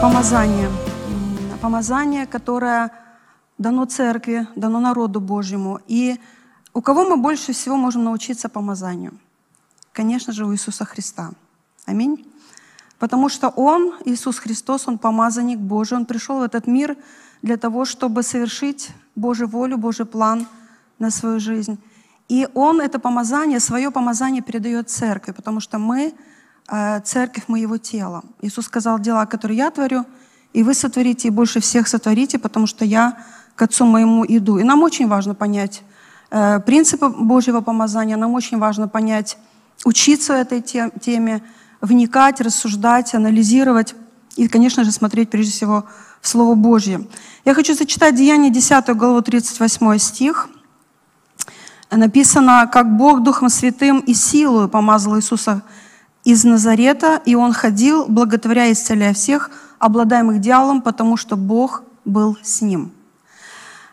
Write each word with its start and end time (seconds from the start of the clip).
помазание. 0.00 0.70
Помазание, 1.60 2.26
которое 2.26 2.90
дано 3.58 3.84
церкви, 3.84 4.46
дано 4.56 4.80
народу 4.80 5.20
Божьему. 5.20 5.80
И 5.88 6.18
у 6.72 6.80
кого 6.80 7.04
мы 7.04 7.18
больше 7.18 7.52
всего 7.52 7.76
можем 7.76 8.04
научиться 8.04 8.48
помазанию? 8.48 9.12
Конечно 9.92 10.32
же, 10.32 10.46
у 10.46 10.54
Иисуса 10.54 10.86
Христа. 10.86 11.32
Аминь. 11.84 12.26
Потому 12.98 13.28
что 13.28 13.48
Он, 13.48 13.94
Иисус 14.06 14.38
Христос, 14.38 14.88
Он 14.88 14.96
помазанник 14.96 15.58
Божий, 15.58 15.98
Он 15.98 16.06
пришел 16.06 16.38
в 16.38 16.42
этот 16.42 16.66
мир 16.66 16.96
для 17.42 17.58
того, 17.58 17.84
чтобы 17.84 18.22
совершить 18.22 18.90
Божью 19.16 19.48
волю, 19.48 19.76
Божий 19.76 20.06
план 20.06 20.46
на 20.98 21.10
свою 21.10 21.40
жизнь. 21.40 21.78
И 22.28 22.48
Он 22.54 22.80
это 22.80 22.98
помазание, 22.98 23.60
свое 23.60 23.90
помазание 23.90 24.40
передает 24.40 24.88
церкви, 24.88 25.32
потому 25.32 25.60
что 25.60 25.78
мы, 25.78 26.14
церковь, 27.04 27.44
мы 27.48 27.58
Его 27.58 27.78
тело. 27.78 28.22
Иисус 28.42 28.66
сказал, 28.66 28.98
дела, 28.98 29.26
которые 29.26 29.58
я 29.58 29.70
творю, 29.70 30.04
и 30.52 30.62
вы 30.62 30.74
сотворите, 30.74 31.28
и 31.28 31.30
больше 31.30 31.60
всех 31.60 31.88
сотворите, 31.88 32.38
потому 32.38 32.66
что 32.66 32.84
я 32.84 33.16
к 33.54 33.62
Отцу 33.62 33.84
моему 33.84 34.24
иду. 34.26 34.58
И 34.58 34.64
нам 34.64 34.82
очень 34.82 35.08
важно 35.08 35.34
понять 35.34 35.82
э, 36.30 36.60
принципы 36.60 37.08
Божьего 37.08 37.60
помазания, 37.60 38.16
нам 38.16 38.34
очень 38.34 38.58
важно 38.58 38.88
понять, 38.88 39.36
учиться 39.84 40.34
этой 40.34 40.60
те- 40.60 40.90
теме, 41.00 41.42
вникать, 41.80 42.40
рассуждать, 42.40 43.14
анализировать 43.14 43.94
и, 44.36 44.48
конечно 44.48 44.84
же, 44.84 44.92
смотреть 44.92 45.30
прежде 45.30 45.52
всего 45.52 45.84
в 46.20 46.28
Слово 46.28 46.54
Божье. 46.54 47.06
Я 47.44 47.54
хочу 47.54 47.74
зачитать 47.74 48.14
Деяние 48.14 48.50
10 48.50 48.96
главу 48.96 49.22
38 49.22 49.98
стих. 49.98 50.48
Написано, 51.90 52.68
как 52.72 52.96
Бог 52.96 53.22
Духом 53.22 53.48
Святым 53.48 54.00
и 54.00 54.14
силою 54.14 54.68
помазал 54.68 55.18
Иисуса 55.18 55.62
из 56.24 56.44
Назарета, 56.44 57.20
и 57.24 57.34
Он 57.34 57.52
ходил, 57.52 58.06
благотворя 58.06 58.66
и 58.66 58.72
исцеляя 58.72 59.14
всех, 59.14 59.50
обладаемых 59.78 60.40
дьяволом, 60.40 60.82
потому 60.82 61.16
что 61.16 61.36
Бог 61.36 61.82
был 62.04 62.36
с 62.42 62.60
ним. 62.60 62.92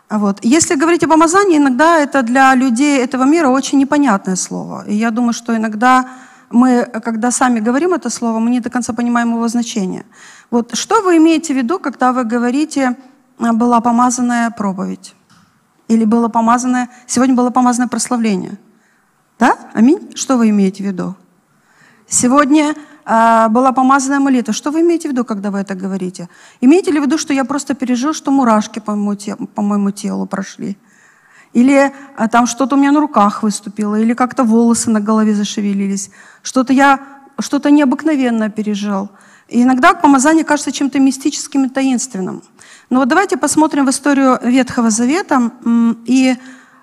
Вот. 0.09 0.39
Если 0.42 0.75
говорить 0.75 1.03
о 1.03 1.08
помазании, 1.08 1.58
иногда 1.58 1.98
это 1.98 2.23
для 2.23 2.55
людей 2.55 3.00
этого 3.00 3.23
мира 3.23 3.50
очень 3.50 3.78
непонятное 3.78 4.36
слово. 4.36 4.86
И 4.88 4.95
я 4.95 5.11
думаю, 5.11 5.33
что 5.33 5.55
иногда 5.55 6.08
мы, 6.50 6.86
когда 7.03 7.30
сами 7.31 7.59
говорим 7.59 7.94
это 7.94 8.09
слово, 8.09 8.39
мы 8.39 8.50
не 8.50 8.61
до 8.61 8.70
конца 8.70 8.94
понимаем 8.94 9.31
его 9.31 9.48
значение. 9.50 10.05
Вот 10.50 10.75
что 10.78 11.02
вы 11.02 11.17
имеете 11.17 11.53
в 11.53 11.58
виду, 11.58 11.78
когда 11.80 12.14
вы 12.14 12.23
говорите 12.23 12.95
«а, 13.38 13.52
«была 13.52 13.81
помазанная 13.81 14.50
проповедь» 14.52 15.14
или 15.89 16.05
«было 16.05 16.30
помазанное», 16.30 16.89
сегодня 17.05 17.36
было 17.36 17.50
помазанное 17.50 17.89
прославление? 17.89 18.58
Да? 19.39 19.58
Аминь? 19.73 20.11
Что 20.16 20.38
вы 20.38 20.50
имеете 20.50 20.83
в 20.83 20.88
виду? 20.88 21.16
Сегодня 22.09 22.73
а, 23.03 23.50
была 23.50 23.73
помазанная 23.73 24.19
молитва. 24.19 24.53
Что 24.53 24.72
вы 24.72 24.80
имеете 24.80 25.09
в 25.09 25.11
виду, 25.11 25.25
когда 25.25 25.52
вы 25.52 25.59
это 25.59 25.75
говорите? 25.75 26.30
Имеете 26.61 26.91
ли 26.91 26.99
в 26.99 27.03
виду, 27.03 27.17
что 27.17 27.33
я 27.33 27.44
просто 27.44 27.73
пережил, 27.73 28.14
что 28.14 28.31
мурашки 28.31 28.80
по 28.80 28.95
моему, 28.95 29.16
те- 29.16 29.36
по 29.36 29.61
моему 29.61 29.91
телу 29.91 30.25
прошли? 30.25 30.77
Или 31.52 31.91
а, 32.16 32.30
там 32.30 32.47
что-то 32.47 32.75
у 32.75 32.80
меня 32.80 32.94
на 32.94 33.02
руках 33.02 33.44
выступило, 33.44 33.95
или 33.99 34.14
как-то 34.14 34.45
волосы 34.45 34.89
на 34.89 35.02
голове 35.02 35.36
зашевелились. 35.36 36.09
Что-то 36.44 36.72
я, 36.72 37.02
что-то 37.39 37.72
необыкновенное 37.72 38.49
пережил. 38.49 39.09
И 39.49 39.64
иногда 39.64 39.94
помазание 39.94 40.45
кажется 40.45 40.71
чем-то 40.71 40.99
мистическим 40.99 41.66
и 41.66 41.69
таинственным. 41.69 42.42
Но 42.89 42.99
вот 42.99 43.09
давайте 43.09 43.36
посмотрим 43.36 43.86
в 43.86 43.89
историю 43.89 44.39
Ветхого 44.42 44.92
Завета 44.92 45.52
и 46.05 46.38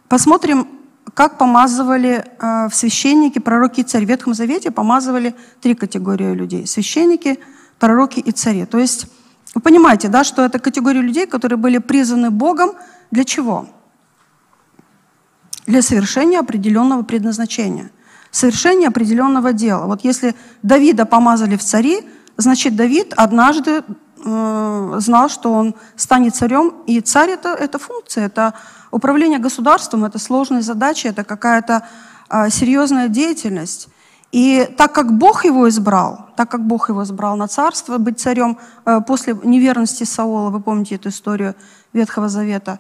посмотрим, 0.09 0.69
как 1.12 1.38
помазывали 1.38 2.24
э, 2.41 2.69
в 2.69 2.74
священники, 2.74 3.38
пророки 3.38 3.80
и 3.80 3.84
цари. 3.84 4.06
В 4.06 4.08
Ветхом 4.08 4.34
Завете 4.34 4.70
помазывали 4.70 5.34
три 5.60 5.74
категории 5.74 6.33
людей. 6.33 6.66
Священники, 6.66 7.38
пророки 7.78 8.20
и 8.20 8.33
цари. 8.33 8.64
То 8.64 8.78
есть 8.78 9.06
вы 9.55 9.60
понимаете, 9.60 10.08
да, 10.08 10.25
что 10.25 10.44
это 10.44 10.58
категория 10.58 11.00
людей, 11.00 11.27
которые 11.27 11.56
были 11.56 11.78
призваны 11.78 12.30
Богом 12.30 12.72
для 13.10 13.25
чего? 13.25 13.66
Для 15.66 15.82
совершения 15.82 16.41
определенного 16.41 17.03
предназначения, 17.03 17.91
совершения 18.31 18.88
определенного 18.88 19.53
дела. 19.53 19.87
Вот 19.87 20.04
если 20.04 20.34
Давида 20.62 21.06
помазали 21.06 21.56
в 21.56 21.62
цари, 21.62 22.09
значит 22.37 22.75
Давид 22.75 23.14
однажды 23.16 23.84
э, 24.25 24.94
знал, 24.98 25.28
что 25.28 25.53
он 25.53 25.75
станет 25.97 26.34
царем, 26.34 26.75
и 26.87 27.00
царь 27.00 27.31
это, 27.31 27.50
это 27.50 27.78
функция, 27.78 28.26
это 28.26 28.54
управление 28.94 29.38
государством, 29.38 30.05
это 30.05 30.19
сложные 30.19 30.62
задачи, 30.62 31.09
это 31.09 31.25
какая-то 31.25 31.82
э, 32.31 32.50
серьезная 32.50 33.09
деятельность. 33.09 33.88
И 34.31 34.69
так 34.77 34.93
как 34.93 35.12
Бог 35.19 35.44
его 35.44 35.69
избрал, 35.69 36.27
так 36.37 36.50
как 36.50 36.66
Бог 36.66 36.88
его 36.88 37.03
избрал 37.03 37.37
на 37.37 37.49
царство, 37.49 37.99
быть 37.99 38.21
царем 38.21 38.56
э, 38.87 39.00
после 39.06 39.37
неверности 39.44 40.05
Саула, 40.05 40.50
вы 40.50 40.60
помните 40.60 40.94
эту 40.94 41.09
историю 41.09 41.55
Ветхого 41.93 42.28
Завета, 42.28 42.78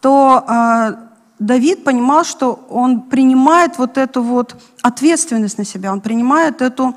то 0.00 0.44
э, 0.46 0.94
Давид 1.38 1.84
понимал, 1.84 2.24
что 2.24 2.66
он 2.70 3.00
принимает 3.00 3.78
вот 3.78 3.98
эту 3.98 4.22
вот 4.22 4.56
ответственность 4.82 5.58
на 5.58 5.64
себя, 5.64 5.92
он 5.92 6.00
принимает 6.00 6.62
эту 6.62 6.94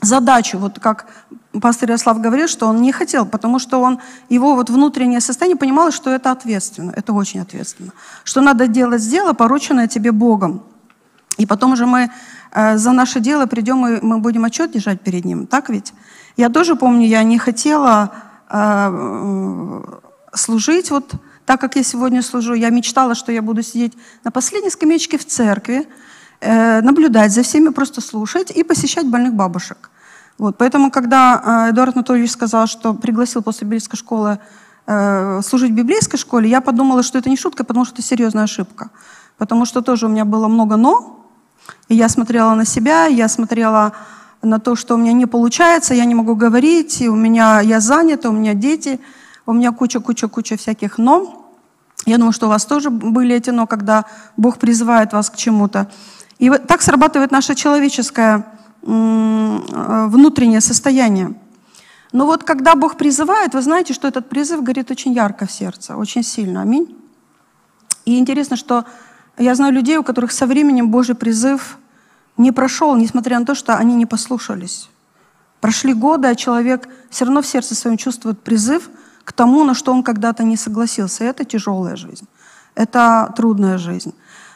задачу, 0.00 0.58
вот 0.58 0.78
как 0.78 1.06
пастор 1.60 1.90
Ярослав 1.90 2.20
говорил, 2.20 2.48
что 2.48 2.66
он 2.66 2.80
не 2.80 2.92
хотел, 2.92 3.26
потому 3.26 3.58
что 3.58 3.80
он, 3.80 3.98
его 4.28 4.54
вот 4.54 4.70
внутреннее 4.70 5.20
состояние 5.20 5.56
понимало, 5.56 5.90
что 5.90 6.10
это 6.10 6.30
ответственно, 6.30 6.92
это 6.96 7.12
очень 7.12 7.40
ответственно, 7.40 7.92
что 8.24 8.40
надо 8.40 8.66
делать 8.66 9.08
дело, 9.08 9.32
порученное 9.32 9.88
тебе 9.88 10.12
Богом. 10.12 10.62
И 11.36 11.46
потом 11.46 11.72
уже 11.72 11.86
мы 11.86 12.10
э, 12.52 12.78
за 12.78 12.92
наше 12.92 13.20
дело 13.20 13.46
придем, 13.46 13.86
и 13.86 14.04
мы 14.04 14.18
будем 14.18 14.44
отчет 14.44 14.72
держать 14.72 15.00
перед 15.00 15.24
Ним. 15.24 15.46
Так 15.46 15.70
ведь? 15.70 15.94
Я 16.36 16.48
тоже 16.48 16.76
помню, 16.76 17.06
я 17.06 17.22
не 17.22 17.38
хотела 17.38 18.12
э, 18.50 19.82
служить 20.34 20.90
вот 20.90 21.12
так, 21.46 21.60
как 21.60 21.76
я 21.76 21.82
сегодня 21.82 22.22
служу. 22.22 22.54
Я 22.54 22.70
мечтала, 22.70 23.14
что 23.14 23.32
я 23.32 23.40
буду 23.40 23.62
сидеть 23.62 23.94
на 24.24 24.30
последней 24.30 24.70
скамеечке 24.70 25.16
в 25.16 25.24
церкви, 25.24 25.88
наблюдать 26.40 27.32
за 27.32 27.42
всеми, 27.42 27.70
просто 27.70 28.00
слушать 28.00 28.50
и 28.50 28.62
посещать 28.62 29.06
больных 29.06 29.34
бабушек. 29.34 29.90
Вот, 30.38 30.56
поэтому, 30.56 30.90
когда 30.92 31.66
э, 31.66 31.70
Эдуард 31.70 31.96
Анатольевич 31.96 32.30
сказал, 32.30 32.68
что 32.68 32.94
пригласил 32.94 33.42
после 33.42 33.64
библейской 33.64 33.96
школы 33.96 34.38
э, 34.86 35.40
служить 35.42 35.72
в 35.72 35.74
библейской 35.74 36.16
школе, 36.16 36.48
я 36.48 36.60
подумала, 36.60 37.02
что 37.02 37.18
это 37.18 37.28
не 37.28 37.36
шутка, 37.36 37.64
потому 37.64 37.84
что 37.84 37.94
это 37.94 38.02
серьезная 38.02 38.44
ошибка. 38.44 38.90
Потому 39.36 39.64
что 39.64 39.82
тоже 39.82 40.06
у 40.06 40.08
меня 40.08 40.24
было 40.24 40.46
много 40.46 40.76
«но», 40.76 41.26
и 41.88 41.96
я 41.96 42.08
смотрела 42.08 42.54
на 42.54 42.64
себя, 42.64 43.06
я 43.06 43.28
смотрела 43.28 43.92
на 44.40 44.60
то, 44.60 44.76
что 44.76 44.94
у 44.94 44.98
меня 44.98 45.12
не 45.12 45.26
получается, 45.26 45.94
я 45.94 46.04
не 46.04 46.14
могу 46.14 46.36
говорить, 46.36 47.00
и 47.00 47.08
у 47.08 47.16
меня 47.16 47.60
я 47.60 47.80
занята, 47.80 48.28
у 48.28 48.32
меня 48.32 48.54
дети, 48.54 49.00
у 49.44 49.52
меня 49.52 49.72
куча-куча-куча 49.72 50.56
всяких 50.56 50.98
«но». 50.98 51.50
Я 52.06 52.16
думаю, 52.16 52.32
что 52.32 52.46
у 52.46 52.48
вас 52.48 52.64
тоже 52.64 52.90
были 52.90 53.34
эти 53.34 53.50
«но», 53.50 53.66
когда 53.66 54.04
Бог 54.36 54.58
призывает 54.58 55.12
вас 55.12 55.30
к 55.30 55.36
чему-то. 55.36 55.90
И 56.38 56.50
вот 56.50 56.66
так 56.66 56.82
срабатывает 56.82 57.30
наше 57.30 57.54
человеческое 57.54 58.46
э, 58.82 60.06
внутреннее 60.08 60.60
состояние. 60.60 61.34
Но 62.12 62.26
вот 62.26 62.44
когда 62.44 62.74
Бог 62.74 62.96
призывает, 62.96 63.54
вы 63.54 63.62
знаете, 63.62 63.92
что 63.92 64.08
этот 64.08 64.28
призыв 64.28 64.62
горит 64.62 64.90
очень 64.90 65.12
ярко 65.12 65.46
в 65.46 65.52
сердце, 65.52 65.96
очень 65.96 66.22
сильно. 66.22 66.62
Аминь. 66.62 66.96
И 68.04 68.18
интересно, 68.18 68.56
что 68.56 68.84
я 69.36 69.54
знаю 69.54 69.72
людей, 69.72 69.98
у 69.98 70.02
которых 70.02 70.32
со 70.32 70.46
временем 70.46 70.90
Божий 70.90 71.14
призыв 71.14 71.78
не 72.36 72.52
прошел, 72.52 72.96
несмотря 72.96 73.38
на 73.38 73.44
то, 73.44 73.54
что 73.54 73.76
они 73.76 73.94
не 73.94 74.06
послушались. 74.06 74.88
Прошли 75.60 75.92
годы, 75.92 76.28
а 76.28 76.34
человек 76.34 76.88
все 77.10 77.24
равно 77.24 77.42
в 77.42 77.46
сердце 77.46 77.74
своем 77.74 77.96
чувствует 77.96 78.40
призыв 78.40 78.88
к 79.24 79.32
тому, 79.32 79.64
на 79.64 79.74
что 79.74 79.92
он 79.92 80.02
когда-то 80.02 80.44
не 80.44 80.56
согласился. 80.56 81.24
И 81.24 81.26
это 81.26 81.44
тяжелая 81.44 81.96
жизнь, 81.96 82.26
это 82.74 83.32
трудная 83.36 83.76
жизнь. 83.76 84.14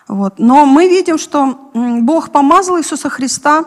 Вот. 0.08 0.38
Но 0.38 0.66
мы 0.66 0.88
видим, 0.88 1.18
что 1.18 1.70
Бог 1.74 2.30
помазал 2.30 2.78
Иисуса 2.78 3.08
Христа, 3.08 3.64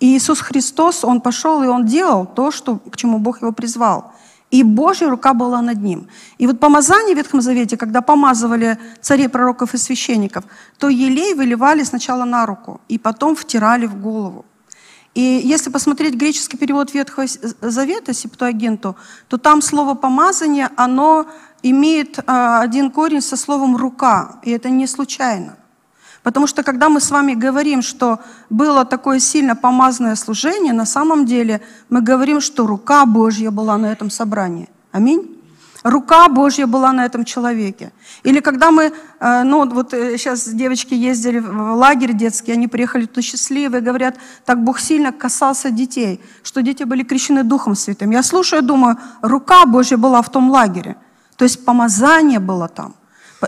и 0.00 0.16
Иисус 0.16 0.40
Христос, 0.40 1.04
Он 1.04 1.20
пошел 1.20 1.62
и 1.62 1.66
Он 1.66 1.84
делал 1.84 2.26
то, 2.26 2.50
что, 2.50 2.76
к 2.76 2.96
чему 2.96 3.18
Бог 3.18 3.42
его 3.42 3.52
призвал. 3.52 4.12
И 4.50 4.64
Божья 4.64 5.08
рука 5.08 5.32
была 5.32 5.62
над 5.62 5.80
ним. 5.80 6.08
И 6.38 6.46
вот 6.46 6.58
помазание 6.58 7.14
в 7.14 7.18
Ветхом 7.18 7.40
Завете, 7.40 7.76
когда 7.76 8.00
помазывали 8.00 8.78
царей, 9.00 9.28
пророков 9.28 9.74
и 9.74 9.78
священников, 9.78 10.44
то 10.78 10.88
елей 10.88 11.34
выливали 11.34 11.84
сначала 11.84 12.24
на 12.24 12.46
руку, 12.46 12.80
и 12.88 12.98
потом 12.98 13.36
втирали 13.36 13.86
в 13.86 14.00
голову. 14.00 14.44
И 15.14 15.20
если 15.20 15.70
посмотреть 15.70 16.14
греческий 16.14 16.56
перевод 16.56 16.94
Ветхого 16.94 17.26
Завета, 17.60 18.12
Септуагинту, 18.12 18.96
то 19.28 19.38
там 19.38 19.62
слово 19.62 19.94
«помазание», 19.94 20.70
оно 20.76 21.26
имеет 21.62 22.18
а, 22.26 22.60
один 22.60 22.90
корень 22.90 23.20
со 23.20 23.36
словом 23.36 23.76
«рука», 23.76 24.40
и 24.42 24.50
это 24.50 24.70
не 24.70 24.86
случайно. 24.86 25.56
Потому 26.22 26.46
что 26.46 26.62
когда 26.62 26.88
мы 26.88 27.00
с 27.00 27.10
вами 27.10 27.34
говорим, 27.34 27.82
что 27.82 28.18
было 28.50 28.84
такое 28.84 29.20
сильно 29.20 29.56
помазанное 29.56 30.16
служение, 30.16 30.72
на 30.72 30.86
самом 30.86 31.24
деле 31.24 31.60
мы 31.88 32.02
говорим, 32.02 32.40
что 32.40 32.66
рука 32.66 33.06
Божья 33.06 33.50
была 33.50 33.78
на 33.78 33.86
этом 33.86 34.10
собрании. 34.10 34.68
Аминь. 34.92 35.40
Рука 35.82 36.28
Божья 36.28 36.66
была 36.66 36.92
на 36.92 37.06
этом 37.06 37.24
человеке. 37.24 37.90
Или 38.22 38.40
когда 38.40 38.70
мы, 38.70 38.92
э, 39.20 39.42
ну 39.44 39.66
вот 39.66 39.92
сейчас 39.92 40.46
э, 40.46 40.52
девочки 40.52 40.92
ездили 40.92 41.38
в 41.38 41.74
лагерь 41.74 42.12
детский, 42.12 42.52
они 42.52 42.68
приехали 42.68 43.06
туда 43.06 43.22
счастливые, 43.22 43.80
говорят, 43.80 44.16
так 44.44 44.62
Бог 44.62 44.78
сильно 44.78 45.10
касался 45.10 45.70
детей, 45.70 46.20
что 46.42 46.60
дети 46.60 46.82
были 46.82 47.02
крещены 47.02 47.44
Духом 47.44 47.74
Святым. 47.74 48.10
Я 48.10 48.22
слушаю, 48.22 48.62
думаю, 48.62 48.98
рука 49.22 49.64
Божья 49.64 49.96
была 49.96 50.20
в 50.20 50.28
том 50.28 50.50
лагере. 50.50 50.96
То 51.36 51.44
есть 51.44 51.64
помазание 51.64 52.40
было 52.40 52.68
там. 52.68 52.94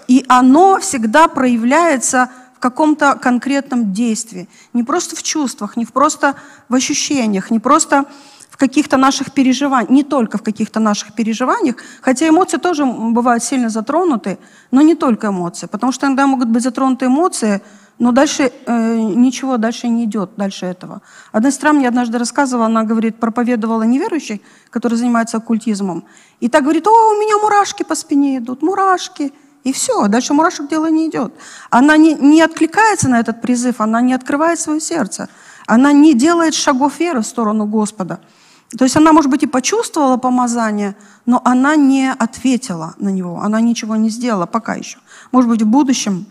И 0.08 0.24
оно 0.28 0.78
всегда 0.80 1.28
проявляется 1.28 2.30
каком-то 2.62 3.18
конкретном 3.20 3.92
действии. 3.92 4.48
Не 4.72 4.84
просто 4.84 5.16
в 5.16 5.22
чувствах, 5.22 5.76
не 5.76 5.84
просто 5.84 6.34
в 6.68 6.74
ощущениях, 6.74 7.50
не 7.50 7.58
просто 7.58 8.04
в 8.50 8.56
каких-то 8.56 8.96
наших 8.96 9.32
переживаниях, 9.32 9.90
не 9.90 10.04
только 10.04 10.38
в 10.38 10.42
каких-то 10.42 10.80
наших 10.80 11.14
переживаниях, 11.14 11.76
хотя 12.02 12.28
эмоции 12.28 12.58
тоже 12.58 12.84
бывают 12.84 13.42
сильно 13.42 13.68
затронуты, 13.68 14.38
но 14.70 14.82
не 14.82 14.94
только 14.94 15.26
эмоции, 15.26 15.66
потому 15.66 15.92
что 15.92 16.06
иногда 16.06 16.26
могут 16.26 16.48
быть 16.48 16.62
затронуты 16.62 17.06
эмоции, 17.06 17.60
но 17.98 18.12
дальше 18.12 18.52
э, 18.66 18.94
ничего 19.16 19.56
дальше 19.56 19.88
не 19.88 20.04
идет, 20.04 20.30
дальше 20.36 20.66
этого. 20.66 21.00
Одна 21.32 21.50
сестра 21.50 21.72
мне 21.72 21.88
однажды 21.88 22.18
рассказывала, 22.18 22.66
она 22.66 22.84
говорит, 22.84 23.16
проповедовала 23.16 23.82
неверующий, 23.82 24.40
который 24.70 24.98
занимается 24.98 25.38
оккультизмом, 25.38 26.04
и 26.40 26.48
так 26.48 26.62
говорит, 26.62 26.86
о, 26.86 26.90
у 26.90 27.14
меня 27.20 27.38
мурашки 27.38 27.82
по 27.82 27.94
спине 27.94 28.38
идут, 28.38 28.62
мурашки, 28.62 29.32
и 29.64 29.72
все, 29.72 30.08
дальше 30.08 30.34
мурашек 30.34 30.68
дело 30.68 30.90
не 30.90 31.08
идет. 31.08 31.32
Она 31.70 31.96
не, 31.96 32.14
не 32.14 32.42
откликается 32.42 33.08
на 33.08 33.20
этот 33.20 33.40
призыв, 33.40 33.80
она 33.80 34.00
не 34.00 34.14
открывает 34.14 34.58
свое 34.58 34.80
сердце, 34.80 35.28
она 35.66 35.92
не 35.92 36.14
делает 36.14 36.54
шагов 36.54 36.98
веры 36.98 37.20
в 37.20 37.26
сторону 37.26 37.66
Господа. 37.66 38.20
То 38.76 38.84
есть 38.84 38.96
она, 38.96 39.12
может 39.12 39.30
быть, 39.30 39.42
и 39.42 39.46
почувствовала 39.46 40.16
помазание, 40.16 40.96
но 41.26 41.40
она 41.44 41.76
не 41.76 42.10
ответила 42.10 42.94
на 42.98 43.10
него, 43.10 43.40
она 43.40 43.60
ничего 43.60 43.96
не 43.96 44.08
сделала 44.08 44.46
пока 44.46 44.74
еще. 44.74 44.98
Может 45.30 45.50
быть, 45.50 45.62
в 45.62 45.66
будущем. 45.66 46.26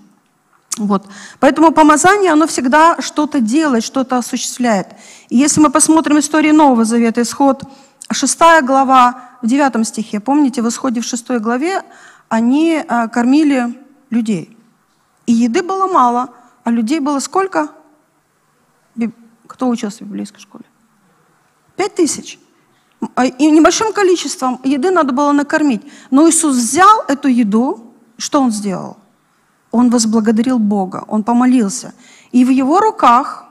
Вот. 0.77 1.05
Поэтому 1.39 1.71
помазание, 1.71 2.31
оно 2.31 2.47
всегда 2.47 2.99
что-то 2.99 3.39
делает, 3.39 3.83
что-то 3.83 4.17
осуществляет. 4.17 4.87
И 5.29 5.37
если 5.37 5.61
мы 5.61 5.69
посмотрим 5.69 6.19
историю 6.19 6.55
Нового 6.55 6.83
Завета, 6.83 7.21
исход 7.21 7.63
6 8.11 8.39
глава, 8.63 9.31
в 9.41 9.47
9 9.47 9.87
стихе, 9.87 10.19
помните, 10.19 10.61
в 10.61 10.67
исходе 10.67 11.01
в 11.01 11.05
6 11.05 11.29
главе 11.39 11.83
они 12.31 12.81
а, 12.87 13.09
кормили 13.09 13.77
людей. 14.09 14.57
И 15.25 15.33
еды 15.33 15.61
было 15.61 15.87
мало, 15.91 16.29
а 16.63 16.71
людей 16.71 17.01
было 17.01 17.19
сколько? 17.19 17.71
Кто 19.47 19.67
учился 19.67 20.05
в 20.05 20.07
библейской 20.07 20.39
школе? 20.39 20.63
Пять 21.75 21.95
тысяч. 21.95 22.39
А, 23.15 23.25
и 23.25 23.51
небольшим 23.51 23.91
количеством 23.91 24.61
еды 24.63 24.91
надо 24.91 25.11
было 25.11 25.33
накормить. 25.33 25.81
Но 26.09 26.29
Иисус 26.29 26.55
взял 26.55 27.03
эту 27.09 27.27
еду, 27.27 27.93
что 28.17 28.41
Он 28.41 28.51
сделал? 28.51 28.95
Он 29.71 29.89
возблагодарил 29.89 30.57
Бога, 30.57 31.03
Он 31.09 31.23
помолился. 31.23 31.93
И 32.31 32.45
в 32.45 32.49
Его 32.49 32.79
руках 32.79 33.45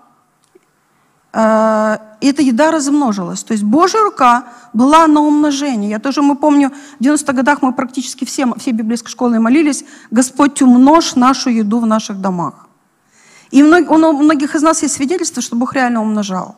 эта 1.33 2.43
еда 2.43 2.71
размножилась. 2.73 3.45
То 3.45 3.53
есть 3.53 3.63
Божья 3.63 4.01
рука 4.01 4.45
была 4.73 5.07
на 5.07 5.21
умножение. 5.21 5.91
Я 5.91 5.99
тоже, 5.99 6.23
мы 6.23 6.35
помню, 6.35 6.73
в 6.99 7.03
90-х 7.03 7.33
годах 7.33 7.63
мы 7.63 7.73
практически 7.73 8.25
все, 8.25 8.53
все 8.57 8.73
библейской 8.73 9.11
школы 9.11 9.39
молились, 9.39 9.85
Господь, 10.11 10.61
умножь 10.63 11.15
нашу 11.15 11.51
еду 11.51 11.79
в 11.79 11.87
наших 11.87 12.21
домах. 12.21 12.67
И 13.53 13.63
у 13.63 14.13
многих 14.23 14.55
из 14.55 14.63
нас 14.63 14.83
есть 14.83 14.95
свидетельство, 14.95 15.43
что 15.43 15.57
Бог 15.57 15.75
реально 15.75 16.03
умножал. 16.03 16.57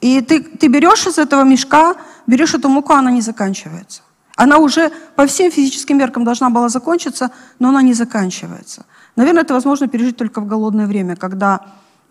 И 0.00 0.20
ты, 0.20 0.42
ты 0.42 0.66
берешь 0.66 1.06
из 1.06 1.18
этого 1.18 1.44
мешка, 1.44 1.94
берешь 2.26 2.54
эту 2.54 2.68
муку, 2.68 2.92
она 2.92 3.10
не 3.12 3.20
заканчивается. 3.20 4.02
Она 4.36 4.58
уже 4.58 4.90
по 5.14 5.26
всем 5.26 5.50
физическим 5.52 5.98
меркам 5.98 6.24
должна 6.24 6.50
была 6.50 6.68
закончиться, 6.68 7.30
но 7.60 7.68
она 7.68 7.82
не 7.82 7.94
заканчивается. 7.94 8.84
Наверное, 9.14 9.42
это 9.42 9.54
возможно 9.54 9.86
пережить 9.86 10.16
только 10.16 10.40
в 10.40 10.46
голодное 10.46 10.86
время, 10.86 11.14
когда 11.16 11.60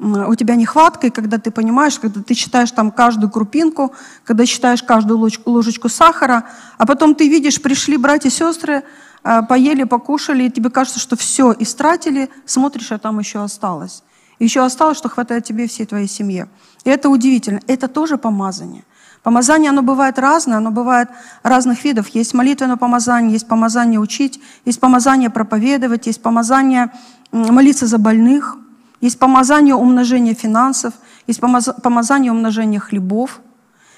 у 0.01 0.33
тебя 0.33 0.55
нехватка, 0.55 1.07
и 1.07 1.09
когда 1.11 1.37
ты 1.37 1.51
понимаешь, 1.51 1.99
когда 1.99 2.23
ты 2.23 2.33
считаешь 2.33 2.71
там 2.71 2.91
каждую 2.91 3.29
крупинку, 3.29 3.93
когда 4.23 4.47
считаешь 4.47 4.81
каждую 4.81 5.19
ложечку, 5.45 5.89
сахара, 5.89 6.45
а 6.79 6.87
потом 6.87 7.13
ты 7.13 7.29
видишь, 7.29 7.61
пришли 7.61 7.97
братья 7.97 8.29
и 8.29 8.31
сестры, 8.31 8.83
э, 9.23 9.41
поели, 9.43 9.83
покушали, 9.83 10.45
и 10.45 10.49
тебе 10.49 10.71
кажется, 10.71 10.99
что 10.99 11.15
все 11.15 11.55
истратили, 11.59 12.31
смотришь, 12.45 12.91
а 12.91 12.97
там 12.97 13.19
еще 13.19 13.43
осталось. 13.43 14.01
Еще 14.39 14.65
осталось, 14.65 14.97
что 14.97 15.07
хватает 15.07 15.43
тебе 15.43 15.67
всей 15.67 15.85
твоей 15.85 16.07
семье. 16.07 16.49
И 16.83 16.89
это 16.89 17.09
удивительно. 17.09 17.59
Это 17.67 17.87
тоже 17.87 18.17
помазание. 18.17 18.83
Помазание, 19.21 19.69
оно 19.69 19.83
бывает 19.83 20.17
разное, 20.17 20.57
оно 20.57 20.71
бывает 20.71 21.09
разных 21.43 21.83
видов. 21.83 22.07
Есть 22.07 22.33
молитвенное 22.33 22.77
помазание, 22.77 23.33
есть 23.33 23.47
помазание 23.47 23.99
учить, 23.99 24.41
есть 24.65 24.79
помазание 24.79 25.29
проповедовать, 25.29 26.07
есть 26.07 26.23
помазание 26.23 26.91
молиться 27.31 27.85
за 27.85 27.99
больных, 27.99 28.57
есть 29.01 29.19
помазание 29.19 29.75
умножения 29.75 30.33
финансов, 30.33 30.93
есть 31.27 31.39
помазание 31.39 32.31
умножения 32.31 32.79
хлебов, 32.79 33.41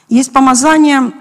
есть 0.09 0.33
помазание 0.33 1.13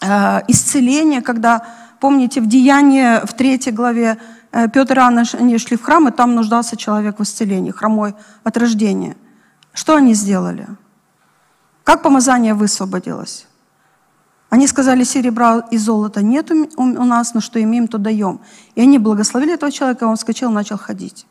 э, 0.00 0.42
исцеления, 0.48 1.22
когда, 1.22 1.66
помните, 2.00 2.40
в 2.40 2.46
Деянии 2.46 3.24
в 3.26 3.32
третьей 3.32 3.72
главе 3.72 4.18
Э, 4.52 4.68
Петр 4.68 4.98
и 4.98 5.00
Анна 5.00 5.24
они 5.34 5.58
шли 5.58 5.76
в 5.76 5.82
храм, 5.82 6.08
и 6.08 6.10
там 6.10 6.34
нуждался 6.34 6.76
человек 6.76 7.18
в 7.18 7.22
исцелении, 7.22 7.70
хромой 7.70 8.14
от 8.44 8.56
рождения. 8.56 9.16
Что 9.72 9.96
они 9.96 10.14
сделали? 10.14 10.66
Как 11.84 12.02
помазание 12.02 12.54
высвободилось? 12.54 13.46
Они 14.50 14.66
сказали, 14.66 15.04
серебра 15.04 15.58
и 15.70 15.76
золота 15.76 16.22
нет 16.22 16.50
у 16.50 17.04
нас, 17.04 17.34
но 17.34 17.40
что 17.40 17.62
имеем, 17.62 17.86
то 17.86 17.98
даем. 17.98 18.40
И 18.74 18.80
они 18.80 18.98
благословили 18.98 19.54
этого 19.54 19.70
человека, 19.70 20.04
он 20.04 20.16
вскочил, 20.16 20.50
начал 20.50 20.78
ходить. 20.78 21.26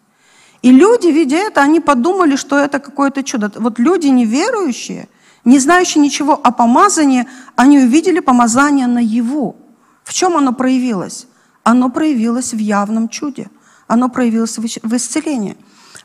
И 0.62 0.71
люди, 0.71 1.07
видя 1.07 1.38
это, 1.38 1.62
они 1.62 1.80
подумали, 1.80 2.36
что 2.36 2.57
это 2.57 2.80
какое-то 2.80 3.24
чудо. 3.24 3.51
Вот 3.56 3.80
люди 3.80 4.07
неверующие, 4.07 5.07
не 5.45 5.59
знающие 5.59 6.01
ничего 6.01 6.33
о 6.33 6.51
помазании, 6.51 7.27
они 7.56 7.80
увидели 7.80 8.19
помазание 8.19 8.88
на 8.88 9.00
его. 9.00 9.56
В 10.04 10.13
чем 10.13 10.36
оно 10.38 10.54
проявилось? 10.54 11.27
оно 11.68 11.89
проявилось 11.89 12.54
в 12.54 12.57
явном 12.57 13.09
чуде, 13.09 13.50
оно 13.88 14.07
проявилось 14.07 14.57
в 14.57 14.95
исцелении. 14.95 15.57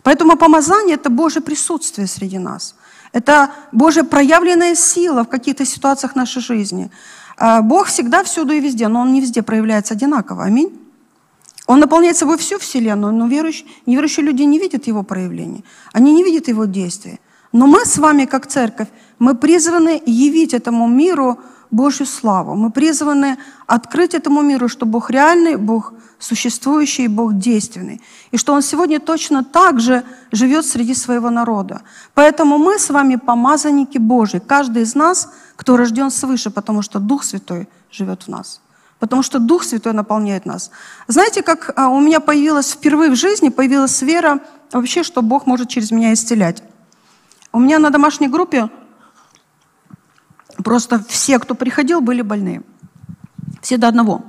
Поэтому 0.02 0.36
помазание– 0.36 0.96
это 0.96 1.08
Божье 1.08 1.40
присутствие 1.40 2.08
среди 2.08 2.38
нас. 2.38 2.74
Это 3.12 3.50
Божья 3.70 4.02
проявленная 4.02 4.74
сила 4.74 5.22
в 5.22 5.28
каких-то 5.28 5.64
ситуациях 5.64 6.16
нашей 6.16 6.42
жизни. 6.42 6.90
А, 7.36 7.62
Бог 7.62 7.86
всегда 7.86 8.24
всюду 8.24 8.52
и 8.52 8.58
везде, 8.58 8.88
но 8.88 9.02
Он 9.02 9.12
не 9.12 9.20
везде 9.20 9.42
проявляется 9.42 9.94
одинаково. 9.94 10.42
Аминь. 10.42 10.81
Он 11.66 11.80
наполняет 11.80 12.16
собой 12.16 12.36
всю 12.38 12.58
Вселенную, 12.58 13.12
но 13.12 13.26
верующие, 13.26 13.68
неверующие 13.86 14.26
люди 14.26 14.42
не 14.42 14.58
видят 14.58 14.86
Его 14.86 15.02
проявления. 15.02 15.62
Они 15.92 16.12
не 16.12 16.24
видят 16.24 16.48
Его 16.48 16.64
действия. 16.64 17.18
Но 17.52 17.66
мы 17.66 17.84
с 17.84 17.98
вами, 17.98 18.24
как 18.24 18.46
церковь, 18.46 18.88
мы 19.18 19.34
призваны 19.34 20.02
явить 20.06 20.54
этому 20.54 20.88
миру 20.88 21.38
Божью 21.70 22.06
славу. 22.06 22.54
Мы 22.54 22.70
призваны 22.70 23.38
открыть 23.66 24.14
этому 24.14 24.42
миру, 24.42 24.68
что 24.68 24.86
Бог 24.86 25.10
реальный, 25.10 25.56
Бог 25.56 25.92
существующий, 26.18 27.08
Бог 27.08 27.34
действенный. 27.34 28.00
И 28.30 28.36
что 28.36 28.52
Он 28.52 28.62
сегодня 28.62 29.00
точно 29.00 29.44
так 29.44 29.80
же 29.80 30.02
живет 30.32 30.66
среди 30.66 30.94
своего 30.94 31.30
народа. 31.30 31.82
Поэтому 32.14 32.58
мы 32.58 32.78
с 32.78 32.90
вами 32.90 33.16
помазанники 33.16 33.98
Божьи. 33.98 34.38
Каждый 34.38 34.82
из 34.82 34.94
нас, 34.94 35.28
кто 35.56 35.76
рожден 35.76 36.10
свыше, 36.10 36.50
потому 36.50 36.82
что 36.82 36.98
Дух 36.98 37.24
Святой 37.24 37.68
живет 37.90 38.24
в 38.24 38.28
нас. 38.28 38.60
Потому 39.02 39.24
что 39.24 39.40
Дух 39.40 39.64
Святой 39.64 39.94
наполняет 39.94 40.46
нас. 40.46 40.70
Знаете, 41.08 41.42
как 41.42 41.72
а, 41.74 41.88
у 41.88 42.00
меня 42.00 42.20
появилась 42.20 42.70
впервые 42.70 43.10
в 43.10 43.16
жизни, 43.16 43.48
появилась 43.48 44.00
вера 44.00 44.38
вообще, 44.70 45.02
что 45.02 45.22
Бог 45.22 45.44
может 45.44 45.68
через 45.68 45.90
меня 45.90 46.12
исцелять. 46.12 46.62
У 47.52 47.58
меня 47.58 47.80
на 47.80 47.90
домашней 47.90 48.28
группе 48.28 48.70
Просто 50.62 51.02
все, 51.08 51.40
кто 51.40 51.56
приходил, 51.56 52.00
были 52.00 52.22
больные. 52.22 52.62
Все 53.60 53.76
до 53.76 53.88
одного. 53.88 54.22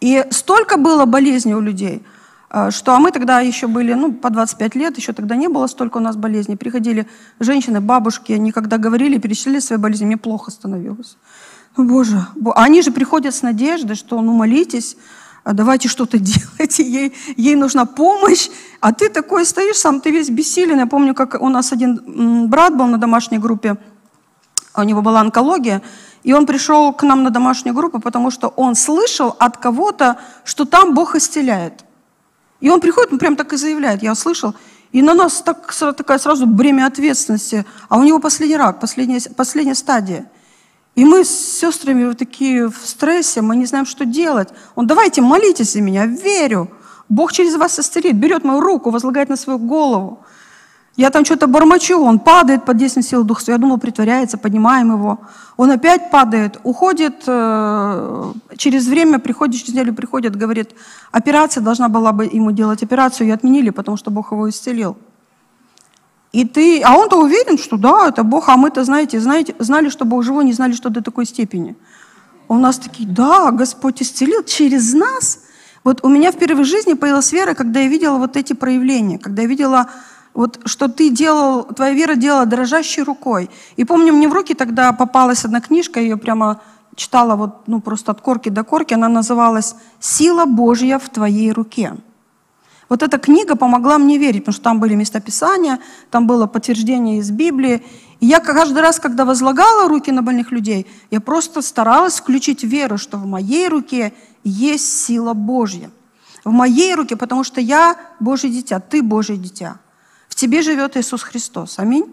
И 0.00 0.24
столько 0.30 0.78
было 0.78 1.04
болезней 1.04 1.54
у 1.54 1.60
людей, 1.60 2.02
э, 2.50 2.70
что 2.70 2.94
а 2.94 2.98
мы 2.98 3.10
тогда 3.10 3.40
еще 3.40 3.66
были, 3.66 3.92
ну, 3.92 4.14
по 4.14 4.30
25 4.30 4.74
лет, 4.74 4.96
еще 4.96 5.12
тогда 5.12 5.36
не 5.36 5.48
было 5.48 5.66
столько 5.66 5.98
у 5.98 6.00
нас 6.00 6.16
болезней. 6.16 6.56
Приходили 6.56 7.06
женщины, 7.40 7.82
бабушки, 7.82 8.32
они 8.32 8.52
когда 8.52 8.78
говорили, 8.78 9.18
перечислили 9.18 9.58
свои 9.58 9.78
болезни, 9.78 10.06
мне 10.06 10.16
плохо 10.16 10.50
становилось. 10.50 11.18
Боже, 11.76 12.26
они 12.54 12.82
же 12.82 12.90
приходят 12.90 13.34
с 13.34 13.42
надеждой, 13.42 13.96
что, 13.96 14.20
ну, 14.20 14.32
молитесь, 14.32 14.96
а 15.44 15.52
давайте 15.52 15.88
что-то 15.88 16.18
делайте, 16.58 16.82
ей, 16.82 17.14
ей 17.36 17.54
нужна 17.54 17.84
помощь, 17.84 18.48
а 18.80 18.92
ты 18.92 19.08
такой 19.08 19.44
стоишь 19.44 19.76
сам, 19.76 20.00
ты 20.00 20.10
весь 20.10 20.30
бессилен. 20.30 20.78
Я 20.78 20.86
помню, 20.86 21.14
как 21.14 21.40
у 21.40 21.48
нас 21.48 21.72
один 21.72 22.48
брат 22.48 22.76
был 22.76 22.86
на 22.86 22.98
домашней 22.98 23.38
группе, 23.38 23.76
у 24.74 24.82
него 24.82 25.02
была 25.02 25.20
онкология, 25.20 25.82
и 26.22 26.32
он 26.32 26.46
пришел 26.46 26.92
к 26.92 27.02
нам 27.02 27.22
на 27.22 27.30
домашнюю 27.30 27.74
группу, 27.74 28.00
потому 28.00 28.30
что 28.30 28.48
он 28.48 28.74
слышал 28.74 29.36
от 29.38 29.56
кого-то, 29.56 30.18
что 30.44 30.64
там 30.64 30.94
Бог 30.94 31.14
исцеляет. 31.14 31.84
И 32.60 32.70
он 32.70 32.80
приходит, 32.80 33.12
он 33.12 33.18
прям 33.18 33.36
так 33.36 33.52
и 33.52 33.56
заявляет, 33.56 34.02
я 34.02 34.14
слышал, 34.14 34.54
и 34.92 35.02
на 35.02 35.14
нас 35.14 35.42
так, 35.42 35.72
такая 35.96 36.18
сразу 36.18 36.46
бремя 36.46 36.86
ответственности, 36.86 37.66
а 37.88 37.98
у 37.98 38.02
него 38.02 38.18
последний 38.18 38.56
рак, 38.56 38.80
последняя, 38.80 39.20
последняя 39.36 39.74
стадия. 39.74 40.26
И 40.96 41.04
мы 41.04 41.24
с 41.24 41.60
сестрами 41.60 42.06
вот 42.06 42.18
такие 42.18 42.68
в 42.68 42.76
стрессе, 42.84 43.42
мы 43.42 43.56
не 43.56 43.66
знаем, 43.66 43.84
что 43.84 44.06
делать. 44.06 44.48
Он, 44.74 44.86
давайте, 44.86 45.20
молитесь 45.20 45.74
за 45.74 45.82
меня, 45.82 46.06
верю. 46.06 46.68
Бог 47.10 47.32
через 47.32 47.54
вас 47.56 47.78
исцелит, 47.78 48.16
берет 48.16 48.44
мою 48.44 48.60
руку, 48.60 48.90
возлагает 48.90 49.28
на 49.28 49.36
свою 49.36 49.58
голову. 49.58 50.20
Я 50.96 51.10
там 51.10 51.26
что-то 51.26 51.46
бормочу, 51.46 52.00
он 52.02 52.18
падает 52.18 52.64
под 52.64 52.78
действием 52.78 53.04
силы 53.04 53.24
Духа. 53.24 53.42
Я 53.46 53.58
думал, 53.58 53.76
притворяется, 53.76 54.38
поднимаем 54.38 54.92
его. 54.92 55.18
Он 55.58 55.70
опять 55.70 56.10
падает, 56.10 56.58
уходит, 56.62 57.24
э, 57.26 58.32
через 58.56 58.86
время 58.86 59.18
приходит, 59.18 59.56
через 59.56 59.74
неделю 59.74 59.94
приходит, 59.94 60.34
говорит, 60.34 60.74
операция 61.12 61.62
должна 61.62 61.90
была 61.90 62.12
бы 62.12 62.24
ему 62.24 62.52
делать 62.52 62.82
операцию, 62.82 63.28
и 63.28 63.30
отменили, 63.30 63.68
потому 63.68 63.98
что 63.98 64.10
Бог 64.10 64.32
его 64.32 64.48
исцелил. 64.48 64.96
И 66.32 66.44
ты, 66.44 66.82
а 66.82 66.96
он-то 66.96 67.16
уверен, 67.16 67.56
что 67.58 67.76
да, 67.76 68.08
это 68.08 68.22
Бог, 68.22 68.48
а 68.48 68.56
мы-то, 68.56 68.84
знаете, 68.84 69.20
знаете, 69.20 69.54
знали, 69.58 69.88
что 69.88 70.04
Бог 70.04 70.22
живой, 70.22 70.44
не 70.44 70.52
знали, 70.52 70.72
что 70.72 70.90
до 70.90 71.02
такой 71.02 71.24
степени. 71.26 71.76
У 72.48 72.54
нас 72.54 72.78
такие, 72.78 73.08
да, 73.08 73.50
Господь 73.50 74.02
исцелил 74.02 74.42
через 74.44 74.92
нас. 74.92 75.40
Вот 75.84 76.04
у 76.04 76.08
меня 76.08 76.32
в 76.32 76.64
жизни 76.64 76.94
появилась 76.94 77.32
вера, 77.32 77.54
когда 77.54 77.80
я 77.80 77.88
видела 77.88 78.18
вот 78.18 78.36
эти 78.36 78.52
проявления, 78.52 79.18
когда 79.18 79.42
я 79.42 79.48
видела, 79.48 79.88
вот, 80.34 80.60
что 80.64 80.88
ты 80.88 81.10
делал, 81.10 81.64
твоя 81.64 81.94
вера 81.94 82.14
делала 82.14 82.44
дрожащей 82.44 83.02
рукой. 83.02 83.48
И 83.76 83.84
помню, 83.84 84.12
мне 84.12 84.28
в 84.28 84.32
руки 84.32 84.54
тогда 84.54 84.92
попалась 84.92 85.44
одна 85.44 85.60
книжка, 85.60 86.00
ее 86.00 86.16
прямо 86.16 86.60
читала 86.96 87.36
вот, 87.36 87.68
ну, 87.68 87.80
просто 87.80 88.12
от 88.12 88.20
корки 88.20 88.48
до 88.48 88.64
корки, 88.64 88.94
она 88.94 89.08
называлась 89.08 89.76
«Сила 90.00 90.44
Божья 90.44 90.98
в 90.98 91.08
твоей 91.08 91.52
руке». 91.52 91.94
Вот 92.88 93.02
эта 93.02 93.18
книга 93.18 93.56
помогла 93.56 93.98
мне 93.98 94.16
верить, 94.16 94.42
потому 94.42 94.54
что 94.54 94.64
там 94.64 94.80
были 94.80 94.94
местописания, 94.94 95.80
там 96.10 96.26
было 96.26 96.46
подтверждение 96.46 97.18
из 97.18 97.30
Библии. 97.30 97.82
И 98.20 98.26
я 98.26 98.38
каждый 98.38 98.80
раз, 98.80 99.00
когда 99.00 99.24
возлагала 99.24 99.88
руки 99.88 100.12
на 100.12 100.22
больных 100.22 100.52
людей, 100.52 100.86
я 101.10 101.20
просто 101.20 101.62
старалась 101.62 102.16
включить 102.16 102.62
веру, 102.62 102.96
что 102.96 103.18
в 103.18 103.26
моей 103.26 103.68
руке 103.68 104.12
есть 104.44 105.04
сила 105.04 105.34
Божья. 105.34 105.90
В 106.44 106.50
моей 106.52 106.94
руке, 106.94 107.16
потому 107.16 107.42
что 107.42 107.60
я 107.60 107.96
Божье 108.20 108.50
дитя, 108.50 108.78
ты 108.78 109.02
Божье 109.02 109.36
дитя. 109.36 109.78
В 110.28 110.36
тебе 110.36 110.62
живет 110.62 110.96
Иисус 110.96 111.22
Христос. 111.22 111.80
Аминь. 111.80 112.06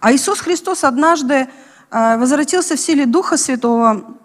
А 0.00 0.12
Иисус 0.12 0.40
Христос 0.40 0.82
однажды 0.82 1.48
э, 1.90 2.16
возвратился 2.18 2.74
в 2.74 2.80
силе 2.80 3.06
Духа 3.06 3.36
Святого 3.36 4.16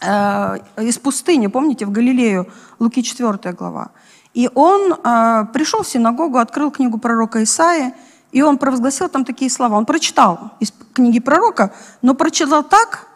э, 0.00 0.58
из 0.78 0.98
пустыни, 0.98 1.48
помните, 1.48 1.84
в 1.84 1.92
Галилею, 1.92 2.50
Луки 2.78 3.02
4 3.02 3.52
глава. 3.52 3.90
И 4.34 4.48
он 4.54 4.92
э, 4.92 5.46
пришел 5.52 5.82
в 5.82 5.88
синагогу, 5.88 6.38
открыл 6.38 6.70
книгу 6.70 6.98
пророка 6.98 7.42
Исаия, 7.42 7.94
и 8.32 8.40
он 8.42 8.56
провозгласил 8.56 9.08
там 9.08 9.24
такие 9.24 9.50
слова. 9.50 9.76
Он 9.76 9.84
прочитал 9.84 10.52
из 10.58 10.72
книги 10.94 11.20
пророка, 11.20 11.74
но 12.00 12.14
прочитал 12.14 12.64
так, 12.64 13.06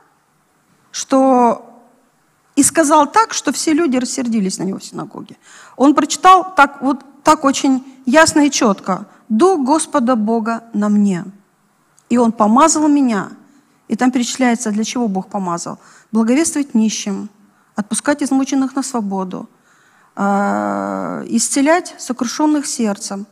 что 0.91 1.67
и 2.55 2.63
сказал 2.63 3.07
так, 3.07 3.33
что 3.33 3.53
все 3.53 3.73
люди 3.73 3.97
рассердились 3.97 4.59
на 4.59 4.65
него 4.65 4.79
в 4.79 4.85
синагоге. 4.85 5.37
Он 5.77 5.95
прочитал 5.95 6.55
так, 6.55 6.83
вот 6.83 7.05
так 7.23 7.45
очень 7.45 7.85
ясно 8.07 8.47
и 8.47 8.51
четко. 8.51 9.07
«Дух 9.29 9.61
Господа 9.61 10.15
Бога 10.15 10.65
на 10.73 10.89
мне». 10.89 11.25
И 12.09 12.17
Он 12.17 12.31
помазал 12.31 12.87
меня. 12.89 13.31
И 13.89 13.97
там 13.97 14.11
перечисляется, 14.11 14.71
для 14.71 14.85
чего 14.85 15.09
Бог 15.09 15.29
помазал. 15.29 15.79
Благовествовать 16.13 16.75
нищим, 16.75 17.29
отпускать 17.75 18.23
измученных 18.23 18.75
на 18.77 18.83
свободу, 18.83 19.49
а, 19.49 19.56
исцелять 20.17 21.95
сокрушенных 21.99 22.67
сердцем, 22.67 23.27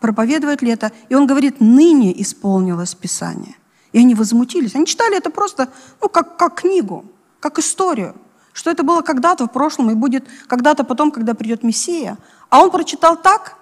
проповедовать 0.00 0.62
лето. 0.62 0.92
И 1.08 1.14
он 1.14 1.26
говорит, 1.26 1.60
ныне 1.60 2.20
исполнилось 2.20 2.94
Писание. 2.94 3.56
И 3.92 3.98
они 3.98 4.14
возмутились. 4.14 4.74
Они 4.74 4.86
читали 4.86 5.16
это 5.16 5.30
просто, 5.30 5.68
ну, 6.00 6.08
как, 6.08 6.36
как 6.36 6.60
книгу, 6.60 7.04
как 7.40 7.58
историю. 7.58 8.14
Что 8.52 8.70
это 8.70 8.82
было 8.82 9.02
когда-то 9.02 9.46
в 9.46 9.52
прошлом 9.52 9.90
и 9.90 9.94
будет 9.94 10.26
когда-то 10.46 10.84
потом, 10.84 11.10
когда 11.10 11.34
придет 11.34 11.62
Мессия. 11.62 12.18
А 12.50 12.60
он 12.60 12.70
прочитал 12.70 13.16
так, 13.16 13.56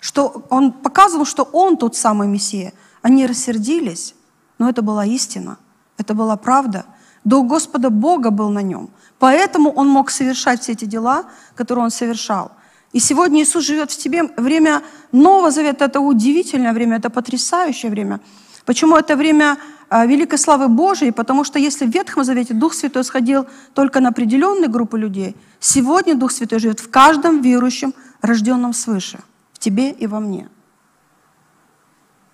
что 0.00 0.46
он 0.48 0.72
показывал, 0.72 1.26
что 1.26 1.42
он 1.42 1.76
тот 1.76 1.96
самый 1.96 2.28
Мессия. 2.28 2.72
Они 3.02 3.26
рассердились, 3.26 4.14
но 4.58 4.68
это 4.68 4.80
была 4.80 5.04
истина, 5.04 5.58
это 5.96 6.14
была 6.14 6.36
правда. 6.36 6.86
Дух 7.24 7.46
Господа 7.46 7.90
Бога 7.90 8.30
был 8.30 8.48
на 8.48 8.62
нем. 8.62 8.90
Поэтому 9.18 9.70
он 9.70 9.88
мог 9.88 10.10
совершать 10.10 10.62
все 10.62 10.72
эти 10.72 10.84
дела, 10.84 11.24
которые 11.54 11.84
он 11.84 11.90
совершал. 11.90 12.52
И 12.92 13.00
сегодня 13.00 13.42
Иисус 13.42 13.64
живет 13.64 13.90
в 13.90 13.98
тебе. 13.98 14.24
Время 14.36 14.82
Нового 15.12 15.50
Завета– 15.50 15.84
это 15.86 16.00
удивительное 16.00 16.72
время, 16.72 16.96
это 16.96 17.10
потрясающее 17.10 17.90
время. 17.90 18.20
Почему 18.64 18.96
это 18.96 19.16
время 19.16 19.58
а, 19.88 20.06
великой 20.06 20.38
славы 20.38 20.68
Божией? 20.68 21.10
Потому 21.10 21.44
что 21.44 21.58
если 21.58 21.86
в 21.86 21.90
Ветхом 21.90 22.24
Завете 22.24 22.54
Дух 22.54 22.74
Святой 22.74 23.04
сходил 23.04 23.46
только 23.74 24.00
на 24.00 24.10
определенные 24.10 24.68
группы 24.68 24.98
людей, 24.98 25.36
сегодня 25.60 26.14
Дух 26.14 26.32
Святой 26.32 26.60
живет 26.60 26.80
в 26.80 26.90
каждом 26.90 27.42
верующем, 27.42 27.94
рожденном 28.22 28.72
свыше, 28.72 29.18
в 29.52 29.58
тебе 29.58 29.90
и 29.90 30.06
во 30.06 30.20
мне. 30.20 30.48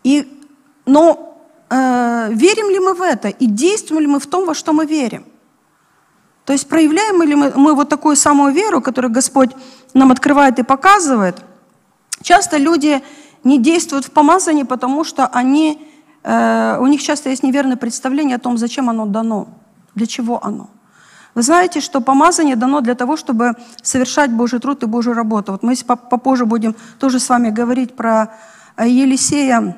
И, 0.02 0.26
но 0.86 1.38
э, 1.70 2.28
верим 2.32 2.70
ли 2.70 2.78
мы 2.78 2.94
в 2.94 3.02
это 3.02 3.28
и 3.28 3.46
действуем 3.46 4.02
ли 4.02 4.06
мы 4.06 4.18
в 4.18 4.26
том, 4.26 4.46
во 4.46 4.54
что 4.54 4.72
мы 4.72 4.86
верим? 4.86 5.24
То 6.44 6.52
есть 6.52 6.68
проявляем 6.68 7.22
ли 7.22 7.34
мы, 7.34 7.52
мы 7.56 7.74
вот 7.74 7.88
такую 7.88 8.16
самую 8.16 8.52
веру, 8.52 8.82
которую 8.82 9.12
Господь 9.12 9.50
нам 9.94 10.10
открывает 10.10 10.58
и 10.58 10.62
показывает? 10.62 11.42
Часто 12.22 12.58
люди 12.58 13.02
не 13.44 13.58
действуют 13.58 14.04
в 14.04 14.10
помазании, 14.10 14.64
потому 14.64 15.04
что 15.04 15.26
они, 15.26 15.88
э, 16.22 16.76
у 16.80 16.86
них 16.86 17.02
часто 17.02 17.30
есть 17.30 17.42
неверное 17.42 17.76
представление 17.76 18.36
о 18.36 18.38
том, 18.38 18.58
зачем 18.58 18.90
оно 18.90 19.06
дано, 19.06 19.48
для 19.94 20.06
чего 20.06 20.44
оно. 20.44 20.68
Вы 21.34 21.42
знаете, 21.42 21.80
что 21.80 22.00
помазание 22.00 22.56
дано 22.56 22.80
для 22.80 22.94
того, 22.94 23.16
чтобы 23.16 23.54
совершать 23.82 24.30
Божий 24.30 24.60
труд 24.60 24.82
и 24.82 24.86
Божью 24.86 25.14
работу. 25.14 25.52
Вот 25.52 25.62
мы 25.62 25.74
попозже 25.86 26.44
будем 26.44 26.76
тоже 26.98 27.18
с 27.18 27.28
вами 27.28 27.50
говорить 27.50 27.96
про 27.96 28.34
э, 28.76 28.86
Елисея 28.86 29.76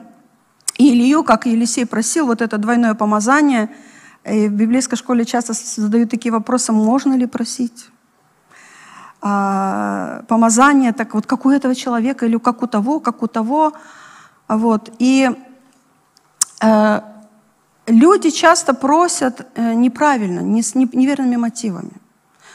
и 0.78 0.90
Илью, 0.90 1.22
как 1.22 1.46
Елисей 1.46 1.86
просил 1.86 2.26
вот 2.26 2.42
это 2.42 2.58
двойное 2.58 2.94
помазание– 2.94 3.70
и 4.28 4.48
в 4.48 4.52
библейской 4.52 4.96
школе 4.96 5.24
часто 5.24 5.52
задают 5.52 6.10
такие 6.10 6.32
вопросы, 6.32 6.72
можно 6.72 7.14
ли 7.14 7.26
просить 7.26 7.90
а, 9.22 10.22
помазание, 10.28 10.92
так 10.92 11.14
вот 11.14 11.26
как 11.26 11.46
у 11.46 11.50
этого 11.50 11.74
человека 11.74 12.26
или 12.26 12.36
как 12.38 12.62
у 12.62 12.66
того, 12.66 13.00
как 13.00 13.22
у 13.22 13.26
того. 13.26 13.72
Вот. 14.48 14.92
И 14.98 15.30
э, 16.62 17.00
люди 17.86 18.30
часто 18.30 18.74
просят 18.74 19.46
э, 19.54 19.74
неправильно, 19.74 20.40
не 20.40 20.62
с 20.62 20.74
неверными 20.74 21.36
мотивами. 21.36 21.92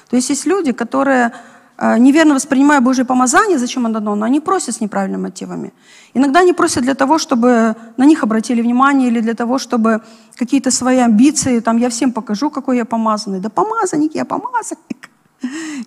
То 0.10 0.16
есть 0.16 0.30
есть 0.30 0.46
люди, 0.46 0.72
которые 0.72 1.32
неверно 1.82 2.36
воспринимая 2.36 2.80
Божье 2.80 3.06
помазание, 3.06 3.58
зачем 3.58 3.86
оно 3.86 3.96
дано, 3.96 4.16
но 4.16 4.26
они 4.26 4.40
просят 4.40 4.76
с 4.76 4.82
неправильными 4.82 5.22
мотивами. 5.24 5.74
Иногда 6.14 6.42
они 6.42 6.54
просят 6.54 6.84
для 6.84 6.94
того, 6.94 7.18
чтобы 7.18 7.76
на 7.98 8.06
них 8.06 8.24
обратили 8.24 8.62
внимание, 8.62 9.08
или 9.08 9.20
для 9.20 9.34
того, 9.34 9.58
чтобы 9.58 10.02
какие-то 10.36 10.70
свои 10.72 10.98
амбиции, 10.98 11.60
там, 11.60 11.78
я 11.78 11.90
всем 11.90 12.12
покажу, 12.12 12.50
какой 12.52 12.78
я 12.78 12.86
помазанный. 12.86 13.40
Да 13.40 13.50
помазанник, 13.50 14.14
я 14.16 14.26
помазанник. 14.26 15.10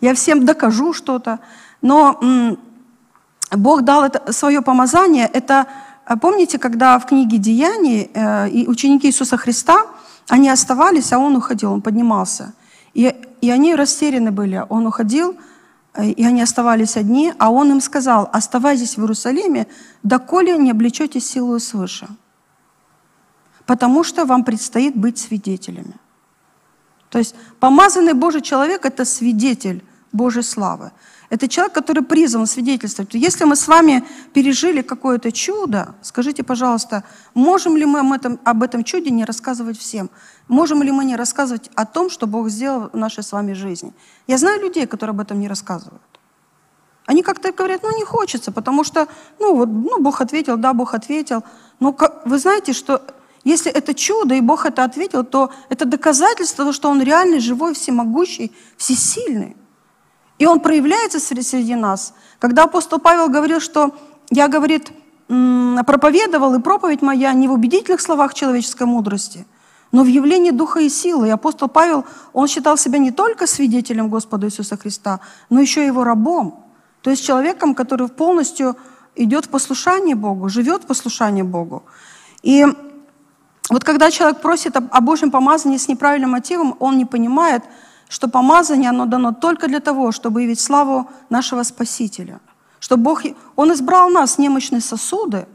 Я 0.00 0.14
всем 0.14 0.44
докажу 0.44 0.92
что-то. 0.92 1.38
Но 1.82 2.18
м- 2.22 2.58
Бог 3.52 3.82
дал 3.82 4.02
это, 4.02 4.32
свое 4.32 4.62
помазание. 4.62 5.30
Это, 5.32 5.66
э, 6.08 6.16
помните, 6.16 6.58
когда 6.58 6.98
в 6.98 7.06
книге 7.06 7.38
«Деяний» 7.38 8.10
э, 8.14 8.48
и 8.48 8.66
ученики 8.66 9.06
Иисуса 9.06 9.36
Христа, 9.36 9.86
они 10.28 10.48
оставались, 10.50 11.12
а 11.12 11.18
Он 11.18 11.36
уходил, 11.36 11.72
Он 11.72 11.82
поднимался. 11.82 12.52
И, 12.94 13.14
и 13.40 13.50
они 13.50 13.76
растеряны 13.76 14.32
были. 14.32 14.64
Он 14.68 14.86
уходил, 14.86 15.36
и 16.02 16.24
они 16.24 16.42
оставались 16.42 16.96
одни, 16.96 17.32
а 17.38 17.50
он 17.50 17.70
им 17.70 17.80
сказал, 17.80 18.28
оставайтесь 18.32 18.96
в 18.96 19.00
Иерусалиме, 19.00 19.66
доколе 20.02 20.56
не 20.58 20.72
облечете 20.72 21.20
силу 21.20 21.58
свыше, 21.60 22.08
потому 23.66 24.02
что 24.02 24.24
вам 24.24 24.44
предстоит 24.44 24.96
быть 24.96 25.18
свидетелями. 25.18 25.94
То 27.10 27.18
есть 27.18 27.36
помазанный 27.60 28.14
Божий 28.14 28.40
человек– 28.40 28.84
это 28.86 29.04
свидетель 29.04 29.84
Божьей 30.10 30.42
славы. 30.42 30.90
Это 31.30 31.48
человек, 31.48 31.72
который 31.72 32.02
призван 32.02 32.46
свидетельствовать. 32.46 33.14
Если 33.14 33.44
мы 33.44 33.56
с 33.56 33.66
вами 33.66 34.04
пережили 34.32 34.82
какое-то 34.82 35.32
чудо, 35.32 35.94
скажите, 36.02 36.42
пожалуйста, 36.42 37.04
можем 37.34 37.76
ли 37.76 37.84
мы 37.86 38.00
об 38.00 38.12
этом, 38.12 38.38
об 38.44 38.62
этом 38.62 38.84
чуде 38.84 39.10
не 39.10 39.24
рассказывать 39.24 39.78
всем? 39.78 40.10
Можем 40.48 40.82
ли 40.82 40.92
мы 40.92 41.04
не 41.04 41.16
рассказывать 41.16 41.70
о 41.74 41.86
том, 41.86 42.10
что 42.10 42.26
Бог 42.26 42.50
сделал 42.50 42.90
в 42.92 42.96
нашей 42.96 43.22
с 43.22 43.32
вами 43.32 43.54
жизни? 43.54 43.92
Я 44.26 44.38
знаю 44.38 44.60
людей, 44.60 44.86
которые 44.86 45.12
об 45.12 45.20
этом 45.20 45.40
не 45.40 45.48
рассказывают. 45.48 46.02
Они 47.06 47.22
как-то 47.22 47.52
говорят, 47.52 47.82
ну 47.82 47.96
не 47.96 48.04
хочется, 48.04 48.50
потому 48.52 48.84
что, 48.84 49.08
ну 49.38 49.56
вот, 49.56 49.68
ну 49.68 50.00
Бог 50.00 50.20
ответил, 50.20 50.56
да, 50.56 50.72
Бог 50.72 50.94
ответил. 50.94 51.42
Но 51.80 51.92
как, 51.92 52.26
вы 52.26 52.38
знаете, 52.38 52.72
что 52.72 53.02
если 53.44 53.70
это 53.70 53.92
чудо, 53.94 54.34
и 54.34 54.40
Бог 54.40 54.64
это 54.64 54.84
ответил, 54.84 55.22
то 55.22 55.50
это 55.68 55.84
доказательство 55.84 56.64
того, 56.64 56.72
что 56.72 56.88
Он 56.88 57.02
реальный, 57.02 57.40
живой, 57.40 57.74
всемогущий, 57.74 58.52
всесильный. 58.76 59.56
И 60.38 60.46
Он 60.46 60.60
проявляется 60.60 61.20
среди 61.20 61.74
нас. 61.74 62.14
Когда 62.38 62.64
апостол 62.64 62.98
Павел 62.98 63.28
говорил, 63.28 63.60
что 63.60 63.94
я, 64.30 64.48
говорит, 64.48 64.90
проповедовал, 65.28 66.54
и 66.54 66.60
проповедь 66.60 67.02
моя 67.02 67.32
не 67.32 67.48
в 67.48 67.52
убедительных 67.52 68.00
словах 68.00 68.34
человеческой 68.34 68.86
мудрости, 68.86 69.46
но 69.92 70.02
в 70.02 70.06
явлении 70.06 70.50
Духа 70.50 70.80
и 70.80 70.88
силы. 70.88 71.28
И 71.28 71.30
апостол 71.30 71.68
Павел, 71.68 72.04
он 72.32 72.48
считал 72.48 72.76
себя 72.76 72.98
не 72.98 73.12
только 73.12 73.46
свидетелем 73.46 74.08
Господа 74.08 74.48
Иисуса 74.48 74.76
Христа, 74.76 75.20
но 75.50 75.60
еще 75.60 75.86
его 75.86 76.02
рабом. 76.02 76.64
То 77.00 77.10
есть 77.10 77.24
человеком, 77.24 77.74
который 77.74 78.08
полностью 78.08 78.76
идет 79.14 79.46
в 79.46 79.50
послушание 79.50 80.16
Богу, 80.16 80.48
живет 80.48 80.82
в 80.82 80.86
послушании 80.86 81.42
Богу. 81.42 81.84
И 82.42 82.66
вот 83.70 83.84
когда 83.84 84.10
человек 84.10 84.40
просит 84.40 84.76
о 84.76 85.00
Божьем 85.00 85.30
помазании 85.30 85.78
с 85.78 85.86
неправильным 85.86 86.30
мотивом, 86.30 86.74
он 86.80 86.98
не 86.98 87.04
понимает, 87.04 87.62
что 88.08 88.28
помазание, 88.28 88.90
оно 88.90 89.06
дано 89.06 89.32
только 89.32 89.68
для 89.68 89.80
того, 89.80 90.12
чтобы 90.12 90.42
явить 90.42 90.60
славу 90.60 91.08
нашего 91.30 91.62
Спасителя. 91.62 92.40
Что 92.80 92.96
Бог, 92.96 93.22
Он 93.56 93.72
избрал 93.72 94.10
нас, 94.10 94.38
немощные 94.38 94.80
сосуды, 94.80 95.46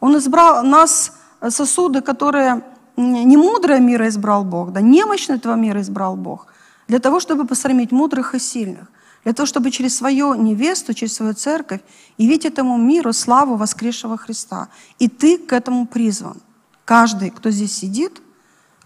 Он 0.00 0.16
избрал 0.16 0.64
нас, 0.64 1.12
сосуды, 1.50 2.00
которые 2.00 2.62
не 2.96 3.36
мудрое 3.36 3.80
мира 3.80 4.08
избрал 4.08 4.44
Бог, 4.44 4.72
да, 4.72 4.80
немощное 4.80 5.36
этого 5.36 5.54
мира 5.54 5.80
избрал 5.80 6.16
Бог, 6.16 6.46
для 6.88 6.98
того, 6.98 7.20
чтобы 7.20 7.46
посрамить 7.46 7.92
мудрых 7.92 8.34
и 8.34 8.38
сильных, 8.38 8.90
для 9.24 9.32
того, 9.32 9.46
чтобы 9.46 9.70
через 9.70 9.96
свою 9.96 10.34
невесту, 10.34 10.94
через 10.94 11.14
свою 11.14 11.34
церковь 11.34 11.80
явить 12.18 12.44
этому 12.44 12.76
миру 12.76 13.12
славу 13.12 13.56
воскресшего 13.56 14.16
Христа. 14.16 14.68
И 14.98 15.08
ты 15.08 15.38
к 15.38 15.52
этому 15.52 15.86
призван. 15.86 16.40
Каждый, 16.84 17.30
кто 17.30 17.50
здесь 17.50 17.72
сидит, 17.72 18.20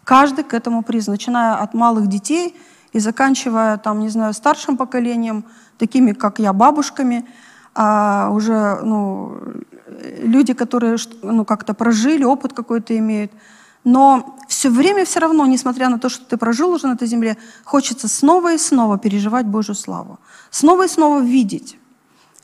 каждый 0.04 0.44
к 0.44 0.52
этому 0.52 0.82
призван, 0.82 1.14
начиная 1.14 1.54
от 1.54 1.75
малых 1.75 2.06
детей 2.08 2.54
и 2.96 3.00
заканчивая, 3.00 3.76
там, 3.76 4.00
не 4.00 4.08
знаю, 4.08 4.34
старшим 4.34 4.76
поколением, 4.76 5.44
такими, 5.78 6.12
как 6.12 6.38
я, 6.38 6.52
бабушками, 6.52 7.24
а 7.74 8.30
уже 8.32 8.80
ну, 8.82 9.38
люди, 10.22 10.54
которые 10.54 10.96
ну, 11.22 11.44
как-то 11.44 11.74
прожили, 11.74 12.24
опыт 12.24 12.52
какой-то 12.52 12.96
имеют– 12.96 13.32
но 13.86 14.36
все 14.48 14.68
время 14.68 15.04
все 15.04 15.20
равно, 15.20 15.46
несмотря 15.46 15.88
на 15.88 16.00
то, 16.00 16.08
что 16.08 16.24
ты 16.24 16.36
прожил 16.36 16.72
уже 16.72 16.88
на 16.88 16.94
этой 16.94 17.06
земле, 17.06 17.36
хочется 17.64 18.08
снова 18.08 18.52
и 18.52 18.58
снова 18.58 18.98
переживать 18.98 19.46
Божью 19.46 19.76
славу. 19.76 20.18
Снова 20.50 20.86
и 20.86 20.88
снова 20.88 21.20
видеть. 21.20 21.78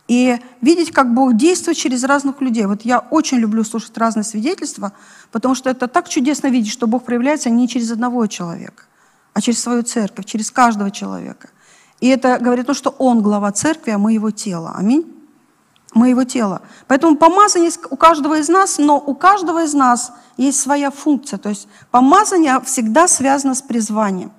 И 0.06 0.38
видеть, 0.60 0.92
как 0.92 1.12
Бог 1.12 1.34
действует 1.34 1.76
через 1.76 2.04
разных 2.04 2.40
людей. 2.40 2.66
Вот 2.66 2.82
я 2.82 3.00
очень 3.00 3.38
люблю 3.38 3.64
слушать 3.64 3.98
разные 3.98 4.22
свидетельства, 4.22 4.92
потому 5.32 5.56
что 5.56 5.68
это 5.68 5.88
так 5.88 6.08
чудесно 6.08 6.46
видеть, 6.46 6.70
что 6.70 6.86
Бог 6.86 7.04
проявляется 7.04 7.50
не 7.50 7.66
через 7.66 7.90
одного 7.90 8.24
человека, 8.28 8.84
а 9.32 9.40
через 9.40 9.62
свою 9.62 9.82
церковь, 9.82 10.26
через 10.26 10.50
каждого 10.50 10.90
человека. 10.90 11.48
И 12.00 12.08
это 12.08 12.38
говорит 12.38 12.64
о 12.64 12.66
том, 12.66 12.74
что 12.74 12.90
Он 12.98 13.22
глава 13.22 13.52
церкви, 13.52 13.92
а 13.92 13.98
мы 13.98 14.12
Его 14.12 14.30
тело. 14.30 14.72
Аминь. 14.74 15.06
Мы 15.94 16.08
Его 16.08 16.24
тело. 16.24 16.62
Поэтому 16.88 17.16
помазание 17.16 17.70
у 17.90 17.96
каждого 17.96 18.38
из 18.38 18.48
нас, 18.48 18.78
но 18.78 18.98
у 18.98 19.14
каждого 19.14 19.62
из 19.62 19.74
нас 19.74 20.12
есть 20.36 20.60
своя 20.60 20.90
функция. 20.90 21.38
То 21.38 21.50
есть 21.50 21.68
помазание 21.90 22.60
всегда 22.60 23.08
связано 23.08 23.54
с 23.54 23.62
призванием. 23.62 24.32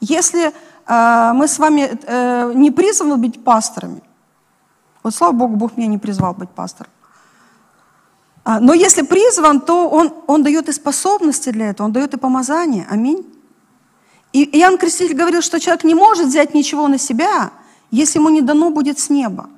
Если 0.00 0.52
э, 0.86 1.32
мы 1.34 1.46
с 1.46 1.58
вами 1.58 1.98
э, 2.02 2.52
не 2.54 2.70
призваны 2.70 3.16
быть 3.16 3.44
пасторами, 3.44 4.02
вот 5.02 5.14
слава 5.14 5.32
Богу, 5.32 5.56
Бог 5.56 5.76
меня 5.76 5.88
не 5.88 5.98
призвал 5.98 6.34
быть 6.34 6.50
пастором. 6.50 6.90
А, 8.44 8.58
но 8.60 8.74
если 8.74 9.02
призван, 9.02 9.60
то 9.60 9.88
он, 9.88 10.12
он 10.26 10.42
дает 10.42 10.68
и 10.68 10.72
способности 10.72 11.50
для 11.50 11.70
этого, 11.70 11.86
он 11.86 11.92
дает 11.92 12.14
и 12.14 12.16
помазание. 12.16 12.86
Аминь. 12.90 13.26
И 14.32 14.44
Иоанн 14.60 14.78
Креститель 14.78 15.16
говорил, 15.16 15.42
что 15.42 15.58
человек 15.58 15.84
не 15.84 15.94
может 15.94 16.28
взять 16.28 16.54
ничего 16.54 16.88
на 16.88 16.98
себя, 16.98 17.50
если 17.90 18.18
ему 18.18 18.28
не 18.28 18.42
дано 18.42 18.70
будет 18.70 18.98
с 18.98 19.10
неба. 19.10 19.48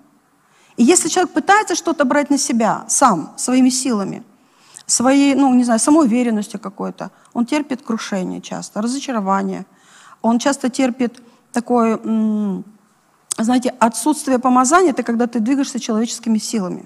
И 0.77 0.83
если 0.83 1.09
человек 1.09 1.33
пытается 1.33 1.75
что-то 1.75 2.05
брать 2.05 2.31
на 2.31 2.39
себя 2.39 2.85
сам, 2.89 3.33
своими 3.37 3.69
силами, 3.69 4.23
своей, 4.87 5.35
ну, 5.35 5.53
не 5.55 5.65
знаю, 5.65 5.81
самоуверенностью 5.81 6.61
какой-то. 6.61 7.11
Он 7.33 7.47
терпит 7.47 7.83
крушение 7.83 8.41
часто, 8.41 8.83
разочарование. 8.83 9.65
Он 10.23 10.39
часто 10.39 10.71
терпит 10.71 11.23
такое, 11.53 11.99
знаете, 13.39 13.75
отсутствие 13.79 14.39
помазания, 14.39 14.91
это 14.91 15.03
когда 15.03 15.27
ты 15.27 15.41
двигаешься 15.41 15.81
человеческими 15.81 16.39
силами. 16.39 16.85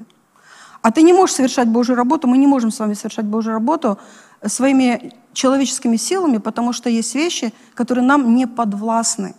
А 0.83 0.90
ты 0.90 1.02
не 1.02 1.12
можешь 1.12 1.37
совершать 1.37 1.69
Божью 1.69 1.97
работу, 1.97 2.28
мы 2.28 2.38
не 2.38 2.47
можем 2.47 2.71
с 2.71 2.78
вами 2.78 2.95
совершать 2.95 3.25
Божью 3.25 3.52
работу 3.52 3.99
своими 4.47 5.12
человеческими 5.37 5.97
силами, 5.97 6.38
потому 6.38 6.73
что 6.73 6.88
есть 6.88 7.14
вещи, 7.14 7.52
которые 7.75 8.05
нам 8.05 8.35
не 8.35 8.47
подвластны. 8.47 9.35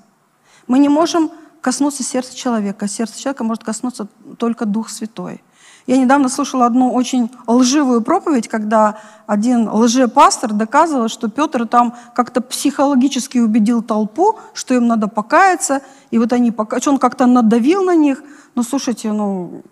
Мы 0.68 0.78
не 0.80 0.90
можем 0.90 1.32
коснуться 1.62 2.04
сердца 2.04 2.36
человека. 2.36 2.88
Сердце 2.88 3.20
человека 3.20 3.44
может 3.44 3.64
коснуться 3.64 4.08
только 4.38 4.66
Дух 4.66 4.90
Святой. 4.90 5.44
Я 5.88 5.98
недавно 5.98 6.30
слушала 6.30 6.66
одну 6.66 6.94
очень 6.94 7.32
лживую 7.48 8.02
проповедь, 8.02 8.48
когда 8.48 9.00
один 9.26 9.70
лжепастор 9.70 10.54
доказывал, 10.54 11.08
что 11.08 11.30
Петр 11.30 11.66
там 11.66 11.96
как-то 12.14 12.42
психологически 12.42 13.40
убедил 13.40 13.82
толпу, 13.82 14.38
что 14.54 14.76
им 14.76 14.86
надо 14.86 15.08
покаяться, 15.08 15.82
и 16.12 16.20
вот 16.20 16.32
они 16.32 16.52
покаялись. 16.52 16.88
Он 16.88 17.00
как-то 17.00 17.26
надавил 17.26 17.84
на 17.84 17.96
них. 17.96 18.22
Ну, 18.54 18.64
слушайте, 18.64 19.12
ну, 19.12 19.64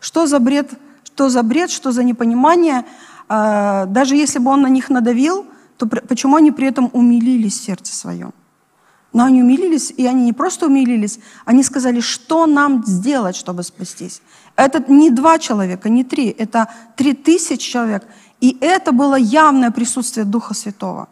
что 0.00 0.26
за 0.26 0.38
бред, 0.38 0.70
что 1.04 1.28
за 1.28 1.42
бред, 1.42 1.70
что 1.70 1.92
за 1.92 2.02
непонимание. 2.02 2.84
А, 3.28 3.86
даже 3.86 4.14
если 4.14 4.38
бы 4.38 4.50
он 4.52 4.62
на 4.62 4.68
них 4.68 4.88
надавил, 4.88 5.46
то 5.76 5.86
почему 5.86 6.36
они 6.36 6.52
при 6.52 6.66
этом 6.66 6.90
умилились 6.92 7.58
в 7.58 7.64
сердце 7.64 7.94
своем? 7.94 8.32
Но 9.12 9.24
они 9.24 9.42
умилились, 9.42 9.92
и 9.96 10.06
они 10.06 10.24
не 10.24 10.32
просто 10.32 10.66
умилились, 10.66 11.18
они 11.44 11.62
сказали, 11.62 12.00
что 12.00 12.46
нам 12.46 12.84
сделать, 12.84 13.36
чтобы 13.36 13.62
спастись. 13.62 14.20
Это 14.56 14.84
не 14.92 15.10
два 15.10 15.38
человека, 15.38 15.88
не 15.88 16.04
три, 16.04 16.28
это 16.28 16.68
три 16.96 17.14
тысячи 17.14 17.70
человек. 17.70 18.06
И 18.40 18.58
это 18.60 18.92
было 18.92 19.14
явное 19.14 19.70
присутствие 19.70 20.26
Духа 20.26 20.52
Святого, 20.52 21.08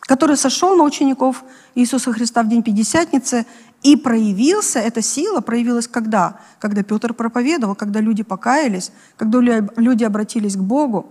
который 0.00 0.36
сошел 0.36 0.76
на 0.76 0.84
учеников 0.84 1.42
Иисуса 1.74 2.12
Христа 2.12 2.42
в 2.42 2.48
день 2.48 2.62
Пятидесятницы 2.62 3.46
и 3.82 3.96
проявился, 3.96 4.78
эта 4.78 5.02
сила 5.02 5.40
проявилась 5.40 5.88
когда? 5.88 6.38
Когда 6.58 6.82
Петр 6.82 7.14
проповедовал, 7.14 7.74
когда 7.74 8.00
люди 8.00 8.22
покаялись, 8.22 8.92
когда 9.16 9.40
люди 9.40 10.04
обратились 10.04 10.54
к 10.54 10.60
Богу. 10.60 11.06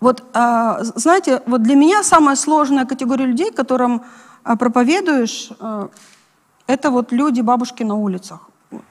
Вот, 0.00 0.24
а, 0.34 0.82
знаете, 0.82 1.42
вот 1.46 1.62
для 1.62 1.74
меня 1.74 2.02
самая 2.02 2.36
сложная 2.36 2.84
категория 2.84 3.26
людей, 3.26 3.50
которым 3.50 4.02
а, 4.44 4.56
проповедуешь, 4.56 5.50
а, 5.58 5.88
это 6.66 6.90
вот 6.90 7.12
люди, 7.12 7.40
бабушки 7.40 7.82
на 7.82 7.94
улицах 7.94 8.40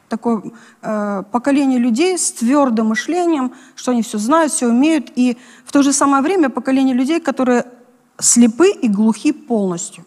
такое 0.10 0.44
э, 0.82 1.24
поколение 1.32 1.80
людей 1.80 2.18
с 2.18 2.32
твердым 2.32 2.88
мышлением, 2.88 3.54
что 3.76 3.92
они 3.92 4.02
все 4.02 4.18
знают, 4.18 4.52
все 4.52 4.68
умеют, 4.68 5.12
и 5.16 5.38
в 5.66 5.72
то 5.72 5.84
же 5.84 5.94
самое 5.94 6.24
время 6.24 6.50
поколение 6.50 6.96
людей, 6.96 7.20
которые 7.20 7.66
слепы 8.20 8.70
и 8.70 8.88
глухи 8.88 9.32
полностью. 9.34 10.06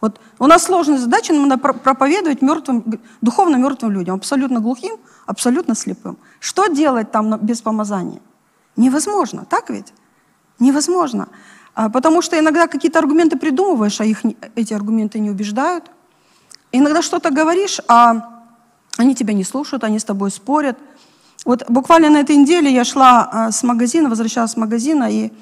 Вот 0.00 0.20
у 0.38 0.46
нас 0.46 0.64
сложная 0.64 0.98
задача, 0.98 1.32
надо 1.32 1.56
проповедовать 1.56 2.42
мертвым, 2.42 2.84
духовно 3.20 3.56
мертвым 3.56 3.92
людям, 3.92 4.16
абсолютно 4.16 4.60
глухим, 4.60 4.96
абсолютно 5.26 5.74
слепым. 5.74 6.18
Что 6.40 6.66
делать 6.66 7.12
там 7.12 7.38
без 7.38 7.62
помазания? 7.62 8.20
Невозможно, 8.76 9.46
так 9.48 9.70
ведь? 9.70 9.94
Невозможно. 10.62 11.28
А, 11.74 11.88
потому 11.88 12.22
что 12.22 12.38
иногда 12.38 12.68
какие-то 12.68 13.00
аргументы 13.00 13.36
придумываешь, 13.36 14.00
а 14.00 14.04
их, 14.04 14.20
эти 14.54 14.72
аргументы 14.72 15.18
не 15.18 15.28
убеждают. 15.28 15.90
Иногда 16.70 17.02
что-то 17.02 17.30
говоришь, 17.30 17.80
а 17.88 18.44
они 18.96 19.16
тебя 19.16 19.34
не 19.34 19.42
слушают, 19.42 19.82
они 19.82 19.98
с 19.98 20.04
тобой 20.04 20.30
спорят. 20.30 20.78
Вот 21.44 21.64
буквально 21.68 22.10
на 22.10 22.18
этой 22.18 22.36
неделе 22.36 22.72
я 22.72 22.84
шла 22.84 23.28
а, 23.32 23.50
с 23.50 23.64
магазина, 23.64 24.08
возвращалась 24.08 24.52
с 24.52 24.56
магазина, 24.56 25.10
и 25.10 25.32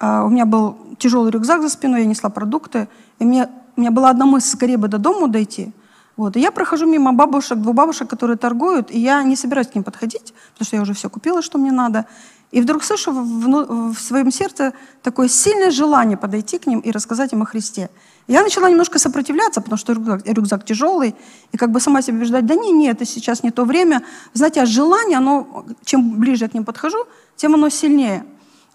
а, 0.00 0.24
у 0.24 0.28
меня 0.28 0.44
был 0.44 0.76
тяжелый 0.98 1.30
рюкзак 1.30 1.62
за 1.62 1.68
спиной, 1.68 2.00
я 2.00 2.06
несла 2.06 2.28
продукты, 2.28 2.88
и 3.20 3.24
мне, 3.24 3.48
у 3.76 3.80
меня 3.80 3.92
была 3.92 4.10
одна 4.10 4.26
мысль, 4.26 4.48
скорее 4.48 4.76
бы 4.76 4.88
до 4.88 4.98
дома 4.98 5.28
дойти. 5.28 5.72
Вот, 6.16 6.36
и 6.36 6.40
я 6.40 6.50
прохожу 6.50 6.84
мимо 6.84 7.12
бабушек, 7.12 7.58
двух 7.58 7.76
бабушек, 7.76 8.10
которые 8.10 8.36
торгуют, 8.36 8.90
и 8.90 8.98
я 8.98 9.22
не 9.22 9.36
собираюсь 9.36 9.68
к 9.68 9.76
ним 9.76 9.84
подходить, 9.84 10.34
потому 10.54 10.66
что 10.66 10.76
я 10.76 10.82
уже 10.82 10.94
все 10.94 11.08
купила, 11.08 11.42
что 11.42 11.58
мне 11.58 11.70
надо. 11.70 12.06
И 12.50 12.62
вдруг 12.62 12.82
слышу 12.82 13.12
в, 13.12 13.92
в 13.92 14.00
своем 14.00 14.30
сердце 14.30 14.72
такое 15.02 15.28
сильное 15.28 15.70
желание 15.70 16.16
подойти 16.16 16.58
к 16.58 16.66
ним 16.66 16.80
и 16.80 16.90
рассказать 16.90 17.32
им 17.32 17.42
о 17.42 17.44
Христе. 17.44 17.90
Я 18.26 18.42
начала 18.42 18.70
немножко 18.70 18.98
сопротивляться, 18.98 19.60
потому 19.60 19.76
что 19.76 19.92
рюкзак, 19.92 20.26
рюкзак 20.26 20.64
тяжелый, 20.64 21.14
и 21.52 21.56
как 21.56 21.70
бы 21.70 21.80
сама 21.80 22.02
себе 22.02 22.18
убеждать, 22.18 22.46
да 22.46 22.54
не, 22.54 22.72
не, 22.72 22.88
это 22.88 23.04
сейчас 23.04 23.42
не 23.42 23.50
то 23.50 23.64
время. 23.64 24.02
Знаете, 24.32 24.62
а 24.62 24.66
желание, 24.66 25.18
оно, 25.18 25.66
чем 25.84 26.18
ближе 26.18 26.44
я 26.44 26.48
к 26.48 26.54
ним 26.54 26.64
подхожу, 26.64 26.98
тем 27.36 27.54
оно 27.54 27.68
сильнее. 27.68 28.24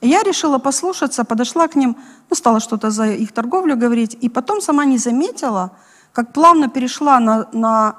И 0.02 0.08
я 0.08 0.22
решила 0.22 0.60
послушаться, 0.60 1.24
подошла 1.24 1.68
к 1.68 1.76
ним, 1.76 1.96
ну, 2.30 2.36
стала 2.36 2.60
что-то 2.60 2.92
за 2.92 3.08
их 3.08 3.32
торговлю 3.32 3.76
говорить, 3.76 4.18
и 4.22 4.30
потом 4.30 4.62
сама 4.62 4.86
не 4.86 4.98
заметила, 4.98 5.72
как 6.12 6.34
плавно 6.34 6.68
перешла 6.68 7.20
на, 7.20 7.48
на 7.54 7.96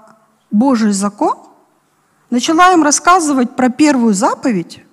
Божий 0.50 0.92
закон, 0.92 1.36
начала 2.30 2.72
им 2.72 2.82
рассказывать 2.82 3.56
про 3.56 3.70
первую 3.70 4.14
заповедь. 4.14 4.84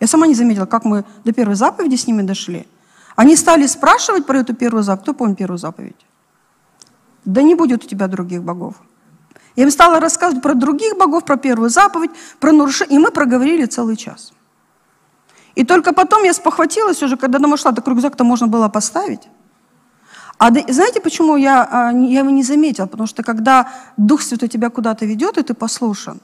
Я 0.00 0.06
сама 0.06 0.26
не 0.26 0.34
заметила, 0.34 0.66
как 0.66 0.84
мы 0.84 1.04
до 1.24 1.32
первой 1.32 1.54
заповеди 1.54 1.96
с 1.96 2.06
ними 2.06 2.22
дошли– 2.22 2.66
они 3.18 3.34
стали 3.34 3.66
спрашивать 3.66 4.26
про 4.26 4.38
эту 4.38 4.54
первую 4.54 4.84
заповедь. 4.84 5.02
Кто 5.02 5.12
помнит 5.12 5.38
первую 5.38 5.58
заповедь? 5.58 6.06
Да 7.24 7.42
не 7.42 7.56
будет 7.56 7.84
у 7.84 7.88
тебя 7.88 8.06
других 8.06 8.44
богов. 8.44 8.74
Я 9.56 9.64
им 9.64 9.72
стала 9.72 9.98
рассказывать 9.98 10.40
про 10.40 10.54
других 10.54 10.96
богов, 10.96 11.24
про 11.24 11.36
первую 11.36 11.68
заповедь, 11.68 12.12
про 12.38 12.52
нарушение. 12.52 12.96
И 12.96 13.02
мы 13.02 13.10
проговорили 13.10 13.66
целый 13.66 13.96
час. 13.96 14.32
И 15.56 15.64
только 15.64 15.92
потом 15.92 16.22
я 16.22 16.32
спохватилась 16.32 17.02
уже, 17.02 17.16
когда 17.16 17.40
домой 17.40 17.58
шла, 17.58 17.72
так 17.72 17.88
рюкзак-то 17.88 18.22
можно 18.22 18.46
было 18.46 18.68
поставить. 18.68 19.28
А 20.38 20.52
знаете, 20.52 21.00
почему 21.00 21.36
я, 21.36 21.64
а, 21.64 21.90
я 21.90 22.20
его 22.20 22.30
не 22.30 22.44
заметила? 22.44 22.86
Потому 22.86 23.08
что 23.08 23.24
когда 23.24 23.68
Дух 23.96 24.22
Святой 24.22 24.48
тебя 24.48 24.70
куда-то 24.70 25.06
ведет, 25.06 25.38
и 25.38 25.42
ты 25.42 25.54
послушан, 25.54 26.20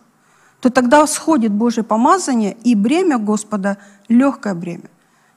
то 0.64 0.70
тогда 0.70 1.07
сходит 1.07 1.53
Божье 1.53 1.83
помазание, 1.83 2.57
и 2.64 2.74
бремя 2.74 3.18
Господа– 3.18 3.77
легкое 4.09 4.55
бремя. 4.55 4.88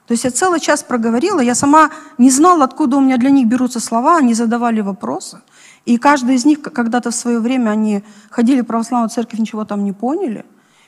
То 0.06 0.12
есть 0.12 0.24
я 0.24 0.30
целый 0.30 0.58
час 0.58 0.82
проговорила, 0.82 1.40
я 1.40 1.54
сама 1.54 1.90
не 2.16 2.30
знала, 2.30 2.64
откуда 2.64 2.96
у 2.96 3.00
меня 3.00 3.18
для 3.18 3.28
них 3.28 3.46
берутся 3.46 3.78
слова, 3.78 4.16
они 4.16 4.32
задавали 4.32 4.80
вопросы. 4.80 5.42
И 5.84 5.98
каждый 5.98 6.36
из 6.36 6.46
них 6.46 6.62
когда-то 6.62 7.10
в 7.10 7.14
свое 7.14 7.40
время, 7.40 7.68
они 7.68 8.02
ходили 8.30 8.62
в 8.62 8.64
православную 8.64 9.10
церковь, 9.10 9.38
ничего 9.38 9.66
там 9.66 9.84
не 9.84 9.92
поняли. 9.92 10.46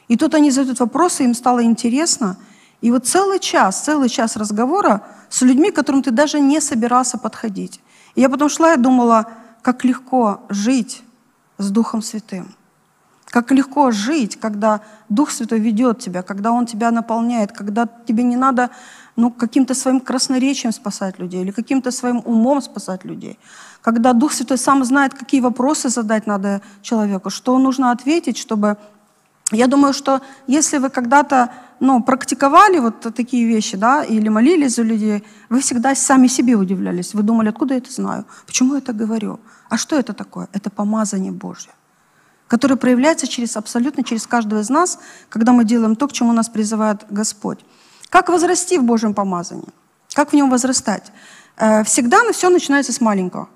И 0.09 0.17
тут 0.17 0.35
они 0.35 0.51
задают 0.51 0.81
вопросы, 0.81 1.25
им 1.25 1.35
стало 1.35 1.63
интересно. 1.63 2.39
И 2.81 2.91
вот 2.91 3.07
целый 3.07 3.41
час, 3.41 3.83
целый 3.83 4.09
час 4.09 4.37
разговора– 4.37 5.03
с 5.29 5.43
людьми, 5.43 5.71
к 5.71 5.77
которым 5.77 6.03
ты 6.03 6.13
даже 6.13 6.41
не 6.41 6.61
собирался 6.61 7.19
подходить. 7.19 7.83
И 8.15 8.23
я 8.23 8.31
потом 8.31 8.49
шла 8.49 8.73
и 8.73 8.79
думала, 8.79 9.27
как 9.61 9.85
легко 9.85 10.41
жить 10.49 11.03
с 11.59 11.71
Духом 11.71 12.01
Святым. 12.01 12.55
Как 13.31 13.53
легко 13.53 13.93
жить, 13.93 14.41
когда 14.41 14.81
Дух 15.09 15.31
Святой 15.31 15.61
ведет 15.61 16.01
тебя, 16.01 16.23
когда 16.23 16.51
Он 16.51 16.67
тебя 16.67 16.91
наполняет, 16.91 17.53
когда 17.53 17.89
тебе 18.07 18.25
не 18.25 18.37
надо 18.37 18.71
ну, 19.17 19.31
каким-то 19.31 19.75
своим 19.75 20.01
красноречием 20.01 20.73
спасать 20.73 21.19
людей 21.19 21.43
или 21.43 21.53
каким-то 21.53 21.91
своим 21.91 22.23
умом 22.25 22.61
спасать 22.61 23.05
людей. 23.05 23.39
Когда 23.83 24.13
Дух 24.13 24.33
Святой 24.33 24.59
сам 24.59 24.85
знает, 24.85 25.15
какие 25.15 25.41
вопросы 25.41 25.89
задать 25.89 26.27
надо 26.27 26.61
человеку, 26.83 27.31
что 27.31 27.59
нужно 27.59 27.93
ответить, 27.93 28.37
чтобы... 28.37 28.77
Я 29.53 29.67
думаю, 29.67 29.93
что 29.93 30.21
если 30.47 30.79
вы 30.79 30.91
когда-то 30.91 31.51
ну, 31.81 32.03
практиковали 32.03 32.79
вот 32.79 33.15
такие 33.15 33.47
вещи, 33.47 33.77
да, 33.77 34.05
или 34.05 34.29
молились 34.29 34.75
за 34.75 34.83
людей, 34.83 35.25
вы 35.49 35.61
всегда 35.61 35.95
сами 35.95 36.29
себе 36.29 36.55
удивлялись. 36.55 37.15
Вы 37.15 37.23
думали, 37.23 37.49
откуда 37.49 37.75
я 37.75 37.79
это 37.79 37.91
знаю? 37.91 38.25
Почему 38.47 38.75
я 38.75 38.79
это 38.79 38.93
говорю? 38.93 39.41
А 39.69 39.77
что 39.77 39.97
это 39.97 40.13
такое? 40.13 40.49
Это 40.53 40.71
помазание 40.71 41.33
Божье, 41.33 41.73
которое 42.51 42.75
проявляется 42.75 43.29
через, 43.29 43.57
абсолютно 43.57 44.03
через 44.03 44.27
каждого 44.27 44.61
из 44.61 44.69
нас, 44.69 44.99
когда 45.29 45.53
мы 45.53 45.65
делаем 45.65 45.95
то, 45.95 46.09
к 46.09 46.13
чему 46.13 46.33
нас 46.33 46.49
призывает 46.49 47.07
Господь. 47.09 47.61
Как 48.09 48.29
возрасти 48.29 48.77
в 48.77 48.83
Божьем 48.83 49.15
помазании? 49.15 49.69
Как 50.15 50.31
в 50.31 50.33
нем 50.33 50.51
возрастать? 50.51 51.13
Э, 51.57 51.85
всегда 51.85 52.19
все 52.33 52.49
начинается 52.49 52.93
с 52.93 53.01
маленького. 53.01 53.49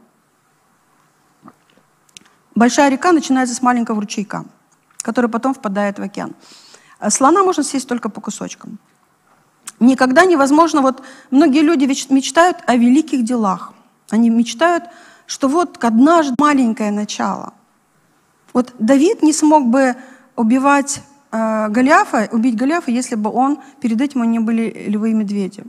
Большая 2.54 2.88
река 2.88 3.10
начинается 3.10 3.52
с 3.56 3.62
маленького 3.62 4.00
ручейка, 4.00 4.44
который 5.02 5.28
потом 5.28 5.54
впадает 5.54 5.98
в 5.98 6.02
океан. 6.02 6.36
А 7.00 7.10
слона 7.10 7.42
можно 7.42 7.64
съесть 7.64 7.88
только 7.88 8.08
по 8.08 8.20
кусочкам. 8.20 8.78
Никогда 9.80 10.24
невозможно, 10.24 10.82
вот 10.82 11.02
многие 11.32 11.62
люди 11.62 11.84
мечтают 12.12 12.58
о 12.68 12.76
великих 12.76 13.24
делах. 13.24 13.72
Они 14.10 14.30
мечтают, 14.30 14.84
что 15.26 15.48
вот 15.48 15.82
однажды 15.82 16.36
маленькое 16.38 16.92
начало. 16.92 17.54
Вот 18.54 18.72
Давид 18.78 19.22
не 19.22 19.34
смог 19.34 19.66
бы 19.66 19.94
убивать 20.36 21.02
э, 21.32 21.68
Голиафа, 21.68 22.28
убить 22.32 22.56
Голиафа, 22.56 22.90
если 22.90 23.16
бы 23.16 23.30
он 23.30 23.58
перед 23.80 24.00
этим 24.00 24.22
они 24.22 24.38
были 24.38 24.86
львы 24.88 25.10
и 25.10 25.14
медведи. 25.14 25.64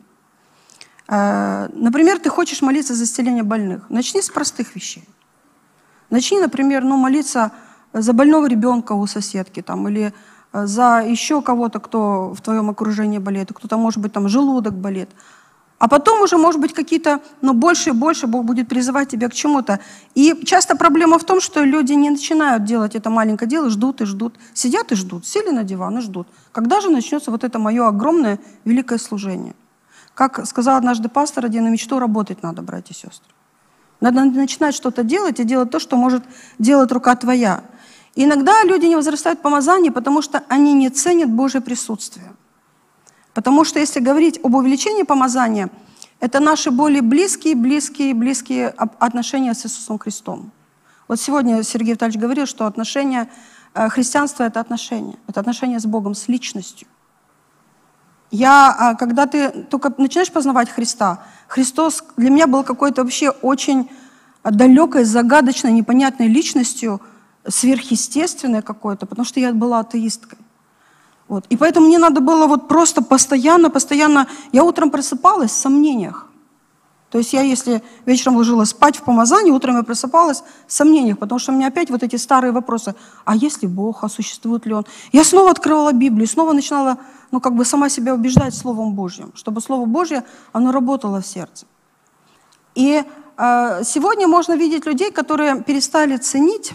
Э, 1.10 1.68
например, 1.74 2.20
ты 2.20 2.30
хочешь 2.30 2.62
молиться 2.62 2.96
за 2.96 3.04
исцеление 3.04 3.44
больных. 3.44 3.90
Начни 3.90 4.22
с 4.22 4.30
простых 4.30 4.74
вещей. 4.76 5.04
Начни, 6.10 6.40
например, 6.40 6.86
ну, 6.86 6.96
молиться 6.96 7.52
за 7.92 8.14
больного 8.14 8.46
ребенка 8.46 8.94
у 8.94 9.06
соседки 9.08 9.62
там, 9.62 9.90
или 9.90 10.14
Э, 10.56 10.68
за 10.68 11.04
еще 11.06 11.42
кого-то, 11.42 11.80
кто 11.80 12.34
в 12.34 12.42
твоем 12.42 12.70
окружении 12.70 13.20
болеет, 13.20 13.52
кто-то, 13.54 13.78
может 13.78 14.00
быть, 14.02 14.14
там 14.14 14.30
желудок 14.30 14.74
болит. 14.74 15.10
А 15.86 15.88
потом 15.88 16.24
уже, 16.24 16.38
может 16.38 16.60
быть, 16.60 16.74
какие-то, 16.74 17.22
но 17.42 17.54
больше 17.54 17.92
и 17.92 17.94
больше 17.94 18.26
Бог 18.26 18.44
будет 18.44 18.68
призывать 18.68 19.10
тебя 19.10 19.30
к 19.30 19.36
чему-то. 19.36 19.80
И 20.16 20.34
часто 20.44 20.76
проблема 20.76 21.20
в 21.20 21.24
том, 21.24 21.40
что 21.40 21.62
люди 21.64 21.94
не 21.94 22.10
начинают 22.10 22.64
делать 22.64 22.96
это 22.96 23.12
маленькое 23.12 23.48
дело, 23.48 23.70
ждут 23.70 24.02
и 24.02 24.06
ждут. 24.06 24.34
Сидят 24.56 24.92
и 24.92 24.96
ждут, 24.96 25.28
сели 25.28 25.52
на 25.52 25.64
диван 25.64 26.00
и 26.00 26.02
ждут. 26.02 26.28
Когда 26.52 26.82
же 26.82 26.90
начнется 26.90 27.30
вот 27.30 27.44
это 27.44 27.60
мое 27.60 27.88
огромное 27.88 28.40
великое 28.64 28.98
служение? 28.98 29.54
Как 30.16 30.48
сказал 30.48 30.78
однажды 30.78 31.08
пастор 31.08 31.46
один, 31.46 31.66
на 31.66 31.70
мечту 31.70 32.00
работать 32.00 32.42
надо, 32.42 32.64
братья 32.64 32.96
и 32.96 32.98
сестры. 32.98 33.32
Надо 34.02 34.26
начинать 34.26 34.74
что-то 34.74 35.04
делать 35.04 35.40
и 35.40 35.44
делать 35.44 35.70
то, 35.70 35.78
что 35.78 35.98
может 35.98 36.24
делать 36.58 36.92
рука 36.92 37.16
твоя. 37.16 37.62
Иногда 38.16 38.64
люди 38.64 38.88
не 38.88 38.96
возрастают 38.96 39.38
в 39.38 39.44
помазании, 39.44 39.92
потому 39.92 40.24
что 40.24 40.44
они 40.50 40.74
не 40.74 40.90
ценят 40.90 41.30
Божье 41.30 41.62
присутствие. 41.62 42.35
Потому 43.36 43.66
что 43.66 43.80
если 43.80 44.00
говорить 44.00 44.40
об 44.44 44.56
увеличении 44.56 45.04
помазания, 45.04 45.70
это 46.20 46.40
наши 46.40 46.72
более 46.72 47.04
близкие, 47.04 47.54
близкие, 47.54 48.16
близкие 48.16 48.70
отношения 48.70 49.54
с 49.54 49.66
Иисусом 49.66 50.00
Христом. 50.00 50.52
Вот 51.08 51.20
сегодня 51.20 51.62
Сергей 51.62 51.94
Витальевич 51.94 52.20
говорил, 52.20 52.48
что 52.48 52.66
отношения 52.66 53.30
э, 53.76 53.90
христианства– 53.90 54.44
это 54.46 54.60
отношения. 54.60 55.18
Это 55.28 55.42
отношения 55.42 55.80
с 55.80 55.86
Богом, 55.86 56.16
с 56.16 56.28
личностью. 56.30 56.88
Я, 58.32 58.76
а, 58.80 58.96
когда 58.96 59.28
ты 59.28 59.50
только 59.70 59.94
начинаешь 59.98 60.32
познавать 60.32 60.70
Христа, 60.70 61.24
Христос 61.48 62.04
для 62.18 62.30
меня 62.30 62.48
был 62.48 62.64
какой-то 62.64 63.04
вообще 63.04 63.30
очень 63.30 63.92
далекой, 64.44 65.04
загадочной, 65.04 65.74
непонятной 65.74 66.28
личностью– 66.28 67.02
сверхъестественное 67.48 68.62
какое-то, 68.62 69.06
потому 69.06 69.26
что 69.26 69.40
я 69.40 69.54
была 69.54 69.80
атеисткой. 69.80 70.40
Вот. 71.28 71.46
И 71.50 71.58
поэтому 71.58 71.88
мне 71.88 71.98
надо 71.98 72.22
было 72.22 72.48
вот 72.48 72.68
просто 72.68 73.04
постоянно, 73.04 73.70
постоянно... 73.70 74.28
Я 74.52 74.64
утром 74.64 74.92
просыпалась 74.92 75.52
в 75.52 75.56
сомнениях. 75.56 76.28
То 77.10 77.20
есть 77.20 77.34
я, 77.34 77.42
если 77.42 77.82
вечером 78.06 78.38
ложилась 78.38 78.70
спать 78.70 78.98
в 78.98 79.04
помазании, 79.04 79.52
утром 79.52 79.78
я 79.78 79.84
просыпалась 79.84 80.44
в 80.68 80.74
сомнениях, 80.74 81.18
потому 81.18 81.40
что 81.40 81.52
у 81.52 81.56
меня 81.56 81.68
опять 81.68 81.90
вот 81.90 82.04
эти 82.04 82.18
старые 82.18 82.52
вопросы. 82.52 82.94
А 83.24 83.36
если 83.36 83.68
Бог, 83.68 84.04
а 84.04 84.10
существует 84.10 84.66
ли 84.66 84.74
Он? 84.74 84.86
Я 85.14 85.24
снова 85.24 85.52
открывала 85.52 85.94
Библию, 85.94 86.28
снова 86.28 86.54
начинала, 86.54 86.98
ну, 87.32 87.40
как 87.40 87.56
бы 87.56 87.66
сама 87.66 87.90
себя 87.90 88.14
убеждать 88.14 88.54
Словом 88.54 88.94
Божьим, 88.94 89.32
чтобы 89.36 89.62
Слово 89.62 89.86
Божье, 89.86 90.24
оно 90.52 90.72
работало 90.72 91.22
в 91.22 91.26
сердце. 91.26 91.66
И 92.76 93.04
э, 93.38 93.84
сегодня 93.84 94.28
можно 94.28 94.58
видеть 94.58 94.86
людей, 94.86 95.12
которые 95.12 95.64
перестали 95.64 96.18
ценить 96.18 96.74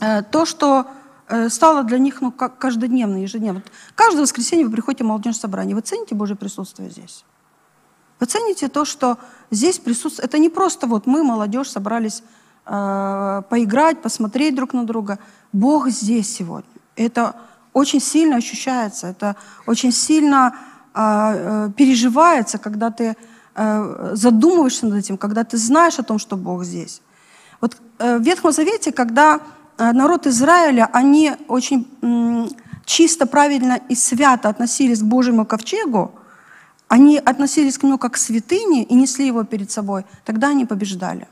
Э, 0.00 0.22
то, 0.22 0.46
что 0.46 0.86
стало 1.48 1.84
для 1.84 1.98
них 1.98 2.20
ну, 2.20 2.32
как 2.32 2.58
каждодневно, 2.58 3.22
ежедневно. 3.22 3.62
Каждое 3.94 4.22
воскресенье 4.22 4.66
вы 4.66 4.72
приходите 4.72 5.04
в 5.04 5.06
молодежное 5.06 5.40
собрание. 5.40 5.74
Вы 5.74 5.82
цените 5.82 6.14
Божье 6.14 6.36
присутствие 6.36 6.90
здесь? 6.90 7.24
Вы 8.20 8.26
цените 8.26 8.68
то, 8.68 8.84
что 8.84 9.16
здесь 9.50 9.78
присутствует... 9.78 10.28
Это 10.28 10.38
не 10.38 10.50
просто 10.50 10.86
вот 10.86 11.06
мы, 11.06 11.22
молодежь, 11.22 11.70
собрались 11.70 12.22
э, 12.66 13.42
поиграть, 13.48 14.02
посмотреть 14.02 14.54
друг 14.54 14.74
на 14.74 14.84
друга. 14.84 15.18
Бог 15.52 15.88
здесь 15.88 16.32
сегодня. 16.32 16.70
Это 16.96 17.34
очень 17.72 18.00
сильно 18.00 18.36
ощущается, 18.36 19.06
это 19.06 19.36
очень 19.66 19.92
сильно 19.92 20.54
э, 20.94 21.00
э, 21.00 21.70
переживается, 21.76 22.58
когда 22.58 22.90
ты 22.90 23.16
э, 23.54 24.10
задумываешься 24.14 24.86
над 24.86 24.98
этим, 24.98 25.16
когда 25.16 25.44
ты 25.44 25.56
знаешь 25.56 25.98
о 25.98 26.02
том, 26.02 26.18
что 26.18 26.36
Бог 26.36 26.64
здесь. 26.64 27.00
Вот 27.60 27.76
э, 27.98 28.18
в 28.18 28.22
Ветхом 28.22 28.52
Завете, 28.52 28.92
когда 28.92 29.38
Э, 29.38 29.38
народ 29.80 30.26
Израиля, 30.26 30.88
они 30.92 31.32
очень 31.48 31.86
чисто, 32.84 33.26
правильно 33.26 33.80
и 33.88 33.94
свято 33.94 34.48
относились 34.48 35.00
к 35.00 35.04
Божьему 35.04 35.46
ковчегу, 35.46 36.12
они 36.88 37.18
относились 37.18 37.78
к 37.78 37.84
нему 37.84 37.98
как 37.98 38.14
к 38.14 38.16
святыне 38.16 38.82
и 38.82 38.94
несли 38.94 39.26
его 39.26 39.44
перед 39.44 39.70
собой, 39.70 40.04
тогда 40.24 40.48
они 40.48 40.66
побеждали. 40.66 41.28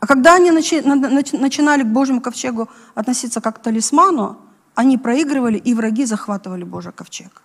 А 0.00 0.06
когда 0.06 0.34
они 0.34 0.50
начинали 0.50 1.82
к 1.82 1.86
Божьему 1.86 2.20
ковчегу 2.20 2.68
относиться 2.94 3.40
как 3.40 3.56
к 3.56 3.62
талисману, 3.62 4.38
они 4.74 4.98
проигрывали, 4.98 5.56
и 5.56 5.72
враги 5.72 6.04
захватывали 6.04 6.64
Божий 6.64 6.92
ковчег. 6.92 7.42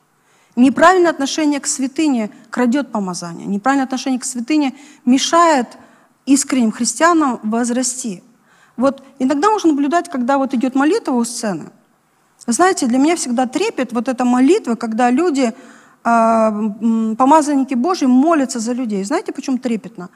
Неправильное 0.57 1.11
отношение 1.11 1.61
к 1.61 1.67
святыне 1.67 2.29
крадет 2.49 2.91
помазание. 2.91 3.47
Неправильное 3.47 3.85
отношение 3.85 4.19
к 4.19 4.25
святыне 4.25 4.75
мешает 5.05 5.77
искренним 6.25 6.73
христианам 6.73 7.39
возрасти. 7.43 8.21
Вот 8.81 9.03
иногда 9.19 9.49
можно 9.49 9.69
наблюдать, 9.69 10.09
когда 10.09 10.37
вот 10.37 10.53
идет 10.53 10.75
молитва 10.75 11.13
у 11.13 11.23
сцены. 11.23 11.71
Знаете, 12.47 12.87
для 12.87 12.97
меня 12.97 13.15
всегда 13.15 13.45
трепет 13.45 13.93
вот 13.93 14.07
эта 14.07 14.25
молитва, 14.25 14.75
когда 14.75 15.11
люди, 15.11 15.53
э, 16.03 17.13
помазанники 17.17 17.75
Божьи, 17.75 18.07
молятся 18.07 18.59
за 18.59 18.73
людей. 18.73 19.03
Знаете, 19.03 19.31
почему 19.31 19.57
трепетно? 19.57 20.09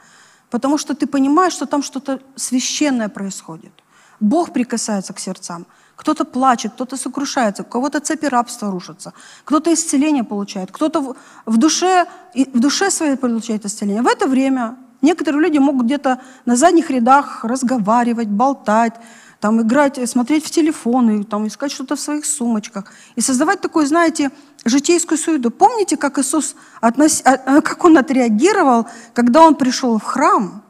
Потому 0.50 0.78
что 0.78 0.94
ты 0.94 1.06
понимаешь, 1.06 1.52
что 1.52 1.66
там 1.66 1.82
что-то 1.82 2.20
священное 2.34 3.08
происходит. 3.08 3.72
Бог 4.20 4.52
прикасается 4.52 5.12
к 5.12 5.20
сердцам. 5.20 5.66
Кто-то 5.96 6.24
плачет, 6.24 6.72
кто-то 6.72 6.96
сокрушается, 6.96 7.62
у 7.62 7.66
кого-то 7.66 8.00
цепи 8.00 8.26
рабства 8.26 8.70
рушатся, 8.70 9.12
кто-то 9.44 9.72
исцеление 9.72 10.24
получает, 10.24 10.70
кто-то 10.70 11.16
в 11.46 11.56
душе, 11.56 12.06
в 12.34 12.60
душе 12.60 12.90
своей 12.90 13.16
получает 13.16 13.64
исцеление. 13.64 14.02
В 14.02 14.06
это 14.06 14.28
время 14.28 14.76
Некоторые 15.02 15.42
люди 15.42 15.58
могут 15.58 15.86
где-то 15.86 16.20
на 16.44 16.56
задних 16.56 16.90
рядах 16.90 17.44
разговаривать, 17.44 18.28
болтать, 18.28 18.94
там 19.40 19.60
играть, 19.60 19.98
смотреть 20.08 20.44
в 20.44 20.50
телефоны, 20.50 21.24
там 21.24 21.46
искать 21.46 21.70
что-то 21.70 21.96
в 21.96 22.00
своих 22.00 22.24
сумочках 22.24 22.92
и 23.14 23.20
создавать 23.20 23.60
такую, 23.60 23.86
знаете, 23.86 24.30
житейскую 24.64 25.18
суету. 25.18 25.50
Помните, 25.50 25.96
как 25.96 26.18
Иисус, 26.18 26.56
относ... 26.80 27.22
А, 27.24 27.34
а, 27.34 27.60
как 27.60 27.84
Он 27.84 27.98
отреагировал, 27.98 28.86
когда 29.12 29.42
Он 29.42 29.54
пришел 29.54 29.98
в 29.98 30.02
храм, 30.02 30.62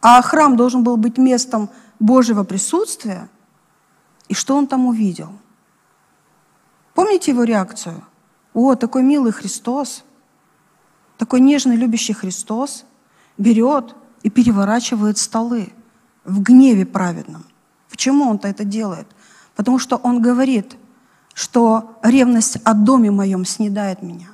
а 0.00 0.20
храм 0.22 0.56
должен 0.56 0.84
был 0.84 0.96
быть 0.96 1.16
местом 1.16 1.70
Божьего 1.98 2.44
присутствия, 2.44 3.28
и 4.28 4.34
что 4.34 4.56
Он 4.56 4.66
там 4.66 4.86
увидел? 4.86 5.30
Помните 6.94 7.30
его 7.30 7.44
реакцию? 7.44 8.04
О, 8.52 8.74
такой 8.74 9.02
милый 9.02 9.32
Христос, 9.32 10.04
такой 11.16 11.40
нежный, 11.40 11.76
любящий 11.76 12.12
Христос 12.12 12.84
берет 13.38 13.94
и 14.22 14.30
переворачивает 14.30 15.18
столы 15.18 15.72
в 16.24 16.42
гневе 16.42 16.86
праведном. 16.86 17.44
Почему 17.90 18.28
он-то 18.28 18.48
это 18.48 18.64
делает? 18.64 19.06
Потому 19.56 19.78
что 19.78 19.96
он 19.96 20.22
говорит, 20.22 20.76
что 21.34 21.98
ревность 22.02 22.58
о 22.64 22.74
доме 22.74 23.10
моем 23.10 23.44
снедает 23.44 24.02
меня. 24.02 24.28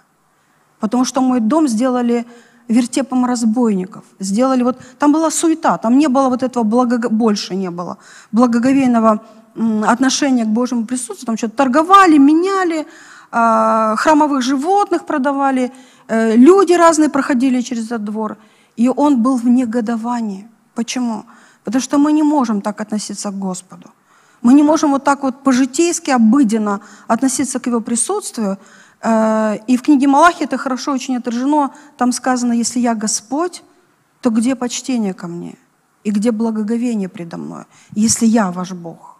Потому 0.80 1.04
что 1.04 1.20
мой 1.20 1.40
дом 1.40 1.68
сделали 1.68 2.26
вертепом 2.68 3.24
разбойников. 3.24 4.04
Сделали 4.18 4.62
вот... 4.62 4.78
Там 4.98 5.12
была 5.12 5.30
суета, 5.30 5.78
там 5.78 5.98
не 5.98 6.08
было 6.08 6.28
вот 6.28 6.42
этого 6.42 6.64
благо... 6.64 7.08
больше 7.08 7.54
не 7.54 7.70
было 7.70 7.98
благоговейного 8.30 9.22
отношения 9.86 10.44
к 10.44 10.48
Божьему 10.48 10.86
присутствию. 10.86 11.26
Там 11.26 11.36
что-то 11.36 11.56
торговали, 11.56 12.18
меняли, 12.18 12.86
а, 13.30 13.96
храмовых 13.96 14.42
животных 14.42 15.04
продавали, 15.04 15.72
э, 16.06 16.36
люди 16.36 16.72
разные 16.72 17.08
проходили 17.08 17.60
через 17.60 17.86
этот 17.86 18.04
двор. 18.04 18.36
И 18.78 18.88
он 18.88 19.22
был 19.22 19.36
в 19.36 19.44
негодовании. 19.44 20.48
Почему? 20.74 21.24
Потому 21.64 21.82
что 21.82 21.98
мы 21.98 22.12
не 22.12 22.22
можем 22.22 22.60
так 22.60 22.80
относиться 22.80 23.30
к 23.30 23.38
Господу. 23.38 23.90
Мы 24.40 24.54
не 24.54 24.62
можем 24.62 24.90
вот 24.92 25.02
так 25.02 25.24
вот 25.24 25.42
по-житейски, 25.42 26.12
обыденно 26.12 26.80
относиться 27.08 27.58
к 27.58 27.66
Его 27.66 27.80
присутствию. 27.80 28.56
Э, 29.02 29.56
и 29.66 29.76
в 29.76 29.82
книге 29.82 30.06
Малахи 30.06 30.44
это 30.44 30.56
хорошо 30.58 30.92
очень 30.92 31.16
отражено. 31.16 31.72
Там 31.96 32.12
сказано, 32.12 32.52
если 32.52 32.78
я 32.78 32.94
Господь, 32.94 33.64
то 34.20 34.30
где 34.30 34.54
почтение 34.54 35.12
ко 35.12 35.26
мне? 35.26 35.56
И 36.04 36.12
где 36.12 36.30
благоговение 36.30 37.08
предо 37.08 37.36
мной, 37.36 37.64
если 37.96 38.26
я 38.26 38.52
ваш 38.52 38.72
Бог? 38.72 39.18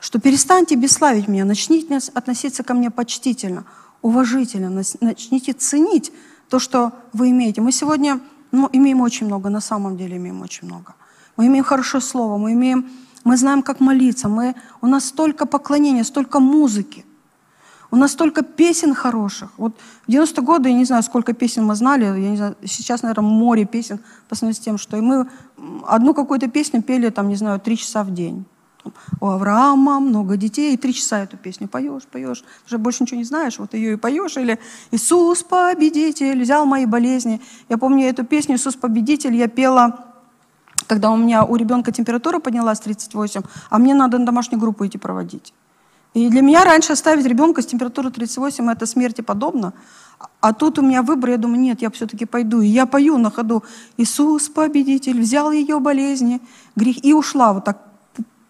Что 0.00 0.18
перестаньте 0.18 0.74
бесславить 0.74 1.28
меня, 1.28 1.44
начните 1.44 2.00
относиться 2.14 2.64
ко 2.64 2.74
мне 2.74 2.90
почтительно, 2.90 3.64
уважительно, 4.02 4.82
начните 5.00 5.52
ценить 5.52 6.12
то, 6.48 6.58
что 6.58 6.92
вы 7.12 7.30
имеете. 7.30 7.60
Мы 7.60 7.72
сегодня 7.72 8.20
ну, 8.52 8.68
имеем 8.72 9.00
очень 9.00 9.26
много, 9.26 9.50
на 9.50 9.60
самом 9.60 9.96
деле 9.96 10.16
имеем 10.16 10.42
очень 10.42 10.66
много. 10.66 10.94
Мы 11.36 11.46
имеем 11.46 11.64
хорошее 11.64 12.00
слово, 12.00 12.38
мы, 12.38 12.52
имеем, 12.52 12.86
мы 13.24 13.36
знаем, 13.36 13.62
как 13.62 13.80
молиться, 13.80 14.28
мы, 14.28 14.54
у 14.80 14.86
нас 14.86 15.06
столько 15.06 15.46
поклонения, 15.46 16.04
столько 16.04 16.40
музыки, 16.40 17.04
у 17.90 17.96
нас 17.96 18.12
столько 18.12 18.42
песен 18.42 18.94
хороших. 18.94 19.50
Вот 19.58 19.76
в 20.06 20.10
90-е 20.10 20.42
годы, 20.42 20.68
я 20.70 20.74
не 20.74 20.84
знаю, 20.84 21.02
сколько 21.02 21.32
песен 21.34 21.64
мы 21.64 21.74
знали, 21.74 22.04
я 22.04 22.30
не 22.30 22.36
знаю, 22.36 22.56
сейчас, 22.64 23.02
наверное, 23.02 23.28
море 23.28 23.64
песен 23.64 24.00
по 24.28 24.34
сравнению 24.34 24.62
с 24.62 24.64
тем, 24.64 24.78
что 24.78 24.96
и 24.96 25.00
мы 25.00 25.28
одну 25.86 26.14
какую-то 26.14 26.48
песню 26.48 26.82
пели, 26.82 27.10
там, 27.10 27.28
не 27.28 27.36
знаю, 27.36 27.60
три 27.60 27.76
часа 27.76 28.02
в 28.02 28.14
день 28.14 28.46
у 29.20 29.26
Авраама 29.26 30.00
много 30.00 30.36
детей, 30.36 30.74
и 30.74 30.76
три 30.76 30.92
часа 30.92 31.20
эту 31.20 31.36
песню 31.36 31.68
поешь, 31.68 32.04
поешь, 32.04 32.44
уже 32.66 32.78
больше 32.78 33.02
ничего 33.02 33.18
не 33.18 33.24
знаешь, 33.24 33.58
вот 33.58 33.74
ее 33.74 33.94
и 33.94 33.96
поешь, 33.96 34.36
или 34.36 34.58
«Иисус 34.90 35.42
победитель, 35.42 36.42
взял 36.42 36.66
мои 36.66 36.86
болезни». 36.86 37.40
Я 37.68 37.78
помню 37.78 38.06
эту 38.06 38.24
песню 38.24 38.56
«Иисус 38.56 38.74
победитель» 38.74 39.34
я 39.34 39.48
пела, 39.48 40.06
когда 40.86 41.10
у 41.10 41.16
меня 41.16 41.44
у 41.44 41.56
ребенка 41.56 41.92
температура 41.92 42.38
поднялась 42.38 42.80
38, 42.80 43.42
а 43.70 43.78
мне 43.78 43.94
надо 43.94 44.18
на 44.18 44.26
домашнюю 44.26 44.60
группу 44.60 44.86
идти 44.86 44.98
проводить. 44.98 45.52
И 46.16 46.30
для 46.30 46.40
меня 46.40 46.64
раньше 46.64 46.94
оставить 46.94 47.26
ребенка 47.26 47.60
с 47.60 47.66
температурой 47.66 48.10
38– 48.10 48.70
это 48.72 48.86
смерти 48.86 49.20
подобно. 49.20 49.74
А 50.40 50.54
тут 50.54 50.78
у 50.78 50.82
меня 50.82 51.02
выбор, 51.02 51.30
я 51.30 51.36
думаю, 51.36 51.60
нет, 51.60 51.82
я 51.82 51.90
все-таки 51.90 52.24
пойду. 52.24 52.62
И 52.62 52.66
я 52.68 52.86
пою 52.86 53.18
на 53.18 53.30
ходу. 53.30 53.64
Иисус, 53.98 54.48
победитель, 54.48 55.20
взял 55.20 55.52
ее 55.52 55.78
болезни, 55.78 56.40
грех. 56.74 57.04
И 57.04 57.12
ушла 57.12 57.52
вот 57.52 57.66
так 57.66 57.82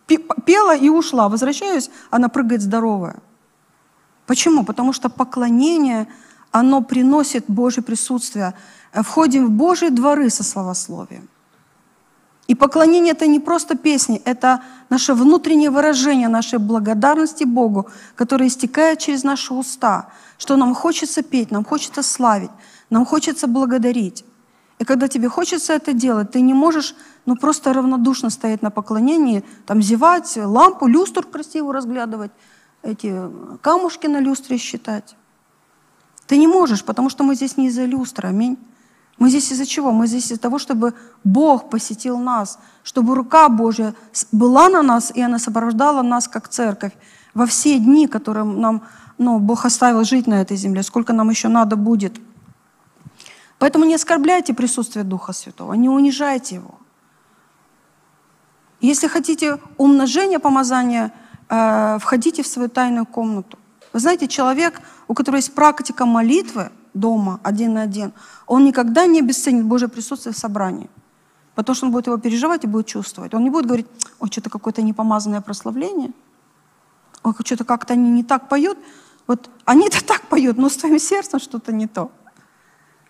пела 0.06 0.76
и 0.76 0.88
ушла. 0.88 1.28
Возвращаюсь, 1.28 1.90
она 2.10 2.28
прыгает 2.28 2.62
здоровая. 2.62 3.16
Почему? 4.26 4.64
Потому 4.64 4.92
что 4.92 5.08
поклонение, 5.08 6.06
оно 6.50 6.82
приносит 6.82 7.44
Божье 7.48 7.82
присутствие. 7.82 8.54
Входим 8.92 9.46
в 9.46 9.50
Божьи 9.50 9.88
дворы 9.88 10.30
со 10.30 10.42
словословием. 10.42 11.28
И 12.48 12.54
поклонение 12.54 13.12
это 13.12 13.26
не 13.26 13.40
просто 13.40 13.76
песни, 13.76 14.22
это 14.24 14.62
наше 14.88 15.14
внутреннее 15.14 15.70
выражение 15.70 16.28
нашей 16.28 16.60
благодарности 16.60 17.42
Богу, 17.42 17.88
которое 18.14 18.46
истекает 18.46 19.00
через 19.00 19.24
наши 19.24 19.52
уста, 19.52 20.10
что 20.38 20.56
нам 20.56 20.74
хочется 20.74 21.22
петь, 21.22 21.50
нам 21.50 21.64
хочется 21.64 22.02
славить, 22.02 22.50
нам 22.88 23.04
хочется 23.04 23.48
благодарить. 23.48 24.24
И 24.78 24.84
когда 24.84 25.08
тебе 25.08 25.28
хочется 25.28 25.72
это 25.72 25.92
делать, 25.94 26.30
ты 26.30 26.40
не 26.40 26.52
можешь 26.52 26.94
ну, 27.24 27.36
просто 27.36 27.72
равнодушно 27.72 28.28
стоять 28.30 28.62
на 28.62 28.70
поклонении, 28.70 29.42
там 29.64 29.80
зевать, 29.80 30.36
лампу, 30.36 30.86
люстру 30.86 31.22
красиво 31.22 31.72
разглядывать, 31.72 32.30
эти 32.82 33.14
камушки 33.62 34.06
на 34.06 34.20
люстре 34.20 34.58
считать. 34.58 35.16
Ты 36.26 36.36
не 36.36 36.46
можешь, 36.46 36.84
потому 36.84 37.08
что 37.08 37.24
мы 37.24 37.34
здесь 37.34 37.56
не 37.56 37.68
из-за 37.68 37.84
люстры, 37.84 38.28
аминь. 38.28 38.58
Мы 39.18 39.30
здесь 39.30 39.50
из-за 39.50 39.64
чего? 39.64 39.92
Мы 39.92 40.06
здесь 40.06 40.26
из-за 40.26 40.38
того, 40.38 40.58
чтобы 40.58 40.92
Бог 41.24 41.70
посетил 41.70 42.18
нас, 42.18 42.58
чтобы 42.82 43.14
рука 43.14 43.48
Божья 43.48 43.94
была 44.30 44.68
на 44.68 44.82
нас, 44.82 45.10
и 45.14 45.22
она 45.22 45.38
сопровождала 45.38 46.02
нас 46.02 46.28
как 46.28 46.48
церковь 46.48 46.92
во 47.32 47.46
все 47.46 47.78
дни, 47.78 48.06
которые 48.08 48.44
нам 48.44 48.82
ну, 49.16 49.38
Бог 49.38 49.64
оставил 49.64 50.04
жить 50.04 50.26
на 50.26 50.42
этой 50.42 50.58
земле, 50.58 50.82
сколько 50.82 51.14
нам 51.14 51.30
еще 51.30 51.48
надо 51.48 51.76
будет– 51.76 52.20
Поэтому 53.58 53.84
не 53.84 53.94
оскорбляйте 53.94 54.54
присутствие 54.54 55.04
Духа 55.04 55.32
Святого, 55.32 55.72
не 55.74 55.88
унижайте 55.88 56.56
его. 56.56 56.74
Если 58.80 59.08
хотите 59.08 59.58
умножения 59.78 60.38
помазания, 60.38 61.12
э, 61.48 61.98
входите 61.98 62.42
в 62.42 62.46
свою 62.46 62.68
тайную 62.68 63.06
комнату. 63.06 63.58
Вы 63.92 64.00
знаете, 64.00 64.28
человек, 64.28 64.80
у 65.08 65.14
которого 65.14 65.36
есть 65.36 65.54
практика 65.54 66.04
молитвы 66.04 66.70
дома, 66.92 67.40
один 67.42 67.74
на 67.74 67.82
один, 67.82 68.12
он 68.46 68.64
никогда 68.64 69.06
не 69.06 69.20
обесценит 69.20 69.64
Божье 69.64 69.88
присутствие 69.88 70.34
в 70.34 70.38
собрании. 70.38 70.90
Потому 71.54 71.74
что 71.74 71.86
он 71.86 71.92
будет 71.92 72.06
его 72.06 72.18
переживать 72.18 72.64
и 72.64 72.66
будет 72.66 72.86
чувствовать. 72.86 73.32
Он 73.32 73.42
не 73.42 73.48
будет 73.48 73.64
говорить, 73.64 73.86
ой, 74.20 74.28
что-то 74.30 74.50
какое-то 74.50 74.82
непомазанное 74.82 75.40
прославление, 75.40 76.12
ой, 77.22 77.34
что-то 77.42 77.64
как-то 77.64 77.94
они 77.94 78.10
не 78.10 78.22
так 78.22 78.50
поют. 78.50 78.76
Вот 79.26 79.48
они-то 79.64 80.04
так 80.04 80.28
поют, 80.28 80.58
но 80.58 80.68
с 80.68 80.76
твоим 80.76 80.98
сердцем 80.98 81.40
что-то 81.40 81.72
не 81.72 81.86
то. 81.86 82.10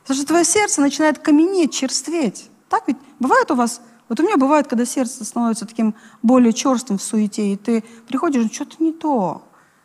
Потому 0.06 0.18
что 0.18 0.26
твое 0.28 0.44
сердце 0.44 0.80
начинает 0.80 1.18
каменеть, 1.18 1.74
черстветь. 1.74 2.48
Так 2.68 2.84
ведь 2.86 2.96
бывает 3.18 3.50
у 3.50 3.56
вас? 3.56 3.80
Вот 4.08 4.20
у 4.20 4.22
меня 4.22 4.36
бывает, 4.36 4.68
когда 4.68 4.84
сердце 4.84 5.24
становится 5.24 5.66
таким 5.66 5.96
более 6.22 6.52
черствым 6.52 6.98
в 6.98 7.02
суете, 7.02 7.52
и 7.52 7.56
ты 7.56 7.82
приходишь, 8.06 8.44
ну 8.44 8.48
что-то 8.52 8.76
не 8.78 8.92
то. 8.92 9.42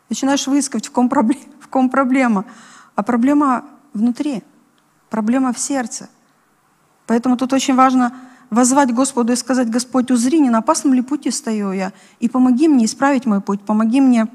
Начинаешь 0.08 0.46
выискивать, 0.46 0.86
в 0.86 0.92
ком, 0.92 1.08
проблема, 1.08 1.42
в 1.60 1.66
ком 1.66 1.90
проблема. 1.90 2.44
А 2.94 3.02
проблема 3.02 3.64
внутри, 3.94 4.44
проблема 5.10 5.52
в 5.52 5.58
сердце. 5.58 6.08
Поэтому 7.08 7.36
тут 7.36 7.52
очень 7.52 7.74
важно 7.74 8.14
возвать 8.48 8.94
Господу 8.94 9.32
и 9.32 9.36
сказать, 9.36 9.70
Господь, 9.70 10.12
узри, 10.12 10.38
не 10.38 10.50
на 10.50 10.58
опасном 10.58 10.94
ли 10.94 11.02
пути 11.02 11.32
стою 11.32 11.72
я, 11.72 11.92
и 12.20 12.28
помоги 12.28 12.68
мне 12.68 12.84
исправить 12.84 13.26
мой 13.26 13.40
путь, 13.40 13.62
помоги 13.62 14.00
мне 14.00 14.28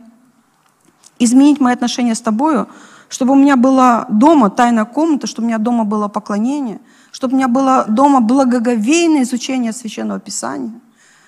изменить 1.17 1.61
мои 1.61 1.73
отношения 1.73 2.13
с 2.13 2.19
Тобою, 2.19 2.67
чтобы 3.09 3.33
у 3.33 3.35
меня 3.35 3.55
была 3.55 4.05
дома 4.09 4.49
тайная 4.49 4.85
комната, 4.85 5.27
чтобы 5.27 5.45
у 5.45 5.47
меня 5.49 5.57
дома 5.57 5.85
было 5.85 6.07
поклонение, 6.07 6.79
чтобы 7.11 7.33
у 7.33 7.37
меня 7.37 7.47
было 7.47 7.85
дома 7.87 8.19
благоговейное 8.19 9.23
изучение 9.23 9.73
Священного 9.73 10.19
Писания, 10.19 10.73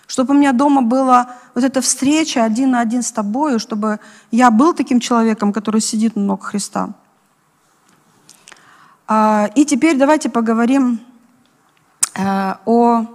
чтобы 0.08 0.34
у 0.34 0.38
меня 0.38 0.52
дома 0.52 0.82
была 0.82 1.36
вот 1.56 1.63
эта 1.63 1.82
встреча 1.82 2.44
один 2.44 2.72
на 2.72 2.82
один 2.82 3.02
с 3.02 3.12
тобою, 3.12 3.60
чтобы 3.60 4.00
я 4.32 4.52
был 4.52 4.74
таким 4.74 5.00
человеком, 5.00 5.54
который 5.54 5.82
сидит 5.82 6.15
на 6.15 6.24
ног 6.24 6.44
Христа. 6.44 6.89
А, 9.08 9.50
и 9.56 9.65
теперь 9.65 9.98
давайте 9.98 10.30
поговорим 10.30 11.00
э, 12.13 12.54
о 12.65 13.06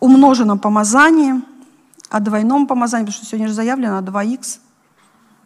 умноженном 0.00 0.58
помазании, 0.58 1.42
о 2.10 2.20
двойном 2.20 2.66
помазании, 2.66 3.06
потому 3.06 3.16
что 3.16 3.26
сегодня 3.26 3.48
же 3.48 3.54
заявлено 3.54 3.98
2х. 3.98 4.60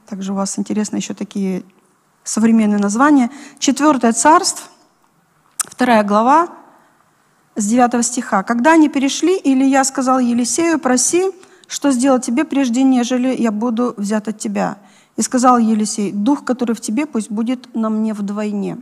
Также 0.08 0.32
у 0.32 0.36
вас 0.36 0.58
интересно 0.58 0.96
еще 0.96 1.12
такие 1.12 1.62
современные 2.24 2.78
названия. 2.78 3.30
Четвертое 3.58 4.12
царство, 4.12 4.66
вторая 5.58 6.02
глава, 6.02 6.48
с 7.56 7.66
9 7.66 8.04
стиха. 8.06 8.42
«Когда 8.42 8.72
они 8.72 8.88
перешли, 8.88 9.38
Илья 9.44 9.84
сказал 9.84 10.18
Елисею, 10.18 10.78
проси, 10.78 11.30
что 11.66 11.90
сделать 11.90 12.24
тебе, 12.24 12.46
прежде 12.46 12.84
нежели 12.84 13.36
я 13.36 13.52
буду 13.52 13.92
взят 13.98 14.28
от 14.28 14.38
тебя. 14.38 14.78
И 15.16 15.22
сказал 15.22 15.58
Елисей, 15.58 16.10
дух, 16.12 16.44
который 16.44 16.74
в 16.74 16.80
тебе, 16.80 17.04
пусть 17.04 17.30
будет 17.30 17.74
на 17.74 17.90
мне 17.90 18.14
вдвойне». 18.14 18.78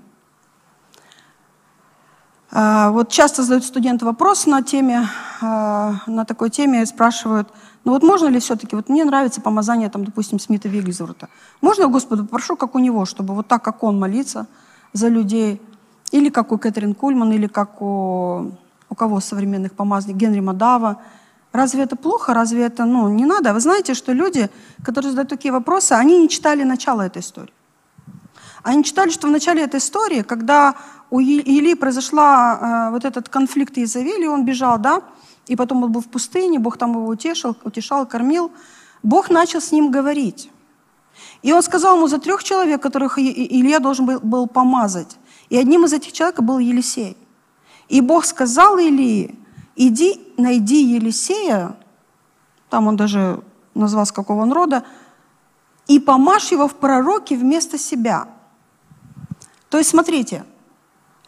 А, 2.53 2.91
вот 2.91 3.11
часто 3.11 3.43
задают 3.43 3.65
студенты 3.65 4.05
вопрос 4.05 4.47
на 4.47 4.63
теме 4.63 5.09
на 5.41 6.25
такой 6.27 6.51
теме 6.51 6.87
спрашивают, 6.87 7.49
ну 7.87 7.93
вот 7.93 8.03
можно 8.03 8.27
ли 8.27 8.41
все-таки, 8.41 8.75
вот 8.75 8.89
мне 8.89 9.05
нравится 9.05 9.41
помазание, 9.41 9.89
там, 9.89 10.05
допустим, 10.05 10.41
Смита 10.41 10.69
Вигельзурта. 10.69 11.29
Можно 11.61 11.87
Господу 11.87 12.25
попрошу, 12.25 12.57
как 12.57 12.75
у 12.75 12.81
него, 12.81 13.05
чтобы 13.05 13.33
вот 13.33 13.47
так, 13.47 13.63
как 13.63 13.85
он 13.85 13.97
молится 13.97 14.49
за 14.93 15.07
людей, 15.07 15.63
или 16.11 16.29
как 16.29 16.51
у 16.51 16.59
Кэтрин 16.59 16.95
Кульман, 16.95 17.31
или 17.31 17.47
как 17.47 17.81
у, 17.81 18.51
у 18.91 18.95
кого 18.97 19.21
современных 19.21 19.73
помазаний, 19.73 20.17
Генри 20.17 20.41
Мадава. 20.41 20.97
Разве 21.53 21.85
это 21.85 21.95
плохо? 21.95 22.35
Разве 22.35 22.65
это, 22.65 22.87
ну, 22.87 23.09
не 23.09 23.25
надо? 23.25 23.55
Вы 23.55 23.61
знаете, 23.61 23.95
что 23.95 24.13
люди, 24.13 24.51
которые 24.83 25.13
задают 25.13 25.29
такие 25.29 25.53
вопросы, 25.53 25.93
они 25.93 26.19
не 26.19 26.29
читали 26.29 26.65
начало 26.65 27.03
этой 27.03 27.23
истории. 27.23 27.55
Они 28.65 28.83
читали, 28.83 29.11
что 29.11 29.29
в 29.29 29.31
начале 29.31 29.63
этой 29.63 29.79
истории, 29.79 30.23
когда 30.23 30.75
у 31.11 31.21
Или 31.21 31.75
произошла 31.75 32.89
э, 32.89 32.91
вот 32.91 33.05
этот 33.05 33.29
конфликт 33.29 33.79
Иезавели, 33.79 34.27
он 34.27 34.45
бежал, 34.45 34.77
да, 34.81 35.03
и 35.47 35.57
потом 35.57 35.85
он 35.85 35.93
был 35.93 36.01
в 36.01 36.09
пустыне, 36.09 36.59
Бог 36.59 36.77
там 36.77 36.93
его 36.93 37.07
утешил, 37.07 37.57
утешал, 37.63 38.07
кормил. 38.07 38.51
Бог 39.03 39.31
начал 39.31 39.61
с 39.61 39.71
ним 39.73 39.91
говорить. 39.91 40.51
И 41.43 41.53
он 41.53 41.63
сказал 41.63 41.97
ему 41.97 42.09
за 42.09 42.19
трех 42.19 42.43
человек, 42.43 42.83
которых 42.83 43.19
Илья 43.19 43.79
должен 43.79 44.07
был, 44.07 44.47
помазать. 44.49 45.17
И 45.49 45.57
одним 45.57 45.85
из 45.85 45.93
этих 45.93 46.13
человек 46.13 46.41
был 46.41 46.59
Елисей. 46.59 47.17
И 47.89 48.01
Бог 48.01 48.25
сказал 48.25 48.79
Илии, 48.79 49.39
иди, 49.77 50.21
найди 50.37 50.83
Елисея, 50.83 51.77
там 52.69 52.89
он 52.89 52.97
даже 52.97 53.41
назвал, 53.75 54.07
с 54.07 54.13
какого 54.13 54.43
он 54.43 54.53
рода, 54.53 54.85
и 55.87 56.01
помажь 56.01 56.51
его 56.51 56.67
в 56.67 56.75
пророке 56.75 57.37
вместо 57.37 57.79
себя. 57.79 58.27
То 59.71 59.79
есть, 59.79 59.91
смотрите, 59.91 60.45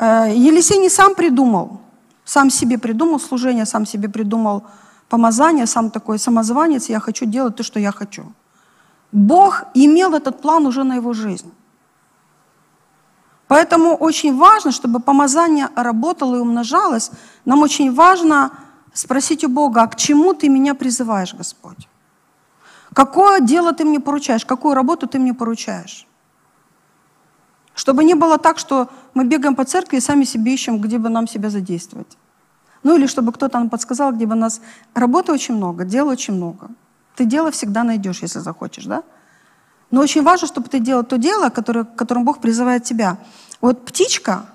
э, 0.01 0.33
Елисей 0.35 0.79
не 0.79 0.89
сам 0.89 1.15
придумал, 1.15 1.81
сам 2.29 2.51
себе 2.51 2.77
придумал 2.77 3.19
служение, 3.19 3.65
сам 3.65 3.87
себе 3.87 4.09
придумал 4.11 4.63
помазание, 5.09 5.67
сам 5.67 5.91
такой 5.91 6.19
самозванец, 6.19 6.91
я 6.91 7.01
хочу 7.01 7.25
делать 7.25 7.57
то, 7.57 7.63
что 7.63 7.81
я 7.81 7.91
хочу. 7.91 8.23
Бог 9.13 9.65
имел 9.73 10.13
этот 10.13 10.43
план 10.43 10.67
уже 10.67 10.85
на 10.85 10.97
его 10.97 11.15
жизнь. 11.15 11.51
Поэтому 13.47 13.97
очень 13.97 14.37
важно, 14.37 14.73
чтобы 14.73 15.01
помазание 15.01 15.71
работало 15.75 16.37
и 16.37 16.41
умножалось. 16.41 17.11
Нам 17.47 17.63
очень 17.63 17.95
важно 17.95 18.51
спросить 18.93 19.45
у 19.45 19.49
Бога, 19.49 19.83
а 19.83 19.87
к 19.87 19.97
чему 19.97 20.35
ты 20.35 20.51
меня 20.51 20.75
призываешь, 20.75 21.35
Господь? 21.35 21.89
Какое 22.93 23.41
дело 23.41 23.73
ты 23.73 23.87
мне 23.87 24.01
поручаешь? 24.01 24.45
Какую 24.45 24.75
работу 24.75 25.07
ты 25.07 25.19
мне 25.19 25.33
поручаешь? 25.33 26.07
Чтобы 27.75 28.05
не 28.05 28.15
было 28.15 28.37
так, 28.37 28.59
что 28.59 28.89
мы 29.19 29.25
бегаем 29.25 29.57
по 29.57 29.65
церкви 29.65 29.97
и 29.97 30.01
сами 30.01 30.25
себе 30.25 30.55
ищем, 30.55 30.81
где 30.81 30.97
бы 30.97 31.09
нам 31.09 31.27
себя 31.27 31.51
задействовать. 31.51 32.17
Ну 32.85 32.97
или 32.97 33.07
чтобы 33.09 33.33
кто-то 33.33 33.59
нам 33.59 33.69
подсказал, 33.69 34.13
где 34.13 34.27
бы 34.27 34.37
нас... 34.37 34.61
Работы 34.95 35.33
очень 35.33 35.57
много, 35.57 35.85
дела 35.85 36.13
очень 36.13 36.35
много. 36.35 36.69
Ты 37.17 37.25
дело 37.25 37.51
всегда 37.51 37.83
найдешь, 37.83 38.23
если 38.23 38.39
захочешь, 38.39 38.85
да? 38.85 39.03
Но 39.91 40.01
очень 40.03 40.23
важно, 40.23 40.47
чтобы 40.47 40.69
ты 40.69 40.79
делал 40.79 41.03
то 41.03 41.19
дело, 41.19 41.51
которое, 41.51 41.85
которым 41.85 42.25
Бог 42.25 42.41
призывает 42.41 42.85
тебя. 42.85 43.17
Вот 43.61 43.85
птичка, 43.85 44.47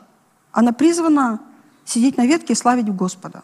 она 0.53 0.71
призвана 0.71 1.39
сидеть 1.83 2.15
на 2.15 2.25
ветке 2.25 2.53
и 2.53 2.55
славить 2.55 2.87
Господа. 2.87 3.43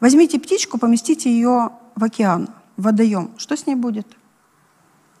Возьмите 0.00 0.38
птичку, 0.38 0.76
поместите 0.76 1.30
ее 1.30 1.70
в 1.96 2.04
океан, 2.04 2.48
в 2.76 2.82
водоем. 2.82 3.30
Что 3.38 3.56
с 3.56 3.66
ней 3.66 3.74
будет? 3.74 4.06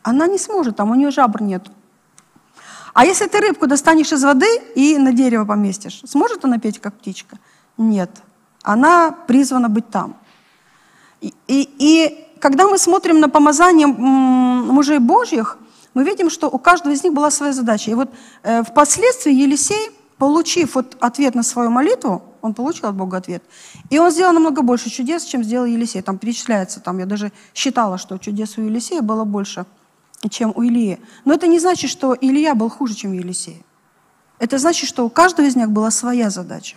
Она 0.02 0.26
не 0.26 0.38
сможет, 0.38 0.76
там 0.76 0.90
у 0.90 0.94
нее 0.94 1.10
жабр 1.10 1.40
нет. 1.40 1.70
А 2.94 3.04
если 3.04 3.26
ты 3.26 3.40
рыбку 3.40 3.66
достанешь 3.66 4.12
из 4.12 4.24
воды 4.24 4.46
и 4.74 4.98
на 4.98 5.12
дерево 5.12 5.44
поместишь, 5.44 6.02
сможет 6.04 6.44
она 6.44 6.58
петь, 6.58 6.80
как 6.80 6.94
птичка? 6.94 7.38
Нет. 7.76 8.10
Она 8.62 9.12
призвана 9.12 9.68
быть 9.68 9.88
там. 9.90 10.16
И, 11.20 11.34
и, 11.46 11.68
и 11.78 12.26
когда 12.40 12.66
мы 12.66 12.78
смотрим 12.78 13.20
на 13.20 13.28
помазание 13.28 13.86
мужей 13.86 14.98
Божьих, 14.98 15.58
мы 15.94 16.04
видим, 16.04 16.30
что 16.30 16.48
у 16.48 16.58
каждого 16.58 16.92
из 16.92 17.02
них 17.02 17.12
была 17.12 17.30
своя 17.30 17.52
задача. 17.52 17.90
И 17.90 17.94
вот 17.94 18.10
э, 18.42 18.62
впоследствии 18.62 19.32
Елисей, 19.32 19.90
получив 20.18 20.74
вот 20.74 20.96
ответ 21.00 21.34
на 21.34 21.42
свою 21.42 21.70
молитву, 21.70 22.22
он 22.40 22.54
получил 22.54 22.88
от 22.88 22.94
Бога 22.94 23.16
ответ, 23.16 23.42
и 23.90 23.98
он 23.98 24.12
сделал 24.12 24.32
намного 24.32 24.62
больше 24.62 24.90
чудес, 24.90 25.24
чем 25.24 25.42
сделал 25.42 25.66
Елисей. 25.66 26.02
Там 26.02 26.18
перечисляется, 26.18 26.80
там 26.80 26.98
я 26.98 27.06
даже 27.06 27.32
считала, 27.52 27.98
что 27.98 28.16
чудес 28.18 28.58
у 28.58 28.62
Елисея 28.62 29.02
было 29.02 29.24
больше– 29.24 29.66
чем 30.30 30.52
у 30.54 30.62
Илии. 30.62 30.98
Но 31.24 31.34
это 31.34 31.46
не 31.46 31.58
значит, 31.58 31.90
что 31.90 32.16
Илья 32.20 32.54
был 32.54 32.68
хуже, 32.68 32.94
чем 32.94 33.12
Елисей. 33.12 33.64
Это 34.38 34.58
значит, 34.58 34.88
что 34.88 35.04
у 35.04 35.10
каждого 35.10 35.46
из 35.46 35.56
них 35.56 35.70
была 35.70 35.90
своя 35.90 36.30
задача 36.30 36.76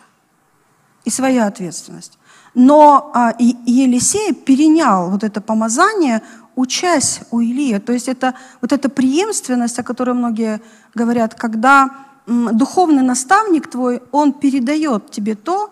и 1.06 1.10
своя 1.10 1.48
ответственность. 1.48 2.18
Но 2.54 3.12
а, 3.14 3.32
и 3.32 3.56
Елисей 3.66 4.34
перенял 4.34 5.10
вот 5.10 5.24
это 5.24 5.42
помазание, 5.42 6.22
учась 6.56 7.22
у 7.32 7.40
Илии. 7.40 7.78
То 7.80 7.94
есть 7.94 8.08
это 8.08 8.34
вот 8.62 8.72
эта 8.74 8.90
преемственность, 8.90 9.80
о 9.80 9.84
которой 9.84 10.14
многие 10.14 10.62
говорят, 10.94 11.36
когда 11.36 11.90
м, 12.28 12.56
духовный 12.56 13.04
наставник 13.04 13.70
твой, 13.70 14.04
он 14.12 14.34
передает 14.34 15.12
тебе 15.12 15.36
то, 15.36 15.72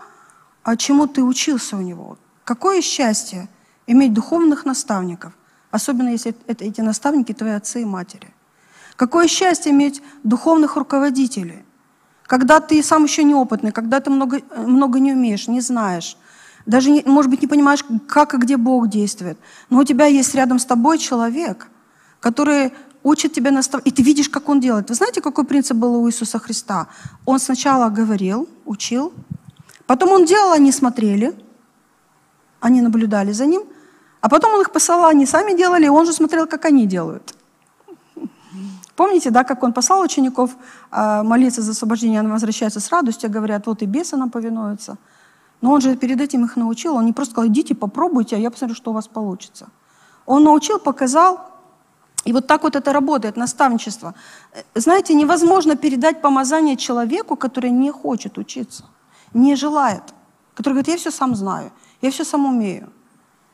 чему 0.77 1.07
ты 1.07 1.23
учился 1.23 1.77
у 1.77 1.81
него. 1.81 2.17
Какое 2.43 2.81
счастье 2.81 3.49
иметь 3.87 4.13
духовных 4.13 4.65
наставников, 4.65 5.33
Особенно 5.71 6.09
если 6.09 6.35
это, 6.47 6.65
эти 6.65 6.81
наставники 6.81 7.33
твои 7.33 7.51
отцы 7.51 7.81
и 7.81 7.85
матери. 7.85 8.33
Какое 8.95 9.27
счастье 9.27 9.71
иметь 9.71 10.01
духовных 10.23 10.75
руководителей, 10.75 11.63
когда 12.23 12.59
ты 12.59 12.83
сам 12.83 13.03
еще 13.03 13.23
неопытный, 13.23 13.71
когда 13.71 13.99
ты 13.99 14.09
много, 14.09 14.41
много 14.55 14.99
не 14.99 15.13
умеешь, 15.13 15.47
не 15.47 15.61
знаешь, 15.61 16.17
даже, 16.65 16.91
не, 16.91 17.03
может 17.05 17.31
быть, 17.31 17.41
не 17.41 17.47
понимаешь, 17.47 17.85
как 18.07 18.33
и 18.33 18.37
где 18.37 18.57
Бог 18.57 18.89
действует. 18.89 19.37
Но 19.69 19.79
у 19.79 19.83
тебя 19.83 20.05
есть 20.05 20.35
рядом 20.35 20.59
с 20.59 20.65
тобой 20.65 20.97
человек, 20.97 21.67
который 22.19 22.73
учит 23.01 23.33
тебя 23.33 23.51
наставлять, 23.51 23.87
и 23.87 23.91
ты 23.91 24.03
видишь, 24.03 24.29
как 24.29 24.49
он 24.49 24.59
делает. 24.59 24.89
Вы 24.89 24.95
знаете, 24.95 25.21
какой 25.21 25.45
принцип 25.45 25.77
был 25.77 25.95
у 25.95 26.09
Иисуса 26.09 26.37
Христа? 26.37 26.87
Он 27.25 27.39
сначала 27.39 27.89
говорил, 27.89 28.49
учил, 28.65 29.13
потом 29.87 30.11
он 30.11 30.25
делал, 30.25 30.51
они 30.51 30.71
смотрели, 30.71 31.33
они 32.59 32.81
наблюдали 32.81 33.31
за 33.33 33.45
ним– 33.45 33.63
а 34.21 34.29
потом 34.29 34.53
он 34.53 34.61
их 34.61 34.71
посылал, 34.71 35.09
они 35.09 35.25
сами 35.25 35.57
делали, 35.57 35.85
и 35.85 35.89
он 35.89 36.05
же 36.05 36.13
смотрел, 36.13 36.47
как 36.47 36.65
они 36.65 36.85
делают. 36.85 37.35
Помните, 38.95 39.29
да, 39.29 39.43
как 39.43 39.63
он 39.63 39.71
послал 39.71 40.01
учеников 40.01 40.51
э, 40.91 41.23
молиться 41.23 41.61
за 41.61 41.71
освобождение, 41.71 42.19
они 42.19 42.29
возвращаются 42.29 42.81
с 42.81 42.91
радостью, 42.91 43.31
говорят, 43.31 43.65
вот 43.65 43.81
и 43.81 43.85
бесы 43.85 44.17
нам 44.17 44.29
повинуются. 44.29 44.97
Но 45.61 45.71
он 45.71 45.81
же 45.81 45.95
перед 45.95 46.19
этим 46.19 46.43
их 46.43 46.57
научил, 46.57 46.95
он 46.95 47.05
не 47.05 47.13
просто 47.13 47.31
сказал, 47.31 47.49
идите, 47.49 47.75
попробуйте, 47.75 48.35
а 48.35 48.39
я 48.39 48.51
посмотрю, 48.51 48.75
что 48.75 48.91
у 48.91 48.93
вас 48.93 49.07
получится. 49.07 49.67
Он 50.25 50.43
научил, 50.43 50.79
показал, 50.79 51.39
и 52.25 52.33
вот 52.33 52.47
так 52.47 52.63
вот 52.63 52.75
это 52.75 52.91
работает, 52.91 53.37
наставничество. 53.37 54.15
Знаете, 54.75 55.13
невозможно 55.13 55.77
передать 55.77 56.21
помазание 56.21 56.75
человеку, 56.75 57.37
который 57.37 57.71
не 57.71 57.91
хочет 57.91 58.37
учиться, 58.37 58.83
не 59.33 59.55
желает, 59.55 60.03
который 60.55 60.73
говорит, 60.73 60.89
я 60.89 60.97
все 60.97 61.11
сам 61.11 61.35
знаю, 61.35 61.71
я 62.01 62.11
все 62.11 62.25
сам 62.25 62.45
умею. 62.45 62.89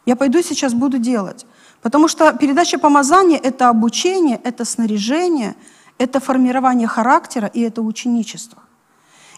Я 0.05 0.15
пойду 0.15 0.41
сейчас 0.41 0.73
буду 0.73 0.97
делать. 0.97 1.45
Потому 1.81 2.07
что 2.07 2.33
передача 2.33 2.77
помазания– 2.79 3.39
это 3.43 3.69
обучение, 3.69 4.39
это 4.43 4.65
снаряжение, 4.65 5.55
это 5.97 6.19
формирование 6.19 6.87
характера 6.87 7.47
и 7.47 7.61
это 7.61 7.81
ученичество. 7.81 8.61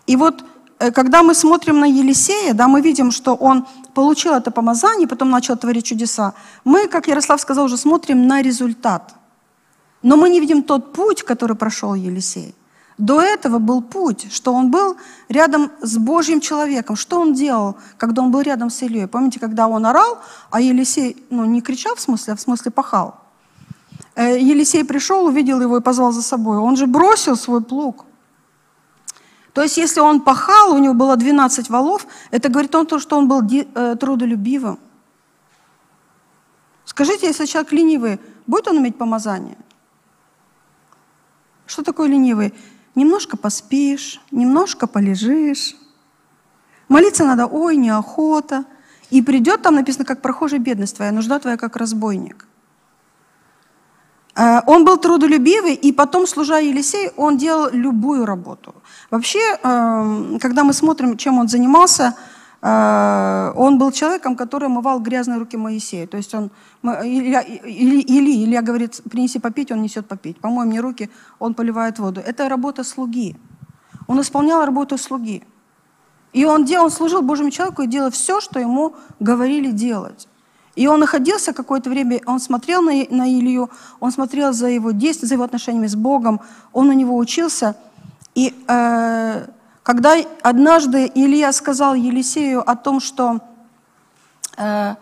И 0.07 0.15
вот 0.15 0.43
э, 0.79 0.91
когда 0.91 1.23
мы 1.23 1.33
смотрим 1.35 1.79
на 1.79 1.85
Елисея, 1.85 2.53
да, 2.53 2.67
мы 2.67 2.81
видим, 2.81 3.11
что 3.11 3.35
он 3.35 3.65
получил 3.93 4.33
это 4.33 4.51
помазание, 4.51 5.07
потом 5.07 5.29
начал 5.29 5.57
творить 5.57 5.85
чудеса. 5.85 6.33
Мы, 6.63 6.87
как 6.87 7.07
Ярослав 7.07 7.41
сказал, 7.41 7.65
уже 7.65 7.77
смотрим 7.77 8.27
на 8.27 8.41
результат. 8.41 9.13
Но 10.01 10.15
мы 10.15 10.29
не 10.29 10.39
видим 10.39 10.63
тот 10.63 10.93
путь, 10.93 11.23
который 11.23 11.55
прошел 11.55 11.95
Елисей. 11.95 12.55
До 12.97 13.21
этого 13.21 13.59
был 13.59 13.83
путь, 13.83 14.33
что 14.33 14.53
он 14.53 14.71
был 14.71 14.97
рядом 15.29 15.71
с 15.81 15.97
Божьим 15.97 16.41
человеком. 16.41 16.95
Что 16.95 17.19
он 17.19 17.33
делал, 17.33 17.77
когда 17.97 18.23
он 18.23 18.31
был 18.31 18.41
рядом 18.41 18.71
с 18.71 18.81
Ильей? 18.81 19.07
Помните, 19.07 19.39
когда 19.39 19.67
он 19.67 19.85
орал, 19.85 20.17
а 20.49 20.61
Елисей 20.61 21.15
ну, 21.29 21.45
не 21.45 21.61
кричал 21.61 21.95
в 21.95 21.99
смысле, 21.99 22.33
а 22.33 22.35
в 22.35 22.41
смысле 22.41 22.71
пахал? 22.71 23.15
Э, 24.15 24.39
Елисей 24.39 24.83
пришел, 24.83 25.25
увидел 25.25 25.61
его 25.61 25.77
и 25.77 25.81
позвал 25.81 26.11
за 26.11 26.23
собой. 26.23 26.57
Он 26.57 26.75
же 26.75 26.87
бросил 26.87 27.35
свой 27.35 27.61
плуг. 27.61 28.05
То 29.53 29.61
есть, 29.61 29.77
если 29.77 29.99
он 29.99 30.21
пахал, 30.21 30.73
у 30.73 30.79
него 30.79 30.95
было 30.95 31.15
12 31.15 31.69
валов, 31.69 32.07
это 32.31 32.49
говорит 32.49 32.73
о 32.73 32.83
том, 32.85 32.99
что 32.99 33.17
он 33.17 33.27
был 33.27 33.41
э, 33.43 33.95
трудолюбивым. 33.95 34.79
Скажите, 36.85 37.27
если 37.27 37.45
человек 37.45 37.71
ленивый, 37.71 38.19
будет 38.47 38.67
он 38.67 38.77
иметь 38.79 38.97
помазание? 38.97 39.57
Что 41.67 41.83
такое 41.83 42.07
ленивый? 42.07 42.53
Немножко 42.97 43.37
поспишь, 43.37 44.19
немножко 44.31 44.87
полежишь. 44.87 45.75
Молиться 46.89 47.25
надо, 47.25 47.45
ой, 47.45 47.75
неохота. 47.75 48.65
И 49.11 49.21
придет, 49.21 49.61
там 49.61 49.75
написано, 49.75 50.03
как 50.03 50.21
прохожая 50.23 50.59
бедность 50.59 50.95
твоя, 50.95 51.11
нужда 51.11 51.37
твоя, 51.37 51.57
как 51.57 51.75
разбойник. 51.77 52.47
Э, 54.35 54.61
он 54.65 54.83
был 54.83 54.97
трудолюбивый, 54.97 55.75
и 55.75 55.91
потом, 55.91 56.25
служа 56.25 56.57
Елисей, 56.57 57.11
он 57.17 57.37
делал 57.37 57.69
любую 57.71 58.25
работу. 58.25 58.73
Вообще, 59.11 59.39
эм, 59.61 60.39
когда 60.39 60.63
мы 60.63 60.73
смотрим, 60.73 61.17
чем 61.17 61.37
он 61.37 61.47
занимался, 61.47 62.15
он 62.61 63.77
был 63.77 63.91
человеком, 63.91 64.35
который 64.35 64.65
омывал 64.65 64.99
грязные 64.99 65.37
руки 65.37 65.57
Моисея. 65.57 66.07
То 66.07 66.17
есть 66.17 66.33
он, 66.33 66.49
Илья, 66.83 67.41
или, 67.41 68.43
Илья 68.43 68.61
говорит, 68.61 69.01
принеси 69.09 69.39
попить, 69.39 69.71
он 69.71 69.81
несет 69.81 70.07
попить. 70.07 70.39
Помой 70.39 70.65
мне 70.65 70.79
руки, 70.79 71.09
он 71.39 71.53
поливает 71.53 71.99
воду. 71.99 72.19
Это 72.19 72.49
работа 72.49 72.83
слуги. 72.83 73.35
Он 74.07 74.19
исполнял 74.19 74.65
работу 74.65 74.97
слуги. 74.97 75.43
И 76.33 76.45
он, 76.45 76.65
делал, 76.65 76.85
он 76.85 76.91
служил 76.91 77.21
Божьему 77.21 77.51
человеку 77.51 77.83
и 77.83 77.87
делал 77.87 78.11
все, 78.11 78.41
что 78.41 78.59
ему 78.59 78.95
говорили 79.19 79.71
делать. 79.71 80.27
И 80.75 80.87
он 80.87 80.99
находился 80.99 81.53
какое-то 81.53 81.89
время, 81.89 82.21
он 82.25 82.39
смотрел 82.39 82.83
на, 82.83 82.91
на 83.09 83.27
Илью, 83.27 83.69
он 83.99 84.11
смотрел 84.11 84.53
за 84.53 84.67
его 84.67 84.91
действиями, 84.91 85.29
за 85.29 85.33
его 85.33 85.43
отношениями 85.43 85.87
с 85.87 85.95
Богом, 85.95 86.39
он 86.73 86.89
у 86.89 86.93
него 86.93 87.17
учился. 87.17 87.75
И 88.35 88.53
э, 88.67 89.47
когда 89.87 90.15
однажды 90.43 91.09
Илья 91.15 91.53
сказал 91.53 91.95
Елисею 91.95 92.69
о 92.69 92.75
том, 92.75 92.99
что 92.99 93.39
э, 94.57 94.95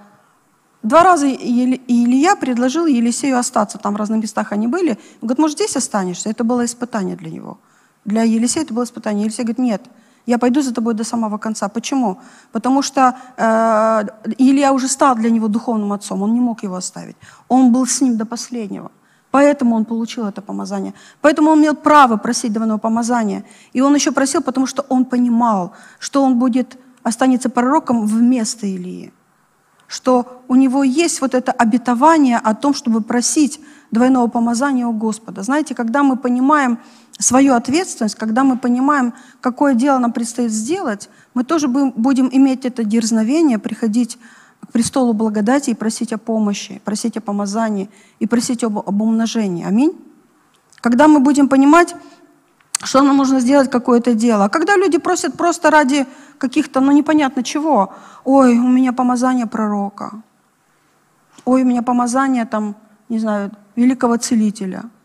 два 0.83 1.03
раза 1.03 1.27
Илья 1.27 2.35
предложил 2.35 2.85
Елисею 2.85 3.39
остаться, 3.39 3.79
там 3.79 3.95
в 3.95 3.97
разных 3.97 4.21
местах 4.21 4.51
они 4.51 4.67
были, 4.67 4.91
он 4.91 5.27
говорит, 5.27 5.39
может, 5.39 5.57
здесь 5.57 5.75
останешься? 5.75 6.29
Это 6.29 6.43
было 6.43 6.63
испытание 6.63 7.15
для 7.15 7.31
него. 7.31 7.57
Для 8.05 8.21
Елисея 8.21 8.63
это 8.63 8.75
было 8.75 8.83
испытание. 8.83 9.25
Елисей 9.25 9.43
говорит, 9.43 9.57
нет, 9.57 9.81
я 10.27 10.37
пойду 10.37 10.61
за 10.61 10.71
тобой 10.71 10.93
до 10.93 11.03
самого 11.03 11.39
конца. 11.39 11.67
Почему? 11.67 12.19
Потому 12.51 12.83
что 12.83 13.17
э, 13.37 14.03
Илья 14.37 14.71
уже 14.71 14.87
стал 14.87 15.15
для 15.15 15.31
него 15.31 15.47
духовным 15.47 15.93
отцом, 15.93 16.21
он 16.21 16.35
не 16.35 16.41
мог 16.41 16.61
его 16.61 16.75
оставить. 16.75 17.15
Он 17.47 17.71
был 17.71 17.87
с 17.87 18.01
ним 18.01 18.17
до 18.17 18.25
последнего. 18.25 18.91
Поэтому 19.35 19.75
он 19.75 19.83
получил 19.83 20.25
это 20.27 20.41
помазание. 20.41 20.93
Поэтому 21.19 21.51
он 21.51 21.59
имел 21.59 21.75
право 21.75 22.15
просить 22.15 22.53
двойного 22.53 22.79
помазания. 22.79 23.43
И 23.73 23.81
он 23.81 23.93
еще 23.93 24.13
просил, 24.13 24.41
потому 24.41 24.65
что 24.65 24.85
он 24.87 25.03
понимал, 25.03 25.73
что 25.99 26.23
он 26.23 26.39
будет, 26.39 26.77
останется 27.03 27.49
пророком 27.49 28.05
вместо 28.07 28.65
Илии. 28.65 29.11
Что 29.87 30.41
у 30.47 30.55
него 30.55 30.83
есть 30.83 31.19
вот 31.19 31.35
это 31.35 31.51
обетование 31.51 32.37
о 32.37 32.55
том, 32.55 32.73
чтобы 32.73 33.01
просить 33.01 33.59
двойного 33.91 34.27
помазания 34.27 34.87
у 34.87 34.93
Господа. 34.93 35.43
Знаете, 35.43 35.75
когда 35.75 36.01
мы 36.01 36.15
понимаем, 36.15 36.77
свою 37.19 37.55
ответственность, 37.55 38.15
когда 38.15 38.45
мы 38.45 38.57
понимаем, 38.57 39.13
какое 39.41 39.73
дело 39.73 39.97
нам 39.97 40.13
предстоит 40.13 40.51
сделать, 40.51 41.09
мы 41.33 41.43
тоже 41.43 41.67
будем 41.67 42.29
иметь 42.31 42.63
это 42.63 42.85
дерзновение, 42.85 43.59
приходить 43.59 44.17
престолу 44.75 45.13
благодати 45.13 45.69
и 45.69 45.73
просить 45.73 46.11
о 46.13 46.17
помощи, 46.17 46.81
просить 46.83 47.17
о 47.17 47.21
помазании 47.21 47.89
и 48.19 48.27
просить 48.27 48.63
об, 48.63 48.77
об 48.77 49.01
умножении. 49.01 49.65
Аминь. 49.65 49.93
Когда 50.81 51.07
мы 51.07 51.19
будем 51.19 51.47
понимать, 51.47 51.95
что 52.83 53.01
нам 53.01 53.15
нужно 53.17 53.39
сделать 53.39 53.71
какое-то 53.71 54.13
дело. 54.13 54.45
А 54.45 54.49
когда 54.49 54.75
люди 54.75 54.97
просят 54.97 55.37
просто 55.37 55.71
ради 55.71 56.05
каких-то, 56.37 56.81
ну 56.81 56.91
непонятно 56.91 57.41
чего, 57.41 57.93
ой, 58.25 58.59
у 58.59 58.67
меня 58.67 58.91
помазание 58.91 59.47
пророка, 59.47 60.21
ой, 61.45 61.63
у 61.63 61.65
меня 61.65 61.81
помазание 61.81 62.45
там, 62.45 62.75
не 63.07 63.19
знаю, 63.19 63.51
великого 63.75 64.17
целителя– 64.17 64.83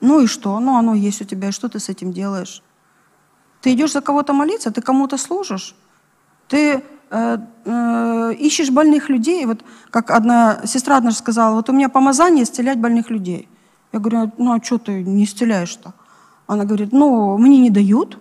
ну 0.00 0.20
и 0.20 0.26
что? 0.26 0.60
Ну 0.60 0.76
оно 0.76 0.94
есть 0.94 1.20
у 1.22 1.24
тебя, 1.24 1.48
и 1.48 1.52
что 1.52 1.68
ты 1.68 1.78
с 1.78 1.88
этим 1.88 2.12
делаешь? 2.12 2.62
Ты 3.60 3.72
идешь 3.72 3.92
за 3.92 4.00
кого-то 4.00 4.32
молиться, 4.32 4.70
ты 4.70 4.80
кому-то 4.80 5.18
служишь. 5.18 5.74
Ты 6.46 6.84
э, 7.10 7.38
э, 7.64 8.34
ищешь 8.38 8.70
больных 8.70 9.08
людей. 9.08 9.46
Вот 9.46 9.64
как 9.90 10.10
одна 10.10 10.60
сестра 10.64 10.96
однажды 10.96 11.18
сказала, 11.18 11.54
вот 11.54 11.68
у 11.70 11.72
меня 11.72 11.88
помазание 11.88 12.44
исцелять 12.44 12.78
больных 12.78 13.10
людей. 13.10 13.48
Я 13.92 14.00
говорю, 14.00 14.32
ну 14.38 14.52
а 14.52 14.62
что 14.62 14.78
ты 14.78 15.02
не 15.02 15.24
исцеляешь-то? 15.24 15.94
Она 16.46 16.64
говорит, 16.64 16.92
ну 16.92 17.36
мне 17.38 17.58
не 17.58 17.70
дают. 17.70 18.18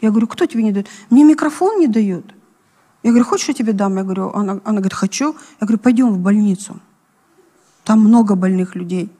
Я 0.00 0.10
говорю, 0.10 0.26
кто 0.26 0.46
тебе 0.46 0.62
не 0.62 0.72
дает? 0.72 0.88
Мне 1.10 1.24
микрофон 1.24 1.80
не 1.80 1.86
дают. 1.86 2.34
Я 3.02 3.10
говорю, 3.10 3.24
хочешь, 3.24 3.48
я 3.48 3.54
тебе 3.54 3.72
дам? 3.72 3.96
Я 3.96 4.02
говорю, 4.02 4.32
она, 4.34 4.60
она 4.64 4.80
говорит, 4.80 4.94
хочу. 4.94 5.36
Я 5.60 5.66
говорю, 5.66 5.78
пойдем 5.78 6.08
в 6.10 6.18
больницу. 6.18 6.80
Там 7.84 8.00
много 8.00 8.34
больных 8.34 8.74
людей. 8.74 9.10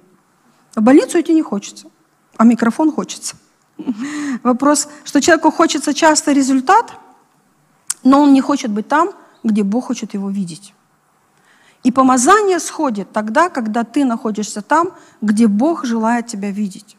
В 0.75 0.83
больницу 0.83 1.21
идти 1.21 1.33
не 1.33 1.43
хочется, 1.43 1.89
а 2.37 2.45
микрофон 2.45 2.93
хочется. 2.93 3.37
Вопрос, 4.43 4.89
что 5.05 5.21
человеку 5.21 5.51
хочется 5.51 5.95
часто 5.95 6.33
результат, 6.33 6.93
но 8.07 8.23
он 8.23 8.33
не 8.33 8.41
хочет 8.41 8.71
быть 8.71 8.87
там, 8.87 9.11
где 9.43 9.65
Бог 9.65 9.87
хочет 9.87 10.15
его 10.15 10.31
видеть. 10.31 10.75
И 11.83 11.91
помазание 11.91 12.61
сходит 12.61 13.11
тогда, 13.13 13.49
когда 13.49 13.83
ты 13.83 14.05
находишься 14.05 14.63
там, 14.63 14.93
где 15.21 15.49
Бог 15.49 15.85
желает 15.85 16.29
тебя 16.29 16.53
видеть. 16.53 16.97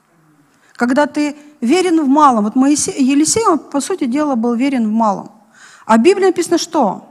Когда 0.73 1.05
ты 1.05 1.37
верен 1.61 2.03
в 2.03 2.09
малом. 2.09 2.43
Вот 2.43 2.55
Моисей, 2.55 3.01
Елисей, 3.01 3.45
он, 3.47 3.57
по 3.57 3.79
сути 3.79 4.03
дела, 4.05 4.35
был 4.35 4.53
верен 4.55 4.85
в 4.87 4.91
малом. 4.91 5.31
А 5.85 5.97
в 5.97 6.01
Библии 6.01 6.25
написано 6.25 6.57
что? 6.57 7.07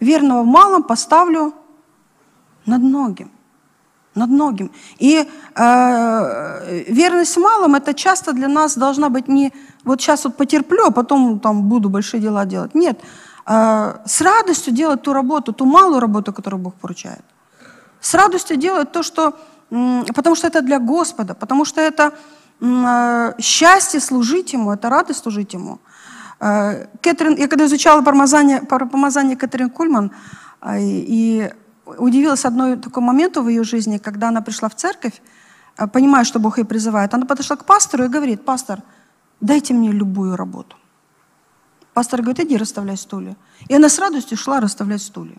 Верного 0.00 0.42
в 0.42 0.46
малом 0.46 0.82
поставлю 0.82 1.54
над 2.66 2.82
многим 2.82 3.30
над 4.16 4.30
многим. 4.30 4.70
И 4.98 5.28
э, 5.54 6.84
верность 6.88 7.36
малым 7.36 7.74
это 7.74 7.94
часто 7.94 8.32
для 8.32 8.48
нас 8.48 8.76
должна 8.76 9.08
быть 9.10 9.28
не 9.28 9.52
вот 9.84 10.00
сейчас 10.00 10.24
вот 10.24 10.36
потерплю, 10.36 10.86
а 10.86 10.90
потом 10.90 11.38
там 11.38 11.68
буду 11.68 11.88
большие 11.90 12.20
дела 12.20 12.46
делать. 12.46 12.74
Нет, 12.74 12.98
с 13.46 14.20
радостью 14.20 14.72
делать 14.72 15.02
ту 15.02 15.12
работу, 15.12 15.52
ту 15.52 15.66
малую 15.66 16.00
работу, 16.00 16.32
которую 16.32 16.60
Бог 16.60 16.74
поручает. 16.74 17.24
С 18.00 18.14
радостью 18.14 18.56
делать 18.56 18.92
то, 18.92 19.02
что, 19.02 19.38
потому 20.14 20.34
что 20.36 20.48
это 20.48 20.62
для 20.62 20.78
Господа, 20.78 21.34
потому 21.34 21.64
что 21.64 21.80
это 21.80 22.12
э, 22.60 23.34
счастье 23.40 24.00
служить 24.00 24.52
Ему, 24.52 24.72
это 24.72 24.88
радость 24.88 25.22
служить 25.22 25.54
Ему. 25.54 25.78
Э, 26.40 26.86
Кэтрин, 27.00 27.36
я 27.36 27.48
когда 27.48 27.64
изучала 27.66 28.02
помазание, 28.02 28.62
помазание 28.62 29.36
Кэтрин 29.36 29.70
Кульман, 29.70 30.10
и 30.78 31.50
удивилась 31.98 32.44
одной 32.44 32.76
такой 32.76 33.02
моменту 33.02 33.42
в 33.42 33.48
ее 33.48 33.62
жизни, 33.62 33.98
когда 33.98 34.28
она 34.28 34.40
пришла 34.40 34.68
в 34.68 34.74
церковь, 34.74 35.22
понимая, 35.92 36.24
что 36.24 36.40
Бог 36.40 36.58
ее 36.58 36.64
призывает. 36.64 37.14
Она 37.14 37.26
подошла 37.26 37.56
к 37.56 37.64
пастору 37.64 38.04
и 38.04 38.08
говорит, 38.08 38.44
пастор, 38.44 38.80
дайте 39.40 39.74
мне 39.74 39.92
любую 39.92 40.36
работу. 40.36 40.76
Пастор 41.96 42.20
говорит, 42.20 42.40
иди 42.40 42.58
расставляй 42.58 42.98
стулья. 42.98 43.38
И 43.68 43.74
она 43.74 43.88
с 43.88 43.98
радостью 43.98 44.36
шла 44.36 44.60
расставлять 44.60 45.00
стулья. 45.00 45.38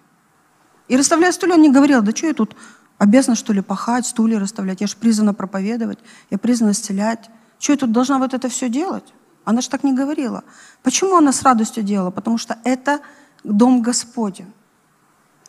И 0.87 0.97
расставляя 0.97 1.31
стулья, 1.31 1.53
он 1.53 1.61
не 1.61 1.69
говорил, 1.69 2.01
да 2.01 2.11
что 2.15 2.25
я 2.25 2.33
тут 2.33 2.55
обязана, 2.97 3.35
что 3.35 3.53
ли, 3.53 3.61
пахать, 3.61 4.07
стулья 4.07 4.39
расставлять? 4.39 4.81
Я 4.81 4.87
же 4.87 4.97
призвана 4.97 5.35
проповедовать, 5.35 5.99
я 6.31 6.39
призвана 6.39 6.71
исцелять. 6.71 7.29
Что 7.59 7.73
я 7.73 7.77
тут 7.77 7.91
должна 7.91 8.17
вот 8.17 8.33
это 8.33 8.49
все 8.49 8.69
делать? 8.69 9.13
Она 9.45 9.61
же 9.61 9.69
так 9.69 9.83
не 9.83 9.93
говорила. 9.93 10.43
Почему 10.81 11.15
она 11.15 11.31
с 11.31 11.43
радостью 11.43 11.83
делала? 11.83 12.09
Потому 12.09 12.39
что 12.39 12.57
это 12.63 13.01
дом 13.43 13.83
Господень. 13.83 14.51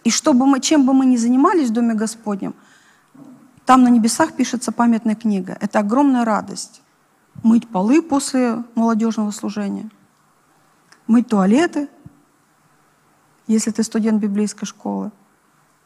И 0.04 0.10
чтобы 0.10 0.44
мы, 0.44 0.60
чем 0.60 0.84
бы 0.84 0.92
мы 0.92 1.06
ни 1.06 1.16
занимались 1.16 1.70
в 1.70 1.72
Доме 1.72 1.94
Господнем, 1.94 2.54
там 3.64 3.82
на 3.82 3.88
небесах 3.88 4.34
пишется 4.34 4.72
памятная 4.72 5.14
книга. 5.14 5.56
Это 5.58 5.78
огромная 5.78 6.26
радость. 6.26 6.82
Мыть 7.42 7.66
полы 7.66 8.02
после 8.02 8.62
молодежного 8.74 9.30
служения, 9.30 9.88
мыть 11.08 11.28
туалеты, 11.28 11.88
если 13.48 13.70
ты 13.70 13.82
студент 13.82 14.20
библейской 14.20 14.66
школы, 14.66 15.10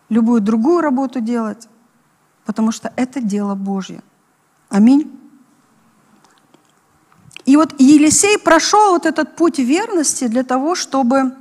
любую 0.09 0.41
другую 0.41 0.83
работу 0.83 1.21
делать, 1.21 1.69
потому 2.45 2.73
что 2.73 2.93
это 2.97 3.23
дело 3.23 3.55
Божье. 3.55 4.03
Аминь. 4.69 5.19
И 7.45 7.57
вот 7.57 7.81
Елисей 7.81 8.39
прошел 8.39 8.91
вот 8.91 9.07
этот 9.07 9.37
путь 9.37 9.59
верности 9.59 10.29
для 10.29 10.45
того, 10.45 10.75
чтобы 10.75 11.35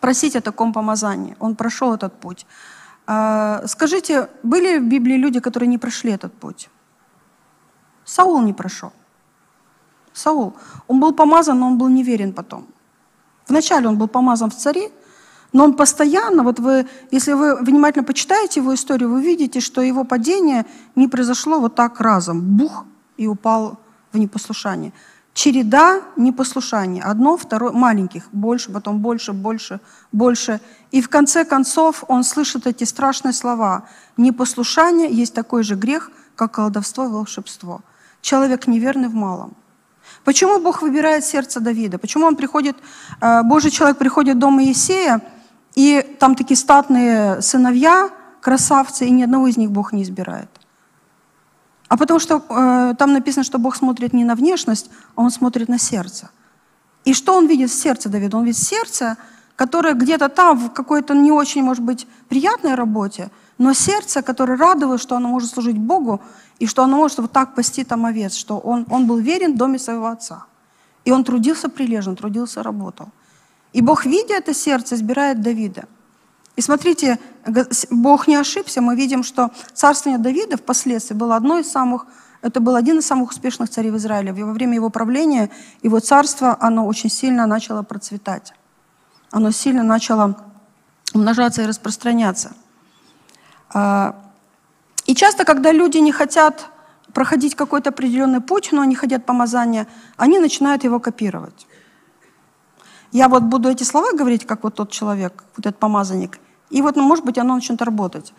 просить 0.00 0.36
о 0.36 0.40
таком 0.40 0.72
помазании. 0.72 1.36
Он 1.40 1.56
прошел 1.56 1.94
этот 1.94 2.20
путь. 2.20 2.46
А, 3.06 3.62
скажите, 3.66 4.28
были 4.42 4.78
в 4.78 4.84
Библии 4.88 5.16
люди, 5.16 5.40
которые 5.40 5.68
не 5.68 5.78
прошли 5.78 6.12
этот 6.12 6.32
путь? 6.32 6.70
Саул 8.04 8.40
не 8.42 8.52
прошел. 8.52 8.92
Саул. 10.12 10.54
Он 10.88 11.00
был 11.00 11.12
помазан, 11.12 11.58
но 11.58 11.66
он 11.66 11.78
был 11.78 11.88
неверен 11.88 12.32
потом. 12.32 12.66
Вначале 13.48 13.88
он 13.88 13.98
был 13.98 14.08
помазан 14.08 14.50
в 14.50 14.56
цари, 14.56 14.90
но 15.52 15.64
он 15.64 15.74
постоянно, 15.74 16.42
вот 16.42 16.58
вы, 16.58 16.86
если 17.10 17.32
вы 17.32 17.56
внимательно 17.56 18.04
почитаете 18.04 18.60
его 18.60 18.74
историю, 18.74 19.10
вы 19.10 19.22
видите, 19.22 19.60
что 19.60 19.82
его 19.82 20.04
падение 20.04 20.66
не 20.96 21.08
произошло 21.08 21.60
вот 21.60 21.74
так 21.74 22.00
разом. 22.00 22.40
Бух 22.40 22.84
и 23.16 23.26
упал 23.26 23.78
в 24.12 24.18
непослушание 24.18 24.92
череда 25.34 26.00
непослушания. 26.16 27.02
Одно, 27.02 27.36
второе, 27.36 27.72
маленьких, 27.72 28.28
больше, 28.32 28.72
потом 28.72 29.00
больше, 29.00 29.32
больше, 29.32 29.80
больше. 30.12 30.60
И 30.92 31.02
в 31.02 31.08
конце 31.08 31.44
концов 31.44 32.04
он 32.08 32.24
слышит 32.24 32.66
эти 32.66 32.84
страшные 32.84 33.32
слова. 33.32 33.88
Непослушание 34.16 35.12
есть 35.12 35.34
такой 35.34 35.64
же 35.64 35.74
грех, 35.74 36.10
как 36.36 36.52
колдовство 36.52 37.04
и 37.04 37.08
волшебство. 37.08 37.82
Человек 38.22 38.66
неверный 38.66 39.08
в 39.08 39.14
малом. 39.14 39.54
Почему 40.24 40.58
Бог 40.58 40.82
выбирает 40.82 41.24
сердце 41.24 41.60
Давида? 41.60 41.98
Почему 41.98 42.26
он 42.26 42.36
приходит, 42.36 42.76
э, 43.20 43.42
Божий 43.42 43.70
человек 43.70 43.98
приходит 43.98 44.36
в 44.36 44.38
дом 44.38 44.54
Моисея, 44.54 45.20
и 45.74 46.02
там 46.18 46.34
такие 46.34 46.56
статные 46.56 47.42
сыновья, 47.42 48.10
красавцы, 48.40 49.06
и 49.06 49.10
ни 49.10 49.22
одного 49.22 49.48
из 49.48 49.56
них 49.56 49.70
Бог 49.70 49.92
не 49.92 50.02
избирает? 50.02 50.48
А 51.88 51.96
потому 51.96 52.20
что 52.20 52.42
э, 52.48 52.94
там 52.98 53.12
написано, 53.12 53.44
что 53.44 53.58
Бог 53.58 53.76
смотрит 53.76 54.14
не 54.14 54.24
на 54.24 54.34
внешность, 54.34 54.90
а 55.14 55.22
Он 55.22 55.30
смотрит 55.30 55.68
на 55.68 55.78
сердце. 55.78 56.30
И 57.04 57.12
что 57.12 57.34
Он 57.34 57.46
видит 57.46 57.70
в 57.70 57.74
сердце 57.74 58.08
Давида? 58.08 58.38
Он 58.38 58.44
видит 58.44 58.58
сердце 58.58 59.16
которое 59.56 59.94
где-то 59.94 60.28
там, 60.28 60.58
в 60.58 60.72
какой-то 60.72 61.14
не 61.14 61.30
очень, 61.30 61.62
может 61.62 61.82
быть, 61.82 62.06
приятной 62.28 62.74
работе, 62.74 63.30
но 63.58 63.72
сердце, 63.72 64.22
которое 64.22 64.56
радовалось, 64.56 65.00
что 65.00 65.16
оно 65.16 65.28
может 65.28 65.50
служить 65.50 65.78
Богу, 65.78 66.20
и 66.58 66.66
что 66.66 66.82
оно 66.82 66.96
может 66.96 67.18
вот 67.18 67.32
так 67.32 67.54
пасти 67.54 67.84
там 67.84 68.04
овец, 68.04 68.34
что 68.34 68.58
он, 68.58 68.86
он 68.90 69.06
был 69.06 69.18
верен 69.18 69.54
в 69.54 69.56
доме 69.56 69.78
своего 69.78 70.06
отца. 70.06 70.46
И 71.04 71.10
он 71.10 71.24
трудился 71.24 71.68
прилежно, 71.68 72.16
трудился, 72.16 72.62
работал. 72.62 73.08
И 73.72 73.82
Бог, 73.82 74.06
видя 74.06 74.34
это 74.34 74.54
сердце, 74.54 74.94
избирает 74.94 75.40
Давида. 75.40 75.84
И 76.56 76.60
смотрите, 76.60 77.18
Бог 77.90 78.28
не 78.28 78.36
ошибся. 78.36 78.80
Мы 78.80 78.96
видим, 78.96 79.24
что 79.24 79.50
царствование 79.72 80.22
Давида 80.22 80.56
впоследствии 80.56 81.14
было 81.14 81.36
одно 81.36 81.58
из 81.58 81.70
самых, 81.70 82.06
это 82.42 82.60
был 82.60 82.76
один 82.76 82.98
из 82.98 83.06
самых 83.06 83.30
успешных 83.30 83.70
царей 83.70 83.90
в 83.90 83.96
Израиле. 83.96 84.32
Во 84.32 84.52
время 84.52 84.74
его 84.74 84.90
правления, 84.90 85.50
его 85.82 85.98
царство, 85.98 86.56
оно 86.60 86.86
очень 86.86 87.10
сильно 87.10 87.46
начало 87.46 87.82
процветать. 87.82 88.52
Оно 89.30 89.50
сильно 89.50 89.82
начало 89.82 90.36
умножаться 91.12 91.62
и 91.62 91.66
распространяться. 91.66 92.52
А, 93.74 94.14
и 95.04 95.14
часто, 95.14 95.44
когда 95.44 95.72
люди 95.72 95.98
не 95.98 96.12
хотят 96.12 96.70
проходить 97.12 97.54
какой-то 97.54 97.90
определенный 97.90 98.40
путь, 98.40 98.70
но 98.72 98.82
они 98.82 98.94
хотят 98.94 99.26
помазания, 99.26 99.86
они 100.16 100.38
начинают 100.38 100.84
его 100.84 101.00
копировать. 101.00 101.66
Я 103.12 103.28
вот 103.28 103.42
буду 103.42 103.68
эти 103.68 103.84
слова 103.84 104.12
говорить, 104.12 104.46
как 104.46 104.64
вот 104.64 104.74
тот 104.74 104.90
человек, 104.90 105.44
вот 105.56 105.66
этот 105.66 105.78
помазанник, 105.78 106.38
и 106.70 106.82
вот, 106.82 106.96
ну, 106.96 107.02
может 107.02 107.24
быть, 107.24 107.38
оно 107.38 107.54
начнет 107.54 107.82
работать. 107.82 108.32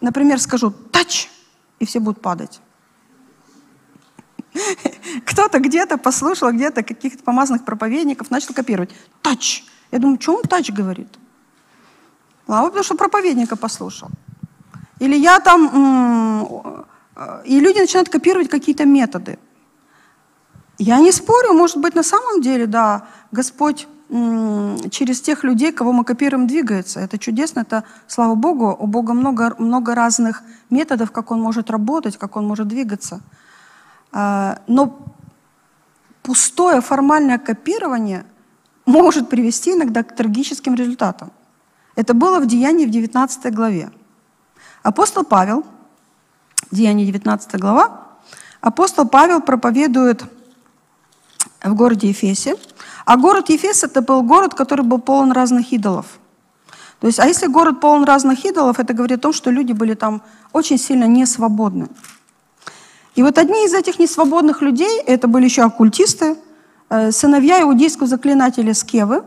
Например, 0.00 0.40
скажу 0.40 0.70
«тач», 0.70 1.28
и 1.78 1.84
все 1.84 2.00
будут 2.00 2.22
падать. 2.22 2.60
Кто-то 5.26 5.58
где-то 5.58 5.98
послушал, 5.98 6.52
где-то 6.52 6.82
каких-то 6.82 7.22
помазанных 7.22 7.64
проповедников, 7.64 8.30
начал 8.30 8.54
копировать. 8.54 8.90
«Тач». 9.22 9.64
Я 9.90 9.98
думаю, 9.98 10.20
что 10.20 10.36
он 10.36 10.42
«тач» 10.42 10.70
говорит? 10.70 11.08
А 12.46 12.64
потому 12.64 12.84
что 12.84 12.94
проповедника 12.94 13.56
послушал. 13.56 14.08
Или 14.98 15.16
я 15.16 15.40
там... 15.40 16.86
И 17.44 17.60
люди 17.60 17.78
начинают 17.78 18.08
копировать 18.08 18.48
какие-то 18.48 18.84
методы. 18.84 19.38
Я 20.78 20.98
не 20.98 21.12
спорю, 21.12 21.52
может 21.52 21.76
быть, 21.76 21.94
на 21.94 22.02
самом 22.02 22.40
деле, 22.40 22.66
да, 22.66 23.06
Господь 23.30 23.86
через 24.90 25.20
тех 25.20 25.44
людей, 25.44 25.72
кого 25.72 25.92
мы 25.92 26.04
копируем, 26.04 26.46
двигается. 26.46 27.00
Это 27.00 27.18
чудесно, 27.18 27.60
это, 27.60 27.84
слава 28.06 28.34
Богу, 28.34 28.76
у 28.78 28.86
Бога 28.86 29.12
много, 29.12 29.54
много 29.58 29.94
разных 29.94 30.42
методов, 30.70 31.10
как 31.10 31.30
Он 31.30 31.40
может 31.40 31.70
работать, 31.70 32.16
как 32.16 32.36
Он 32.36 32.46
может 32.46 32.68
двигаться. 32.68 33.20
А, 34.12 34.58
но 34.66 34.98
пустое 36.22 36.80
формальное 36.80 37.38
копирование 37.38 38.24
может 38.86 39.28
привести 39.28 39.72
иногда 39.72 40.02
к 40.02 40.14
трагическим 40.14 40.74
результатам. 40.74 41.32
Это 41.96 42.14
было 42.14 42.40
в 42.40 42.46
Деянии 42.46 42.86
в 42.86 42.90
19 42.90 43.54
главе. 43.54 43.90
Апостол 44.84 45.24
Павел, 45.24 45.64
Деяние 46.70 47.06
19 47.06 47.58
глава, 47.58 48.02
апостол 48.60 49.08
Павел 49.08 49.40
проповедует 49.40 50.22
в 51.62 51.74
городе 51.74 52.08
Ефесе, 52.08 52.56
а 53.06 53.16
город 53.16 53.48
Ефес 53.48 53.82
это 53.82 54.02
был 54.02 54.22
город, 54.22 54.52
который 54.52 54.84
был 54.84 54.98
полон 54.98 55.32
разных 55.32 55.72
идолов. 55.72 56.04
То 57.00 57.06
есть, 57.06 57.18
а 57.18 57.26
если 57.26 57.46
город 57.46 57.80
полон 57.80 58.04
разных 58.04 58.44
идолов, 58.44 58.78
это 58.78 58.92
говорит 58.92 59.20
о 59.20 59.22
том, 59.22 59.32
что 59.32 59.50
люди 59.50 59.72
были 59.72 59.94
там 59.94 60.20
очень 60.52 60.76
сильно 60.76 61.04
несвободны. 61.04 61.88
И 63.14 63.22
вот 63.22 63.38
одни 63.38 63.64
из 63.64 63.72
этих 63.72 63.98
несвободных 63.98 64.60
людей, 64.60 65.00
это 65.06 65.28
были 65.28 65.46
еще 65.46 65.62
оккультисты, 65.62 66.36
э, 66.90 67.10
сыновья 67.10 67.62
иудейского 67.62 68.06
заклинателя 68.06 68.74
Скевы, 68.74 69.24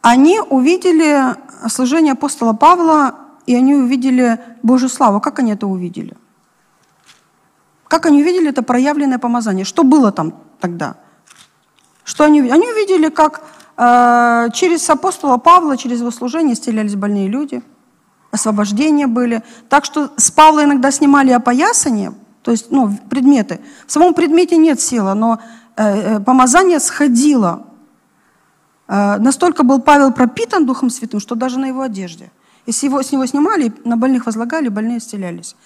они 0.00 0.40
увидели 0.40 1.36
служение 1.68 2.14
апостола 2.14 2.54
Павла 2.54 3.21
и 3.46 3.54
они 3.54 3.74
увидели 3.74 4.38
Божью 4.62 4.88
славу. 4.88 5.20
Как 5.20 5.38
они 5.38 5.52
это 5.52 5.66
увидели? 5.66 6.16
Как 7.88 8.06
они 8.06 8.22
увидели 8.22 8.48
это 8.48 8.62
проявленное 8.62 9.18
помазание? 9.18 9.64
Что 9.64 9.84
было 9.84 10.12
там 10.12 10.34
тогда? 10.60 10.96
Что 12.04 12.24
они? 12.24 12.40
Они 12.40 12.68
увидели, 12.68 13.08
как 13.08 13.44
э, 13.76 14.48
через 14.54 14.88
апостола 14.88 15.36
Павла, 15.36 15.76
через 15.76 16.00
его 16.00 16.10
служение 16.10 16.54
исцелялись 16.54 16.94
больные 16.94 17.28
люди, 17.28 17.62
освобождения 18.30 19.06
были. 19.06 19.42
Так 19.68 19.84
что 19.84 20.10
с 20.16 20.30
Павла 20.30 20.64
иногда 20.64 20.90
снимали 20.90 21.32
опоясание, 21.32 22.14
то 22.42 22.50
есть 22.50 22.70
ну, 22.70 22.96
предметы. 23.10 23.60
В 23.86 23.92
самом 23.92 24.14
предмете 24.14 24.56
нет 24.56 24.80
силы, 24.80 25.14
но 25.14 25.38
э, 25.76 26.16
э, 26.16 26.20
помазание 26.20 26.80
сходило. 26.80 27.66
Э, 28.88 29.18
настолько 29.18 29.64
был 29.64 29.80
Павел 29.80 30.12
пропитан 30.12 30.64
Духом 30.64 30.88
Святым, 30.90 31.20
что 31.20 31.34
даже 31.34 31.58
на 31.58 31.66
его 31.66 31.82
одежде– 31.82 32.30
если 32.66 32.86
его, 32.86 33.02
с 33.02 33.12
него 33.12 33.26
снимали, 33.26 33.72
на 33.84 33.96
больных 33.96 34.26
возлагали, 34.26 34.68
больные 34.68 34.98
исцелялись. 34.98 35.56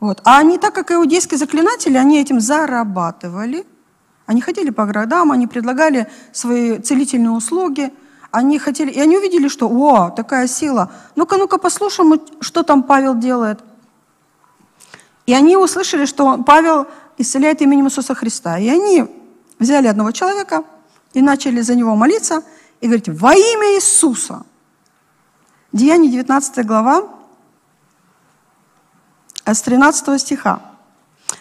Вот. 0.00 0.20
А 0.24 0.38
они, 0.38 0.58
так 0.58 0.74
как 0.74 0.90
иудейские 0.90 1.38
заклинатели, 1.38 1.96
они 1.96 2.20
этим 2.20 2.40
зарабатывали. 2.40 3.66
Они 4.26 4.40
ходили 4.40 4.70
по 4.70 4.86
городам, 4.86 5.32
они 5.32 5.46
предлагали 5.46 6.08
свои 6.32 6.78
целительные 6.78 7.30
услуги. 7.30 7.92
Они 8.30 8.58
хотели, 8.58 8.90
и 8.90 9.00
они 9.00 9.16
увидели, 9.16 9.48
что, 9.48 9.68
о, 9.68 10.10
такая 10.10 10.46
сила. 10.46 10.90
Ну-ка, 11.14 11.36
ну-ка, 11.36 11.58
послушаем, 11.58 12.20
что 12.40 12.62
там 12.62 12.82
Павел 12.82 13.14
делает. 13.14 13.60
И 15.26 15.34
они 15.34 15.56
услышали, 15.56 16.06
что 16.06 16.42
Павел 16.42 16.86
исцеляет 17.18 17.62
именем 17.62 17.86
Иисуса 17.86 18.14
Христа. 18.14 18.58
И 18.58 18.68
они 18.68 19.04
взяли 19.58 19.86
одного 19.86 20.12
человека 20.12 20.64
и 21.14 21.22
начали 21.22 21.60
за 21.60 21.74
него 21.74 21.94
молиться 21.96 22.42
и 22.80 22.86
говорить, 22.86 23.08
во 23.08 23.34
имя 23.34 23.76
Иисуса– 23.76 24.44
Деяние 25.76 26.10
19 26.10 26.64
глава, 26.64 27.02
с 29.44 29.60
13 29.60 30.18
стиха. 30.18 30.60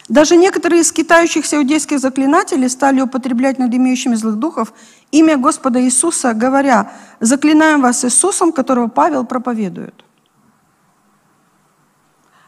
Даже 0.10 0.36
некоторые 0.36 0.82
из 0.82 0.90
скитающихся 0.90 1.56
иудейских 1.56 2.00
заклинателей 2.00 2.70
стали 2.70 3.00
употреблять 3.00 3.60
над 3.60 3.74
имеющими 3.74 4.16
злых 4.16 4.36
духов 4.36 4.74
имя 5.12 5.38
Господа 5.38 5.82
Иисуса, 5.82 6.34
говоря, 6.34 6.92
«Заклинаем 7.22 7.82
вас 7.82 8.04
Иисусом, 8.04 8.52
которого 8.52 8.90
Павел 8.90 9.26
проповедует». 9.26 10.04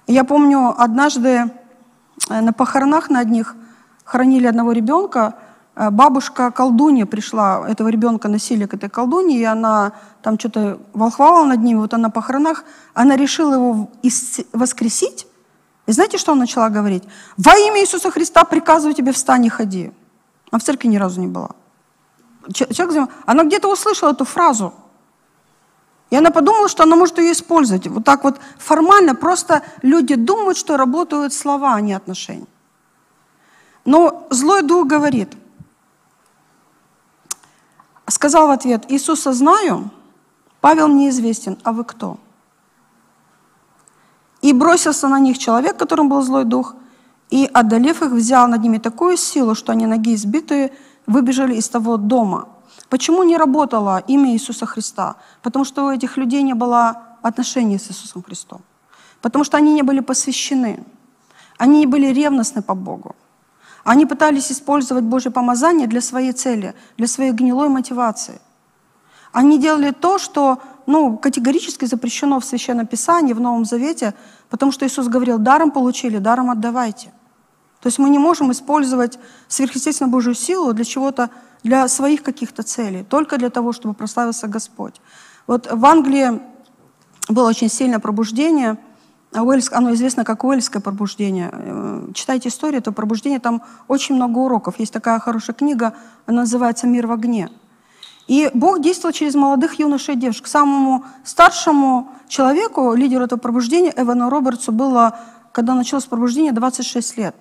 Я 0.08 0.26
помню, 0.26 0.76
однажды 0.78 1.50
э, 2.30 2.42
на 2.42 2.52
похоронах 2.52 3.10
на 3.10 3.20
одних 3.20 3.56
хоронили 4.04 4.46
одного 4.46 4.74
ребенка, 4.74 5.36
бабушка 5.78 6.52
колдунья 6.52 7.06
пришла, 7.06 7.66
этого 7.68 7.90
ребенка 7.90 8.28
носили 8.28 8.66
к 8.66 8.74
этой 8.74 8.90
колдунье, 8.90 9.40
и 9.40 9.44
она 9.44 9.92
там 10.24 10.40
что-то 10.40 10.80
волхвала 10.94 11.46
над 11.46 11.60
ним, 11.62 11.82
вот 11.82 11.94
она 11.94 12.04
на 12.04 12.10
похоронах, 12.10 12.64
она 12.94 13.16
решила 13.16 13.54
его 13.54 13.90
воскресить, 14.54 15.28
и 15.86 15.92
знаете, 15.92 16.18
что 16.18 16.32
она 16.32 16.42
начала 16.42 16.70
говорить? 16.70 17.04
«Во 17.38 17.56
имя 17.56 17.82
Иисуса 17.82 18.12
Христа 18.12 18.44
приказываю 18.44 18.94
тебе, 18.94 19.12
встань 19.12 19.46
и 19.46 19.50
ходи». 19.50 19.92
Она 20.52 20.60
в 20.60 20.64
церкви 20.64 20.88
ни 20.88 20.98
разу 20.98 21.22
не 21.22 21.28
была. 21.28 21.50
Человек, 22.52 23.10
она 23.26 23.44
где-то 23.44 23.72
услышала 23.72 24.12
эту 24.12 24.26
фразу, 24.26 24.74
и 26.10 26.16
она 26.16 26.32
подумала, 26.32 26.70
что 26.70 26.84
она 26.84 26.96
может 26.96 27.20
ее 27.20 27.32
использовать. 27.34 27.88
Вот 27.88 28.04
так 28.04 28.24
вот 28.24 28.40
формально 28.58 29.16
просто 29.16 29.62
люди 29.82 30.16
думают, 30.16 30.58
что 30.58 30.78
работают 30.78 31.34
слова, 31.34 31.76
а 31.76 31.82
не 31.82 31.94
отношения. 31.94 32.48
Но 33.86 34.28
злой 34.32 34.64
дух 34.64 34.88
говорит– 34.88 35.34
сказал 38.10 38.48
в 38.48 38.52
ответ, 38.52 38.86
Иисуса 38.90 39.34
знаю, 39.34 39.90
Павел 40.62 40.88
неизвестен, 40.88 41.58
а 41.64 41.72
вы 41.72 41.84
кто? 41.84 42.18
И 44.42 44.54
бросился 44.54 45.08
на 45.08 45.20
них 45.20 45.38
человек, 45.38 45.78
которым 45.78 46.10
был 46.10 46.22
злой 46.22 46.46
дух, 46.46 46.76
и, 47.30 47.50
одолев 47.54 48.02
их, 48.02 48.12
взял 48.12 48.48
над 48.48 48.62
ними 48.62 48.78
такую 48.78 49.18
силу, 49.18 49.56
что 49.56 49.72
они, 49.72 49.86
ноги 49.86 50.14
избитые, 50.14 50.72
выбежали 51.06 51.56
из 51.56 51.70
того 51.70 51.98
дома. 51.98 52.48
Почему 52.90 53.24
не 53.24 53.38
работало 53.38 54.04
имя 54.08 54.32
Иисуса 54.32 54.66
Христа? 54.66 55.16
Потому 55.42 55.66
что 55.66 55.86
у 55.86 55.92
этих 55.92 56.18
людей 56.18 56.44
не 56.44 56.54
было 56.54 57.02
отношений 57.22 57.78
с 57.78 57.90
Иисусом 57.90 58.24
Христом. 58.24 58.62
Потому 59.22 59.44
что 59.44 59.58
они 59.58 59.74
не 59.74 59.84
были 59.84 60.00
посвящены. 60.00 60.80
Они 61.58 61.80
не 61.80 61.86
были 61.86 62.14
ревностны 62.14 62.62
по 62.62 62.76
Богу. 62.76 63.16
Они 63.88 64.06
пытались 64.06 64.52
использовать 64.52 65.06
Божье 65.06 65.32
помазание 65.32 65.88
для 65.88 66.02
своей 66.02 66.34
цели, 66.34 66.76
для 66.98 67.08
своей 67.08 67.32
гнилой 67.32 67.70
мотивации. 67.70 68.42
Они 69.32 69.58
делали 69.58 69.92
то, 69.92 70.18
что 70.18 70.60
ну, 70.88 71.18
категорически 71.18 71.86
запрещено 71.86 72.42
в 72.42 72.44
Священном 72.44 72.86
Писании, 72.86 73.32
в 73.32 73.40
Новом 73.40 73.64
Завете, 73.64 74.14
потому 74.50 74.74
что 74.74 74.86
Иисус 74.86 75.08
говорил, 75.08 75.38
даром 75.38 75.72
получили, 75.72 76.18
даром 76.18 76.50
отдавайте. 76.50 77.14
То 77.80 77.88
есть 77.88 77.98
мы 77.98 78.10
не 78.10 78.20
можем 78.20 78.52
использовать 78.52 79.20
сверхъестественно 79.48 80.10
Божью 80.10 80.34
силу 80.34 80.74
для 80.74 80.84
чего-то, 80.84 81.30
для 81.64 81.88
своих 81.88 82.24
каких-то 82.24 82.64
целей, 82.64 83.06
только 83.06 83.38
для 83.38 83.50
того, 83.50 83.72
чтобы 83.72 83.94
прославился 83.94 84.48
Господь. 84.48 85.00
Вот 85.48 85.72
в 85.72 85.86
Англии 85.86 86.42
было 87.30 87.48
очень 87.48 87.70
сильное 87.70 88.00
пробуждение– 88.00 88.78
Уэльск, 89.34 89.74
оно 89.74 89.94
известно 89.94 90.24
как 90.24 90.44
Уэльское 90.44 90.82
пробуждение. 90.82 91.50
Э, 91.52 92.08
читайте 92.14 92.50
историю 92.50 92.80
этого 92.80 92.94
пробуждения, 92.94 93.40
там 93.40 93.62
очень 93.88 94.16
много 94.16 94.40
уроков. 94.40 94.80
Есть 94.80 94.94
такая 94.94 95.20
хорошая 95.20 95.56
книга, 95.56 95.94
она 96.26 96.42
называется 96.42 96.88
«Мир 96.88 97.08
в 97.08 97.12
огне». 97.12 97.50
И 98.28 98.50
Бог 98.54 98.82
действовал 98.82 99.14
через 99.14 99.36
молодых 99.36 99.80
юношей 99.80 100.16
и 100.16 100.18
девушек. 100.18 100.48
Самому 100.48 101.06
старшему 101.24 102.10
человеку, 102.28 102.94
лидеру 102.94 103.24
этого 103.24 103.40
пробуждения, 103.40 103.94
Эвану 103.96 104.30
Робертсу, 104.30 104.72
было, 104.72 105.18
когда 105.54 105.74
началось 105.74 106.06
пробуждение, 106.06 106.52
26 106.52 107.18
лет. 107.18 107.36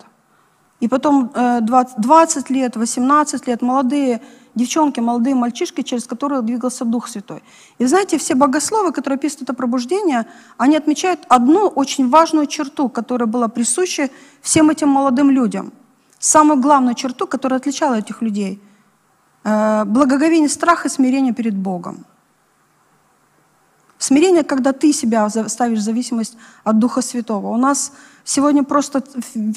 И 0.79 0.89
потом 0.89 1.33
20, 1.35 1.99
20 1.99 2.51
лет, 2.51 2.77
18 2.77 3.47
лет, 3.49 3.63
молодые 3.63 4.23
девчонки, 4.57 4.99
молодые 5.01 5.35
мальчишки, 5.37 5.83
через 5.83 6.05
которых 6.05 6.45
двигался 6.45 6.85
Дух 6.85 7.09
Святой. 7.09 7.43
И 7.79 7.87
знаете, 7.87 8.19
все 8.19 8.35
богословы, 8.35 8.93
которые 8.93 9.19
описывают 9.19 9.43
это 9.43 9.55
пробуждение, 9.55 10.27
они 10.57 10.77
отмечают 10.77 11.21
одну 11.29 11.69
очень 11.69 12.11
важную 12.11 12.47
черту, 12.47 12.89
которая 12.89 13.29
была 13.29 13.49
присуща 13.49 14.09
всем 14.41 14.71
этим 14.71 14.89
молодым 14.89 15.31
людям. 15.31 15.73
Самую 16.19 16.61
главную 16.61 16.95
черту, 16.95 17.27
которая 17.27 17.61
отличала 17.61 17.95
этих 17.99 18.23
людей. 18.23 18.61
Э, 19.45 19.85
благоговение, 19.85 20.49
страх 20.49 20.87
и 20.87 20.89
смирение 20.89 21.33
перед 21.33 21.55
Богом. 21.55 22.05
Смирение, 24.07 24.45
когда 24.45 24.73
ты 24.73 24.93
себя 24.93 25.29
ставишь 25.49 25.81
в 25.81 25.83
зависимость 25.83 26.37
от 26.63 26.79
Духа 26.79 27.03
Святого. 27.03 27.49
У 27.49 27.57
нас 27.57 27.91
сегодня 28.23 28.63
просто 28.63 29.03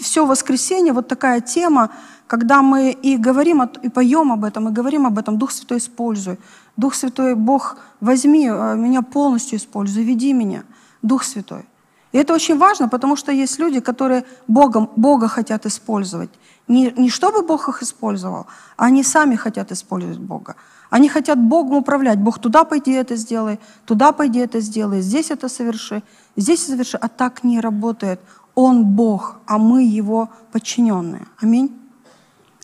все 0.02 0.26
воскресенье 0.26 0.92
вот 0.92 1.08
такая 1.08 1.40
тема, 1.40 1.92
когда 2.26 2.64
мы 2.64 2.90
и 2.90 3.18
говорим, 3.18 3.62
и 3.62 3.90
поем 3.90 4.32
об 4.32 4.44
этом, 4.44 4.68
и 4.68 4.72
говорим 4.72 5.06
об 5.06 5.20
этом, 5.20 5.38
Дух 5.38 5.52
Святой 5.52 5.78
используй. 5.78 6.40
Дух 6.78 6.96
Святой, 6.96 7.36
Бог, 7.36 7.78
возьми 8.02 8.48
э, 8.48 8.76
меня 8.76 9.04
полностью 9.04 9.60
используй, 9.60 10.02
веди 10.04 10.34
меня, 10.34 10.64
Дух 11.04 11.26
Святой. 11.26 11.66
И 12.12 12.18
это 12.18 12.34
очень 12.34 12.58
важно, 12.58 12.90
потому 12.90 13.16
что 13.16 13.32
есть 13.32 13.60
люди, 13.60 13.80
которые 13.80 14.26
Богом, 14.48 14.90
Бога 14.96 15.28
хотят 15.28 15.68
использовать. 15.68 16.32
Не, 16.68 16.92
не 16.98 17.10
чтобы 17.10 17.44
Бог 17.44 17.70
их 17.70 17.84
использовал, 17.84 18.48
а 18.78 18.86
они 18.86 19.04
сами 19.04 19.36
хотят 19.36 19.72
использовать 19.72 20.18
Бога. 20.18 20.56
Они 20.90 21.08
хотят 21.08 21.40
Богом 21.40 21.78
управлять. 21.78 22.20
Бог 22.20 22.40
туда 22.40 22.64
пойди 22.64 22.92
это 22.92 23.16
сделай, 23.16 23.60
туда 23.86 24.12
пойди 24.12 24.40
это 24.40 24.60
сделай, 24.60 25.02
здесь 25.02 25.30
это 25.30 25.48
соверши, 25.48 26.02
здесь 26.36 26.66
соверши. 26.66 26.98
А 26.98 27.08
так 27.08 27.44
не 27.44 27.60
работает. 27.60 28.20
Он 28.56 28.84
Бог, 28.84 29.40
а 29.46 29.58
мы 29.58 29.84
Его 29.84 30.30
подчиненные. 30.52 31.28
Аминь. 31.42 31.76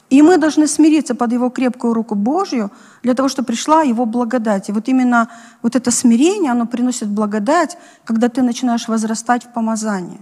И 0.10 0.22
мы 0.22 0.38
должны 0.38 0.68
смириться 0.68 1.16
под 1.16 1.34
Его 1.34 1.50
крепкую 1.50 1.94
руку 1.94 2.16
Божью 2.16 2.72
для 3.04 3.14
того, 3.14 3.30
чтобы 3.30 3.48
пришла 3.48 3.82
Его 3.82 4.06
благодать. 4.06 4.70
И 4.70 4.72
вот 4.72 4.88
именно 4.88 5.30
вот 5.62 5.76
это 5.76 5.92
смирение, 5.92 6.52
оно 6.52 6.66
приносит 6.66 7.10
благодать, 7.10 7.78
когда 8.04 8.28
ты 8.30 8.42
начинаешь 8.42 8.88
возрастать 8.88 9.44
в 9.46 9.54
помазании. 9.54 10.20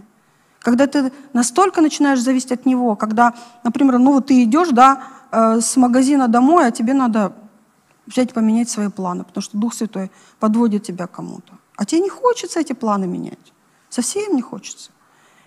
Когда 0.59 0.87
ты 0.87 1.11
настолько 1.33 1.81
начинаешь 1.81 2.21
зависеть 2.21 2.51
от 2.51 2.65
Него, 2.65 2.95
когда, 2.95 3.33
например, 3.63 3.99
ну 3.99 4.13
вот 4.13 4.27
ты 4.27 4.43
идешь, 4.43 4.69
да, 4.69 5.03
э, 5.31 5.59
с 5.61 5.75
магазина 5.75 6.27
домой, 6.27 6.67
а 6.67 6.71
тебе 6.71 6.93
надо 6.93 7.33
взять 8.05 8.33
поменять 8.33 8.69
свои 8.69 8.89
планы, 8.89 9.23
потому 9.23 9.41
что 9.41 9.57
Дух 9.57 9.73
Святой 9.73 10.11
подводит 10.39 10.83
тебя 10.83 11.07
кому-то. 11.07 11.53
А 11.75 11.85
тебе 11.85 12.01
не 12.01 12.09
хочется 12.09 12.59
эти 12.59 12.73
планы 12.73 13.07
менять. 13.07 13.53
Совсем 13.89 14.35
не 14.35 14.41
хочется. 14.41 14.91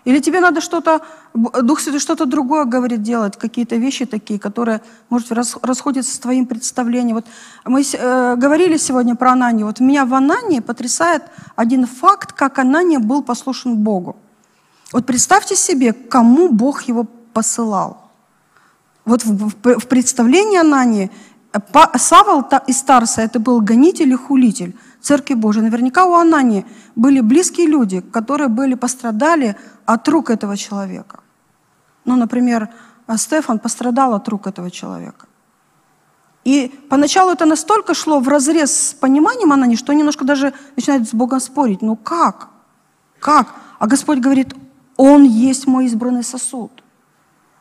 Или 0.07 0.21
тебе 0.21 0.41
надо 0.41 0.61
что-то, 0.61 1.01
Дух 1.35 1.81
Святой 1.81 1.99
что-то 1.99 2.27
другое 2.27 2.65
говорит 2.65 3.03
делать, 3.03 3.37
какие-то 3.37 3.75
вещи 3.75 4.07
такие, 4.07 4.39
которые, 4.39 4.81
может, 5.11 5.33
расходятся 5.33 6.15
с 6.15 6.19
твоим 6.21 6.47
представлением. 6.47 7.17
Вот 7.17 7.27
мы 7.65 7.83
э, 7.83 8.37
говорили 8.37 8.77
сегодня 8.77 9.17
про 9.17 9.33
Ананию. 9.33 9.67
Вот 9.67 9.81
меня 9.81 10.05
в 10.07 10.15
Анании 10.15 10.61
потрясает 10.61 11.25
один 11.57 11.87
факт, 11.87 12.33
как 12.33 12.61
Анания 12.61 13.01
был 13.01 13.25
послушен 13.25 13.77
Богу. 13.77 14.17
Вот 14.93 15.07
представьте 15.07 15.57
себе, 15.57 15.93
кому 15.93 16.51
Бог 16.51 16.83
его 16.83 17.05
посылал. 17.33 18.07
Вот 19.05 19.25
в, 19.25 19.49
в, 19.49 19.79
в 19.81 19.87
представлении 19.89 20.59
Анании 20.59 21.11
Савол 21.97 22.45
из 22.67 22.83
Тарса 22.83 23.23
это 23.23 23.39
был 23.39 23.61
гонитель 23.61 24.13
и 24.13 24.17
хулитель 24.17 24.77
Церкви 25.01 25.35
Божией. 25.35 25.65
Наверняка 25.65 26.07
у 26.07 26.15
Анании 26.15 26.67
были 26.97 27.21
близкие 27.21 27.67
люди, 27.67 28.01
которые 28.01 28.49
были, 28.49 28.75
пострадали 28.75 29.57
от 29.85 30.09
рук 30.09 30.31
этого 30.31 30.57
человека. 30.57 31.21
Ну, 32.05 32.17
например, 32.17 32.69
Стефан 33.17 33.59
пострадал 33.59 34.15
от 34.15 34.29
рук 34.29 34.47
этого 34.47 34.71
человека. 34.71 35.27
И 36.45 36.73
поначалу 36.89 37.33
это 37.33 37.45
настолько 37.45 37.95
шло 37.95 38.21
в 38.21 38.29
разрез 38.29 38.91
с 38.91 38.95
пониманием 38.95 39.53
Анани, 39.53 39.77
что 39.77 39.93
немножко 39.93 40.25
даже 40.25 40.53
начинает 40.77 41.09
с 41.09 41.13
Богом 41.13 41.41
спорить. 41.41 41.83
Ну 41.83 41.97
как? 41.97 42.49
Как? 43.19 43.55
А 43.79 43.87
Господь 43.87 44.21
говорит, 44.21 44.55
Он 44.97 45.25
есть 45.25 45.67
мой 45.67 45.87
избранный 45.87 46.23
сосуд. 46.23 46.85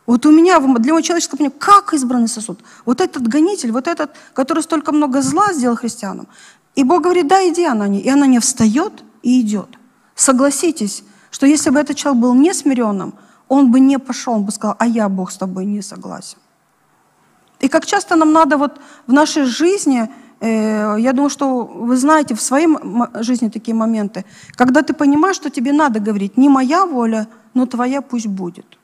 Вот 0.05 0.25
у 0.25 0.31
меня, 0.31 0.59
для 0.59 0.67
моего 0.67 1.01
человеческого 1.01 1.37
понимания, 1.37 1.59
как 1.59 1.93
избранный 1.93 2.27
сосуд? 2.27 2.59
Вот 2.85 3.01
этот 3.01 3.27
гонитель, 3.27 3.71
вот 3.71 3.87
этот, 3.87 4.11
который 4.33 4.61
столько 4.61 4.91
много 4.91 5.21
зла 5.21 5.51
сделал 5.53 5.75
христианам. 5.75 6.27
И 6.75 6.83
Бог 6.83 7.01
говорит, 7.03 7.27
да, 7.27 7.47
иди, 7.47 7.63
Анания. 7.65 8.01
И 8.01 8.09
она 8.09 8.27
не 8.27 8.39
встает 8.39 9.03
и 9.23 9.41
идет. 9.41 9.69
Согласитесь, 10.13 11.03
что 11.31 11.47
если 11.47 11.71
бы 11.71 11.79
этот 11.79 11.97
человек 11.97 12.21
был 12.21 12.35
не 12.35 12.53
смиренным, 12.53 13.13
он 13.47 13.71
бы 13.71 13.79
не 13.79 13.99
пошел, 13.99 14.33
он 14.33 14.43
бы 14.43 14.51
сказал, 14.51 14.75
а 14.79 14.87
я, 14.87 15.09
Бог, 15.09 15.31
с 15.31 15.37
тобой 15.37 15.65
не 15.65 15.81
согласен. 15.81 16.37
И 17.59 17.67
как 17.67 17.85
часто 17.85 18.15
нам 18.15 18.31
надо 18.31 18.57
вот 18.57 18.79
в 19.07 19.13
нашей 19.13 19.45
жизни, 19.45 20.09
э, 20.39 20.95
я 20.99 21.13
думаю, 21.13 21.29
что 21.29 21.63
вы 21.63 21.97
знаете 21.97 22.35
в 22.35 22.41
своей 22.41 22.67
жизни 23.21 23.49
такие 23.49 23.73
моменты, 23.73 24.25
когда 24.55 24.81
ты 24.81 24.93
понимаешь, 24.93 25.35
что 25.35 25.49
тебе 25.49 25.73
надо 25.73 25.99
говорить, 25.99 26.37
не 26.37 26.49
моя 26.49 26.85
воля, 26.85 27.27
но 27.53 27.65
твоя 27.65 28.01
пусть 28.01 28.27
будет. 28.27 28.74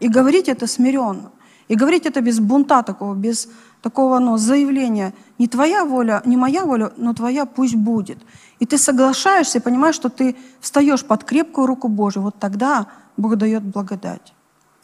И 0.00 0.08
говорить 0.08 0.48
это 0.48 0.66
смиренно. 0.66 1.30
И 1.68 1.76
говорить 1.76 2.06
это 2.06 2.20
без 2.20 2.40
бунта 2.40 2.82
такого, 2.82 3.14
без 3.14 3.48
такого 3.80 4.18
ну, 4.18 4.36
заявления. 4.38 5.14
Не 5.38 5.46
твоя 5.46 5.84
воля, 5.84 6.20
не 6.24 6.36
моя 6.36 6.64
воля, 6.64 6.92
но 6.96 7.14
твоя 7.14 7.46
пусть 7.46 7.76
будет. 7.76 8.18
И 8.58 8.66
ты 8.66 8.76
соглашаешься 8.76 9.58
и 9.58 9.60
понимаешь, 9.60 9.94
что 9.94 10.08
ты 10.08 10.36
встаешь 10.60 11.04
под 11.04 11.24
крепкую 11.24 11.66
руку 11.66 11.88
Божию. 11.88 12.24
Вот 12.24 12.34
тогда 12.38 12.86
Бог 13.16 13.36
дает 13.36 13.62
благодать. 13.62 14.34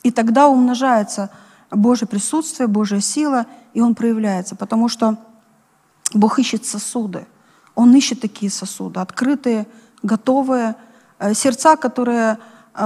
И 0.03 0.11
тогда 0.13 0.49
умножается 0.49 1.31
Божье 1.71 2.07
присутствие, 2.07 2.69
Божья 2.69 3.01
сила, 3.01 3.47
и 3.75 3.81
Он 3.81 3.95
проявляется. 3.95 4.55
Потому 4.55 4.89
что 4.89 5.17
Бог 6.15 6.39
ищет 6.39 6.65
сосуды. 6.65 7.27
Он 7.75 7.95
ищет 7.95 8.21
такие 8.21 8.51
сосуды, 8.51 9.01
открытые, 9.01 9.67
готовые, 10.03 10.77
э, 11.19 11.35
сердца, 11.35 11.77
которые 11.77 12.39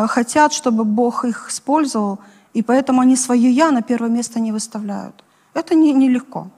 хотят, 0.08 0.52
чтобы 0.52 0.84
Бог 0.84 1.24
их 1.24 1.48
использовал, 1.48 2.18
и 2.54 2.62
поэтому 2.62 3.00
они 3.00 3.16
свое 3.16 3.50
«я» 3.50 3.70
на 3.70 3.82
первое 3.82 4.10
место 4.10 4.40
не 4.40 4.52
выставляют. 4.52 5.24
Это 5.54 5.74
нелегко. 5.74 5.98
Не, 5.98 6.08
легко. 6.08 6.50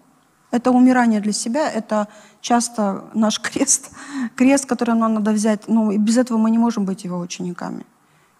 это 0.51 0.70
умирание 0.70 1.20
для 1.20 1.33
себя, 1.33 1.70
это 1.70 2.09
часто 2.41 3.05
наш 3.14 3.41
крест, 3.53 3.91
крест, 4.37 4.66
который 4.66 4.95
нам 4.95 5.14
надо 5.14 5.33
взять. 5.33 5.68
Ну, 5.68 5.91
и 5.91 5.99
без 5.99 6.16
этого 6.16 6.39
мы 6.39 6.51
не 6.51 6.59
можем 6.59 6.85
быть 6.85 7.05
его 7.05 7.18
учениками. 7.18 7.85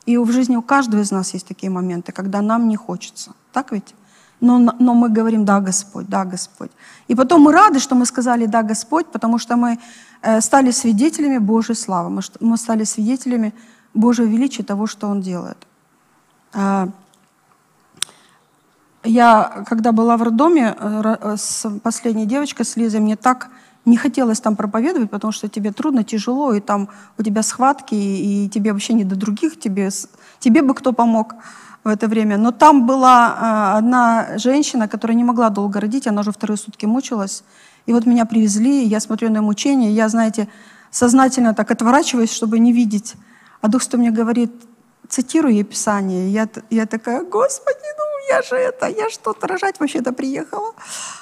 И 0.07 0.19
в 0.19 0.33
жизни 0.33 0.57
у 0.57 0.63
каждого 0.63 1.01
из 1.01 1.13
нас 1.13 1.35
есть 1.35 1.47
такие 1.47 1.71
моменты, 1.71 2.13
когда 2.13 2.43
нам 2.43 2.69
не 2.69 2.77
хочется. 2.77 3.33
Так 3.53 3.73
ведь? 3.73 3.95
Но, 4.41 4.59
но 4.59 4.95
мы 4.95 5.09
говорим 5.09 5.45
«Да, 5.45 5.61
Господь, 5.61 6.09
да, 6.09 6.25
Господь». 6.25 6.71
И 7.07 7.15
потом 7.15 7.43
мы 7.43 7.53
рады, 7.53 7.79
что 7.79 7.95
мы 7.95 8.07
сказали 8.07 8.47
«Да, 8.47 8.63
Господь», 8.63 9.07
потому 9.07 9.39
что 9.39 9.57
мы 9.57 9.79
э, 10.23 10.41
стали 10.41 10.73
свидетелями 10.73 11.39
Божьей 11.39 11.77
славы. 11.77 12.21
Мы 12.41 12.57
стали 12.57 12.85
свидетелями 12.85 13.53
Божье 13.95 14.27
величие 14.27 14.65
того, 14.65 14.87
что 14.87 15.09
Он 15.09 15.21
делает. 15.21 15.59
А, 16.53 16.89
я, 19.05 19.65
когда 19.67 19.93
была 19.93 20.17
в 20.17 20.23
роддоме 20.23 20.77
э, 20.79 21.17
э, 21.21 21.37
с 21.37 21.69
последней 21.83 22.27
девочкой, 22.27 22.65
с 22.65 22.77
Лизой, 22.77 23.01
мне 23.01 23.17
так 23.17 23.51
не 23.85 23.97
хотелось 23.97 24.41
там 24.41 24.55
проповедовать, 24.55 25.11
потому 25.11 25.33
что 25.33 25.49
тебе 25.49 25.73
трудно, 25.73 26.05
тяжело, 26.05 26.53
и 26.53 26.61
там 26.61 26.89
у 27.19 27.23
тебя 27.23 27.43
схватки, 27.43 27.95
и 27.95 28.49
тебе 28.49 28.73
вообще 28.73 28.93
не 28.93 29.05
до 29.05 29.17
других, 29.17 29.59
тебе, 29.59 29.91
тебе 30.39 30.63
бы 30.63 30.75
кто 30.75 30.93
помог 30.93 31.35
в 31.83 31.89
это 31.89 32.07
время. 32.07 32.39
Но 32.39 32.53
там 32.53 32.87
была 32.87 33.73
э, 33.75 33.79
одна 33.79 34.39
женщина, 34.39 34.87
которая 34.87 35.17
не 35.17 35.25
могла 35.25 35.51
долго 35.51 35.81
родить, 35.81 36.07
она 36.07 36.21
уже 36.21 36.31
вторые 36.31 36.57
сутки 36.57 36.87
мучилась. 36.87 37.43
И 37.87 37.93
вот 37.93 38.07
меня 38.07 38.25
привезли, 38.25 38.85
я 38.85 39.01
смотрю 39.01 39.31
на 39.31 39.43
мучение, 39.43 39.93
я, 39.93 40.09
знаете, 40.09 40.47
сознательно 40.93 41.55
так 41.55 41.73
отворачиваюсь, 41.73 42.31
чтобы 42.31 42.61
не 42.61 42.73
видеть 42.73 43.17
а 43.63 43.69
Дух 43.69 43.83
Святой 43.83 44.01
мне 44.01 44.11
говорит, 44.11 44.51
цитируй 45.09 45.55
ей 45.55 45.63
Писание. 45.63 46.31
Я, 46.31 46.49
я 46.71 46.87
такая, 46.87 47.23
Господи, 47.23 47.79
ну 47.99 48.35
я 48.37 48.43
же 48.43 48.57
это, 48.57 48.89
я 48.89 49.09
что-то 49.09 49.47
рожать 49.47 49.79
вообще-то 49.79 50.13
приехала. 50.13 50.73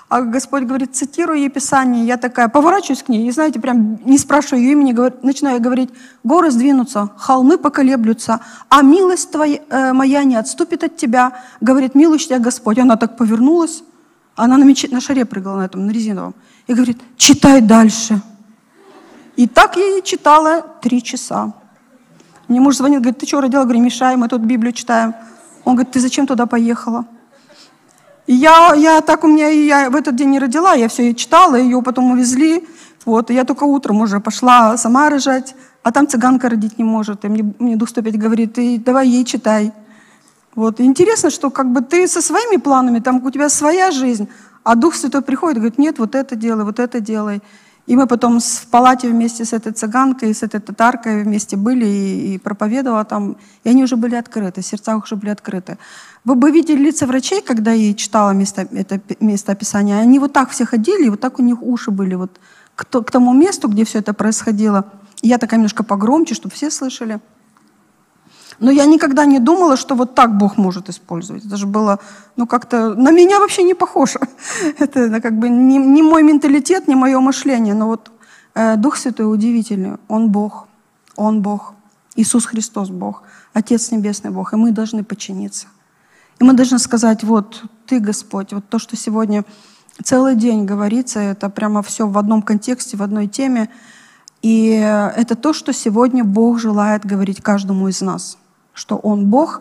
А 0.09 0.23
Господь 0.23 0.63
говорит, 0.63 0.97
цитируй 0.97 1.41
ей 1.41 1.51
Писание. 1.51 2.07
Я 2.07 2.17
такая, 2.17 2.49
поворачиваюсь 2.49 3.03
к 3.03 3.09
ней, 3.09 3.29
и 3.29 3.31
знаете, 3.31 3.61
прям 3.61 4.01
не 4.05 4.17
спрашиваю 4.17 4.63
ее 4.63 4.73
имени, 4.73 4.93
говорю, 4.93 5.17
начинаю 5.23 5.61
говорить, 5.61 5.91
горы 6.25 6.51
сдвинутся, 6.51 7.11
холмы 7.17 7.59
поколеблются, 7.59 8.41
а 8.71 8.83
милость 8.83 9.31
твоя, 9.31 9.61
э, 9.69 9.93
моя 9.93 10.25
не 10.25 10.37
отступит 10.37 10.83
от 10.83 10.97
тебя. 10.97 11.33
Говорит, 11.61 11.95
милуешь 11.95 12.27
тебя 12.27 12.39
Господь. 12.39 12.79
Она 12.79 12.97
так 12.97 13.19
повернулась, 13.19 13.83
она 14.35 14.57
на, 14.57 14.65
мече, 14.65 14.89
на 14.91 15.01
шаре 15.01 15.27
прыгала 15.27 15.59
на 15.59 15.65
этом, 15.67 15.87
на 15.87 15.91
резиновом, 15.91 16.35
и 16.67 16.73
говорит, 16.73 16.99
читай 17.19 17.61
дальше. 17.61 18.23
И 19.37 19.47
так 19.47 19.77
я 19.77 19.87
ей 19.87 20.03
читала 20.03 20.63
три 20.81 21.03
часа. 21.03 21.53
Мне 22.51 22.61
муж 22.61 22.77
звонит, 22.77 22.99
говорит, 22.99 23.19
ты 23.19 23.27
что 23.27 23.41
родила? 23.41 23.63
Говорю, 23.63 23.81
мешай, 23.81 24.17
мы 24.17 24.27
тут 24.27 24.43
Библию 24.43 24.73
читаем. 24.73 25.15
Он 25.65 25.77
говорит, 25.77 25.93
ты 25.93 26.01
зачем 26.01 26.27
туда 26.27 26.47
поехала? 26.47 27.05
И 28.27 28.35
я, 28.35 28.75
я 28.75 29.01
так 29.03 29.23
у 29.23 29.29
меня, 29.29 29.47
я 29.47 29.89
в 29.89 29.95
этот 29.95 30.17
день 30.17 30.31
не 30.31 30.41
родила, 30.41 30.75
я 30.75 30.89
все 30.89 31.05
ее 31.05 31.15
читала, 31.15 31.55
ее 31.55 31.81
потом 31.81 32.11
увезли. 32.11 32.67
Вот, 33.07 33.31
и 33.31 33.35
я 33.35 33.45
только 33.45 33.63
утром 33.63 34.01
уже 34.01 34.19
пошла 34.19 34.77
сама 34.77 35.11
рожать, 35.11 35.55
а 35.85 35.93
там 35.93 36.09
цыганка 36.09 36.49
родить 36.49 36.77
не 36.77 36.83
может. 36.83 37.25
И 37.25 37.29
мне, 37.29 37.55
мне 37.61 37.77
Дух 37.77 37.89
105 37.89 38.19
говорит, 38.19 38.55
ты 38.55 38.79
давай 38.79 39.07
ей 39.07 39.25
читай. 39.25 39.73
Вот. 40.57 40.81
Интересно, 40.81 41.31
что 41.31 41.51
как 41.51 41.71
бы 41.71 41.83
ты 41.83 42.09
со 42.09 42.21
своими 42.21 42.57
планами, 42.57 42.99
там 42.99 43.25
у 43.25 43.31
тебя 43.31 43.49
своя 43.49 43.93
жизнь, 43.93 44.29
а 44.65 44.75
Дух 44.75 44.97
Святой 44.97 45.23
приходит 45.23 45.59
и 45.59 45.61
говорит, 45.61 45.79
нет, 45.79 46.01
вот 46.01 46.17
это 46.17 46.35
делай, 46.35 46.65
вот 46.65 46.81
это 46.81 46.99
делай. 46.99 47.43
И 47.87 47.97
мы 47.97 48.07
потом 48.07 48.41
в 48.41 48.67
палате 48.71 49.09
вместе 49.09 49.45
с 49.45 49.53
этой 49.53 49.73
цыганкой, 49.73 50.35
с 50.35 50.43
этой 50.43 50.61
татаркой 50.61 51.25
вместе 51.25 51.57
были 51.57 51.87
и, 51.87 52.35
и 52.35 52.39
проповедовала 52.39 53.05
там. 53.05 53.37
И 53.65 53.69
они 53.69 53.83
уже 53.83 53.97
были 53.97 54.15
открыты, 54.15 54.63
сердца 54.63 54.97
уже 54.97 55.17
были 55.17 55.31
открыты. 55.31 55.77
Вы 56.25 56.35
бы 56.35 56.51
видели 56.51 56.85
лица 56.85 57.07
врачей, 57.07 57.43
когда 57.43 57.73
я 57.73 57.95
читала 57.95 58.31
место, 58.31 58.69
это 58.73 59.01
место 59.21 59.53
описания. 59.53 59.99
Они 59.99 60.19
вот 60.19 60.33
так 60.33 60.51
все 60.51 60.65
ходили, 60.65 61.09
вот 61.09 61.21
так 61.21 61.39
у 61.39 61.43
них 61.43 61.63
уши 61.63 61.91
были 61.91 62.15
вот 62.15 62.39
к, 62.75 62.85
к 62.85 63.11
тому 63.11 63.33
месту, 63.33 63.69
где 63.69 63.85
все 63.85 63.99
это 63.99 64.13
происходило. 64.13 64.85
Я 65.23 65.39
такая 65.39 65.59
немножко 65.59 65.83
погромче, 65.83 66.35
чтобы 66.35 66.55
все 66.55 66.71
слышали. 66.71 67.21
Но 68.61 68.71
я 68.71 68.85
никогда 68.85 69.25
не 69.25 69.39
думала, 69.39 69.77
что 69.77 69.95
вот 69.95 70.15
так 70.15 70.37
Бог 70.37 70.59
может 70.59 70.91
использовать. 70.91 71.47
Это 71.47 71.57
же 71.57 71.67
было, 71.67 71.99
ну, 72.37 72.47
как-то 72.47 72.95
на 72.95 73.11
меня 73.11 73.39
вообще 73.39 73.63
не 73.63 73.75
похоже. 73.75 74.21
Это 74.79 75.21
как 75.21 75.39
бы 75.39 75.49
не, 75.49 75.79
не 75.79 76.03
мой 76.03 76.23
менталитет, 76.23 76.87
не 76.87 76.95
мое 76.95 77.19
мышление. 77.21 77.75
Но 77.75 77.87
вот 77.87 78.11
э, 78.55 78.77
Дух 78.77 78.97
Святой 78.97 79.33
удивительный. 79.33 79.97
Он 80.09 80.29
Бог. 80.29 80.69
Он 81.17 81.41
Бог. 81.41 81.73
Иисус 82.17 82.45
Христос 82.45 82.91
Бог. 82.91 83.23
Отец 83.55 83.93
Небесный 83.93 84.31
Бог. 84.31 84.53
И 84.53 84.57
мы 84.57 84.73
должны 84.73 85.05
подчиниться. 85.05 85.67
И 86.39 86.45
мы 86.45 86.53
должны 86.53 86.79
сказать, 86.79 87.25
вот, 87.25 87.63
Ты, 87.87 87.99
Господь, 87.99 88.53
вот 88.53 88.69
то, 88.69 88.79
что 88.79 88.95
сегодня 88.95 89.45
целый 90.05 90.35
день 90.35 90.67
говорится, 90.67 91.19
это 91.21 91.49
прямо 91.49 91.83
все 91.83 92.07
в 92.07 92.19
одном 92.19 92.43
контексте, 92.43 92.99
в 92.99 93.03
одной 93.03 93.27
теме. 93.27 93.71
И 94.43 94.69
это 95.17 95.35
то, 95.35 95.55
что 95.55 95.73
сегодня 95.73 96.25
Бог 96.25 96.59
желает 96.59 97.07
говорить 97.07 97.41
каждому 97.41 97.89
из 97.89 98.03
нас 98.03 98.37
что 98.81 98.97
Он 98.97 99.27
Бог, 99.27 99.61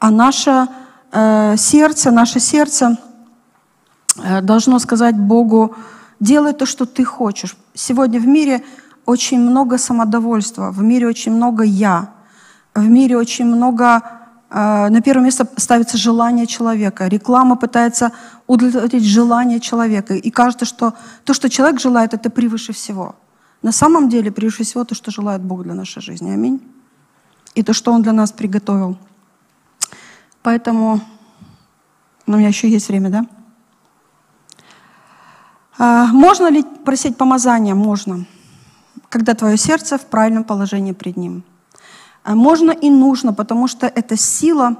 а 0.00 0.10
наше 0.10 0.66
э, 1.12 1.56
сердце, 1.56 2.10
наше 2.10 2.40
сердце 2.40 2.96
э, 4.24 4.40
должно 4.42 4.78
сказать 4.80 5.16
Богу, 5.16 5.76
делай 6.20 6.52
то, 6.52 6.66
что 6.66 6.84
ты 6.84 7.04
хочешь. 7.04 7.56
Сегодня 7.74 8.18
в 8.20 8.26
мире 8.26 8.64
очень 9.06 9.40
много 9.40 9.78
самодовольства, 9.78 10.72
в 10.72 10.82
мире 10.82 11.06
очень 11.06 11.32
много 11.32 11.62
«я», 11.62 12.08
в 12.74 12.88
мире 12.88 13.16
очень 13.16 13.46
много 13.46 14.02
э, 14.50 14.88
на 14.90 15.00
первое 15.00 15.24
место 15.24 15.46
ставится 15.56 15.96
желание 15.96 16.46
человека. 16.46 17.06
Реклама 17.06 17.56
пытается 17.56 18.10
удовлетворить 18.48 19.04
желание 19.04 19.60
человека. 19.60 20.14
И 20.14 20.30
кажется, 20.30 20.64
что 20.64 20.92
то, 21.24 21.34
что 21.34 21.48
человек 21.48 21.80
желает, 21.80 22.14
это 22.14 22.30
превыше 22.30 22.72
всего. 22.72 23.14
На 23.62 23.72
самом 23.72 24.08
деле, 24.08 24.30
превыше 24.32 24.64
всего 24.64 24.84
то, 24.84 24.94
что 24.94 25.10
желает 25.10 25.40
Бог 25.40 25.62
для 25.62 25.74
нашей 25.74 26.02
жизни. 26.02 26.32
Аминь 26.32 26.60
и 27.56 27.62
то, 27.62 27.72
что 27.72 27.92
Он 27.92 28.02
для 28.02 28.12
нас 28.12 28.32
приготовил. 28.32 28.96
Поэтому 30.42 31.00
ну, 32.26 32.34
у 32.34 32.38
меня 32.38 32.48
еще 32.48 32.68
есть 32.68 32.88
время, 32.88 33.10
да? 33.10 33.26
А, 35.78 36.06
можно 36.06 36.50
ли 36.50 36.62
просить 36.84 37.16
помазания? 37.16 37.74
Можно. 37.74 38.26
Когда 39.08 39.34
твое 39.34 39.56
сердце 39.56 39.96
в 39.96 40.06
правильном 40.06 40.44
положении 40.44 40.92
пред 40.92 41.16
Ним. 41.16 41.44
А 42.24 42.34
можно 42.34 42.72
и 42.72 42.90
нужно, 42.90 43.32
потому 43.32 43.68
что 43.68 43.86
это 43.86 44.16
сила, 44.16 44.76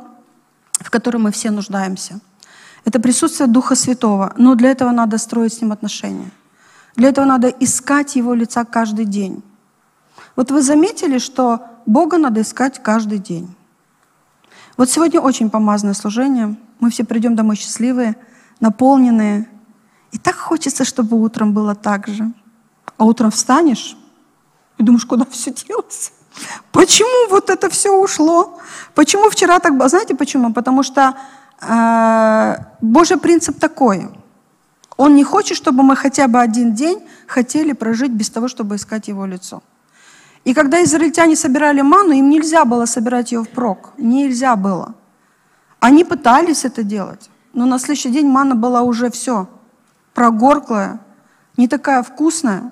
в 0.81 0.91
которой 0.91 1.19
мы 1.19 1.31
все 1.31 1.51
нуждаемся. 1.51 2.21
Это 2.85 3.01
присутствие 3.01 3.49
Духа 3.49 3.75
Святого. 3.75 4.35
Но 4.37 4.55
для 4.55 4.71
этого 4.71 4.91
надо 4.91 5.19
строить 5.19 5.55
с 5.55 5.63
Ним 5.63 5.73
отношения. 5.73 6.31
Для 6.97 7.09
этого 7.09 7.25
надо 7.25 7.49
искать 7.49 8.17
Его 8.17 8.35
лица 8.35 8.65
каждый 8.65 9.05
день. 9.05 9.43
Вот 10.37 10.51
вы 10.51 10.63
заметили, 10.63 11.19
что 11.19 11.63
Бога 11.87 12.19
надо 12.19 12.43
искать 12.43 12.83
каждый 12.83 13.19
день. 13.19 13.55
Вот 14.77 14.91
сегодня 14.91 15.21
очень 15.21 15.49
помазанное 15.49 15.95
служение. 15.95 16.57
Мы 16.79 16.91
все 16.91 17.05
придем 17.05 17.35
домой 17.35 17.57
счастливые, 17.57 18.17
наполненные. 18.61 19.49
И 20.13 20.19
так 20.19 20.37
хочется, 20.37 20.85
чтобы 20.85 21.21
утром 21.21 21.55
было 21.55 21.75
так 21.75 22.07
же. 22.07 22.31
А 22.99 23.05
утром 23.05 23.31
встанешь 23.31 23.97
и 24.79 24.83
думаешь, 24.83 25.07
куда 25.07 25.25
все 25.31 25.53
делось? 25.53 26.13
Почему 26.71 27.31
вот 27.31 27.49
это 27.49 27.71
все 27.71 27.91
ушло? 27.91 28.59
Почему 28.95 29.31
вчера 29.31 29.59
так 29.59 29.77
было? 29.77 29.89
Знаете 29.89 30.15
почему? 30.15 30.53
Потому 30.53 30.83
что 30.83 31.17
э, 31.63 32.57
Божий 32.83 33.17
принцип 33.17 33.59
такой. 33.59 34.11
Он 34.99 35.15
не 35.15 35.25
хочет, 35.25 35.57
чтобы 35.57 35.83
мы 35.83 35.97
хотя 35.97 36.29
бы 36.29 36.41
один 36.41 36.75
день 36.75 37.03
хотели 37.27 37.73
прожить 37.73 38.13
без 38.13 38.29
того, 38.29 38.49
чтобы 38.49 38.77
искать 38.77 39.09
Его 39.09 39.25
лицо. 39.25 39.63
И 40.47 40.55
когда 40.55 40.81
израильтяне 40.85 41.35
собирали 41.35 41.81
ману, 41.81 42.13
им 42.13 42.31
нельзя 42.31 42.65
было 42.65 42.87
собирать 42.87 43.33
ее 43.33 43.43
впрок. 43.43 43.91
Нельзя 43.99 44.55
было. 44.55 44.95
Они 45.81 46.05
пытались 46.05 46.65
это 46.65 46.85
делать, 46.85 47.31
но 47.53 47.67
на 47.67 47.81
следующий 47.81 48.11
день 48.11 48.29
мана 48.29 48.55
была 48.55 48.83
уже 48.83 49.11
все, 49.11 49.49
прогорклая, 50.15 51.01
не 51.57 51.67
такая 51.67 52.05
вкусная. 52.05 52.71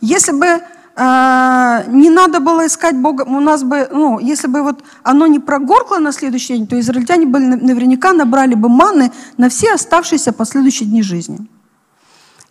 Если 0.00 0.30
бы 0.30 0.46
э, 0.46 1.84
не 1.88 2.08
надо 2.08 2.38
было 2.38 2.64
искать 2.68 2.96
Бога, 2.96 3.22
у 3.22 3.40
нас 3.40 3.64
бы, 3.64 3.88
ну, 3.90 4.20
если 4.20 4.46
бы 4.46 4.62
вот 4.62 4.84
оно 5.02 5.26
не 5.26 5.40
прогоркло 5.40 5.98
на 5.98 6.12
следующий 6.12 6.54
день, 6.54 6.68
то 6.68 6.78
израильтяне 6.78 7.26
бы 7.26 7.40
наверняка 7.40 8.12
набрали 8.12 8.54
бы 8.54 8.68
маны 8.68 9.10
на 9.36 9.48
все 9.48 9.74
оставшиеся 9.74 10.32
последующие 10.32 10.88
дни 10.88 11.02
жизни. 11.02 11.48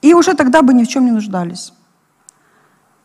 И 0.01 0.13
уже 0.13 0.33
тогда 0.33 0.61
бы 0.61 0.73
ни 0.73 0.83
в 0.83 0.89
чем 0.89 1.05
не 1.05 1.11
нуждались. 1.11 1.71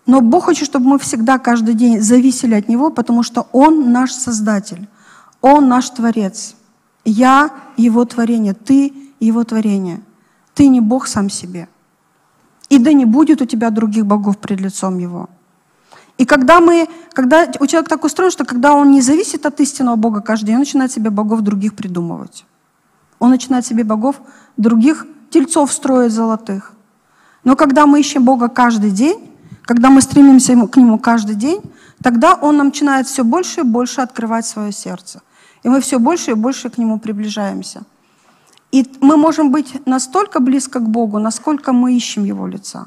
Но 0.07 0.21
Бог 0.21 0.45
хочет, 0.45 0.67
чтобы 0.67 0.87
мы 0.87 0.99
всегда, 0.99 1.39
каждый 1.39 1.75
день 1.75 2.01
зависели 2.01 2.55
от 2.55 2.69
Него, 2.69 2.91
потому 2.91 3.23
что 3.23 3.47
Он 3.53 3.93
наш 3.93 4.13
Создатель, 4.13 4.89
Он 5.41 5.69
наш 5.69 5.91
Творец. 5.91 6.57
Я 7.05 7.51
Его 7.77 8.05
творение, 8.05 8.55
ты 8.55 8.93
Его 9.21 9.45
творение. 9.45 10.01
Ты 10.55 10.69
не 10.69 10.81
Бог 10.81 11.07
сам 11.07 11.31
себе. 11.31 11.69
И 12.69 12.79
да 12.79 12.93
не 12.93 13.05
будет 13.05 13.43
у 13.43 13.47
тебя 13.47 13.71
других 13.71 14.07
богов 14.07 14.39
пред 14.39 14.61
лицом 14.61 14.99
Его. 14.99 15.29
И 16.21 16.27
когда, 16.27 16.61
мы, 16.61 16.87
когда 17.15 17.51
у 17.61 17.67
человека 17.67 17.89
так 17.89 18.05
устроен, 18.05 18.31
что 18.31 18.45
когда 18.45 18.75
он 18.75 18.91
не 18.91 19.01
зависит 19.01 19.47
от 19.47 19.59
истинного 19.61 19.97
Бога 19.97 20.21
каждый 20.21 20.49
день, 20.49 20.57
он 20.57 20.61
начинает 20.61 20.93
себе 20.93 21.09
богов 21.09 21.41
других 21.41 21.75
придумывать. 21.75 22.45
Он 23.19 23.31
начинает 23.31 23.65
себе 23.65 23.85
богов 23.85 24.21
других 24.59 25.07
тельцов 25.31 25.73
строить 25.73 26.13
золотых. 26.13 26.73
Но 27.43 27.57
когда 27.57 27.87
мы 27.87 28.01
ищем 28.01 28.23
Бога 28.23 28.49
каждый 28.49 28.91
день, 28.91 29.30
когда 29.63 29.91
мы 29.91 30.01
стремимся 30.01 30.55
к 30.67 30.77
Нему 30.77 30.99
каждый 30.99 31.37
день, 31.37 31.61
тогда 32.03 32.35
Он 32.35 32.57
начинает 32.57 33.07
все 33.07 33.25
больше 33.25 33.61
и 33.61 33.65
больше 33.65 34.01
открывать 34.01 34.47
свое 34.47 34.73
сердце. 34.73 35.21
И 35.63 35.69
мы 35.69 35.81
все 35.81 35.99
больше 35.99 36.31
и 36.31 36.35
больше 36.35 36.71
к 36.71 36.79
Нему 36.79 36.99
приближаемся. 36.99 37.83
И 38.73 38.87
мы 39.01 39.17
можем 39.17 39.51
быть 39.51 39.87
настолько 39.87 40.41
близко 40.41 40.79
к 40.79 40.89
Богу, 40.89 41.19
насколько 41.19 41.73
мы 41.73 41.97
ищем 41.97 42.25
Его 42.25 42.47
лица, 42.47 42.87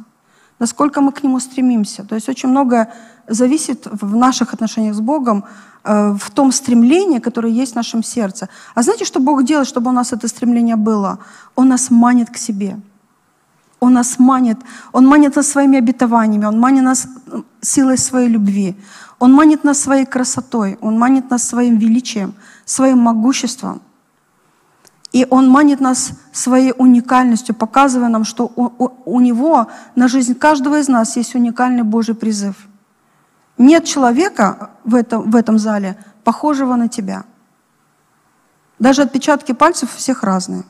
насколько 0.59 1.01
мы 1.01 1.11
к 1.11 1.24
Нему 1.24 1.39
стремимся. 1.39 2.03
То 2.03 2.15
есть 2.15 2.30
очень 2.30 2.49
многое 2.49 2.88
зависит 3.28 3.88
в 3.91 4.15
наших 4.15 4.53
отношениях 4.53 4.95
с 4.95 4.99
Богом, 4.99 5.43
э, 5.84 6.15
в 6.17 6.32
том 6.32 6.51
стремлении, 6.51 7.19
которое 7.19 7.61
есть 7.61 7.74
в 7.74 7.76
нашем 7.76 8.03
сердце. 8.03 8.47
А 8.76 8.82
знаете, 8.82 9.05
что 9.05 9.19
Бог 9.19 9.43
делает, 9.43 9.67
чтобы 9.67 9.89
у 9.89 9.93
нас 9.93 10.13
это 10.13 10.28
стремление 10.28 10.76
было? 10.76 11.19
Он 11.55 11.67
нас 11.67 11.91
манит 11.91 12.30
к 12.30 12.38
себе– 12.38 12.80
он 13.84 13.93
нас 13.93 14.17
манит. 14.17 14.57
Он 14.93 15.05
манит 15.05 15.36
нас 15.36 15.47
своими 15.47 15.77
обетованиями, 15.77 16.45
Он 16.45 16.57
манит 16.59 16.84
нас 16.84 17.07
силой 17.61 17.97
своей 17.97 18.29
любви. 18.29 18.75
Он 19.19 19.34
манит 19.34 19.63
нас 19.63 19.79
своей 19.81 20.05
красотой, 20.05 20.77
Он 20.81 20.97
манит 20.97 21.29
нас 21.29 21.43
своим 21.43 21.77
величием, 21.77 22.34
своим 22.65 22.99
могуществом. 22.99 23.81
И 25.11 25.27
Он 25.29 25.49
манит 25.49 25.81
нас 25.81 26.11
своей 26.31 26.73
уникальностью, 26.77 27.55
показывая 27.55 28.09
нам, 28.09 28.23
что 28.23 28.51
у, 28.55 28.71
у, 28.84 28.91
у 29.05 29.19
Него 29.19 29.67
на 29.95 30.07
жизнь 30.07 30.34
каждого 30.34 30.79
из 30.79 30.88
нас 30.88 31.17
есть 31.17 31.36
уникальный 31.36 31.84
Божий 31.84 32.15
призыв. 32.15 32.55
Нет 33.57 33.84
человека 33.84 34.69
в 34.86 34.95
этом, 34.95 35.29
в 35.29 35.36
этом 35.36 35.59
зале, 35.59 35.97
похожего 36.23 36.75
на 36.75 36.88
тебя. 36.88 37.25
Даже 38.79 39.01
отпечатки 39.01 39.51
пальцев 39.51 39.93
у 39.93 39.97
всех 39.97 40.23
разные. 40.23 40.63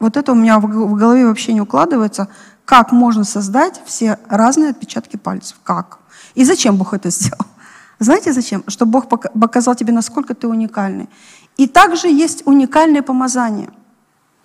Вот 0.00 0.16
это 0.16 0.32
у 0.32 0.34
меня 0.34 0.58
в 0.60 0.94
голове 0.94 1.26
вообще 1.26 1.52
не 1.52 1.60
укладывается. 1.60 2.28
Как 2.64 2.92
можно 2.92 3.24
создать 3.24 3.80
все 3.86 4.18
разные 4.28 4.70
отпечатки 4.70 5.16
пальцев? 5.16 5.56
Как? 5.64 5.98
И 6.34 6.44
зачем 6.44 6.76
Бог 6.76 6.94
это 6.94 7.10
сделал? 7.10 7.46
Знаете 7.98 8.32
зачем? 8.32 8.62
Чтобы 8.68 8.92
Бог 8.92 9.08
показал 9.08 9.74
тебе, 9.74 9.92
насколько 9.92 10.34
ты 10.34 10.46
уникальный. 10.46 11.08
И 11.56 11.66
также 11.66 12.08
есть 12.08 12.46
уникальное 12.46 13.02
помазание. 13.02 13.70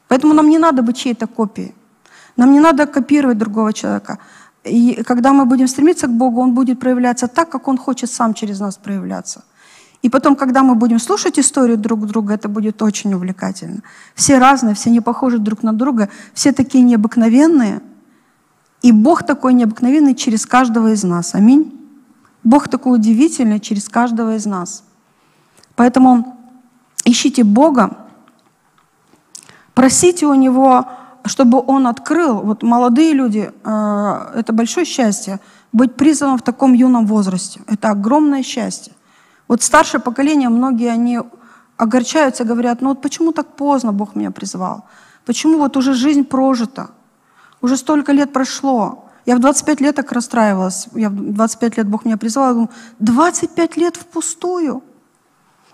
Поэтому 0.08 0.34
нам 0.34 0.50
не 0.50 0.58
надо 0.58 0.82
быть 0.82 0.98
чьей-то 0.98 1.28
копией. 1.28 1.76
Нам 2.38 2.52
не 2.52 2.60
надо 2.60 2.88
копировать 2.88 3.38
другого 3.38 3.74
человека. 3.74 4.18
И 4.64 5.04
когда 5.04 5.34
мы 5.34 5.46
будем 5.46 5.68
стремиться 5.68 6.08
к 6.08 6.12
Богу, 6.12 6.42
Он 6.42 6.54
будет 6.54 6.80
проявляться 6.80 7.28
так, 7.28 7.50
как 7.50 7.68
Он 7.68 7.78
хочет 7.78 8.10
сам 8.10 8.34
через 8.34 8.60
нас 8.60 8.78
проявляться. 8.78 9.44
И 10.04 10.10
потом, 10.10 10.36
когда 10.36 10.64
мы 10.64 10.76
будем 10.76 11.00
слушать 11.00 11.40
историю 11.40 11.78
друг 11.78 12.06
друга, 12.06 12.34
это 12.34 12.50
будет 12.50 12.82
очень 12.82 13.14
увлекательно. 13.14 13.82
Все 14.16 14.38
разные, 14.38 14.76
все 14.76 14.90
не 14.90 15.00
похожи 15.00 15.40
друг 15.40 15.64
на 15.64 15.72
друга, 15.72 16.10
все 16.34 16.52
такие 16.52 16.84
необыкновенные. 16.84 17.82
И 18.82 18.92
Бог 18.92 19.24
такой 19.24 19.54
необыкновенный 19.54 20.14
через 20.14 20.46
каждого 20.46 20.92
из 20.92 21.06
нас. 21.06 21.36
Аминь. 21.36 21.80
Бог 22.44 22.68
такой 22.68 22.96
удивительный 22.96 23.62
через 23.62 23.88
каждого 23.88 24.36
из 24.36 24.46
нас. 24.46 24.84
Поэтому 25.78 26.38
ищите 27.06 27.46
Бога, 27.46 27.98
просите 29.74 30.26
у 30.26 30.34
Него, 30.34 30.86
чтобы 31.24 31.64
Он 31.66 31.88
открыл. 31.88 32.42
Вот 32.42 32.62
молодые 32.62 33.14
люди, 33.14 33.54
э, 33.64 34.32
это 34.36 34.52
большое 34.52 34.86
счастье, 34.86 35.40
быть 35.72 35.96
призванным 35.96 36.38
в 36.38 36.42
таком 36.42 36.74
юном 36.74 37.06
возрасте. 37.06 37.62
Это 37.68 37.92
огромное 37.92 38.44
счастье. 38.44 38.92
Вот 39.48 39.62
старшее 39.62 40.02
поколение, 40.02 40.50
многие 40.50 40.90
они 40.90 41.20
огорчаются, 41.78 42.44
говорят, 42.44 42.82
ну 42.82 42.90
вот 42.90 43.02
почему 43.02 43.32
так 43.32 43.56
поздно 43.56 43.92
Бог 43.92 44.16
меня 44.16 44.32
призвал? 44.32 44.86
Почему 45.26 45.58
вот 45.58 45.78
уже 45.78 45.94
жизнь 45.94 46.24
прожита? 46.24 46.90
Уже 47.62 47.78
столько 47.78 48.12
лет 48.12 48.34
прошло. 48.34 49.06
Я 49.26 49.38
в 49.38 49.40
25 49.40 49.82
лет 49.82 49.96
так 49.96 50.12
расстраивалась. 50.12 50.88
Я 50.94 51.10
в 51.10 51.34
25 51.34 51.78
лет 51.78 51.88
Бог 51.88 52.06
меня 52.06 52.18
призвал. 52.18 52.48
Я 52.48 52.54
думаю, 52.54 52.70
25 53.00 53.78
лет 53.78 53.96
впустую. 53.96 54.84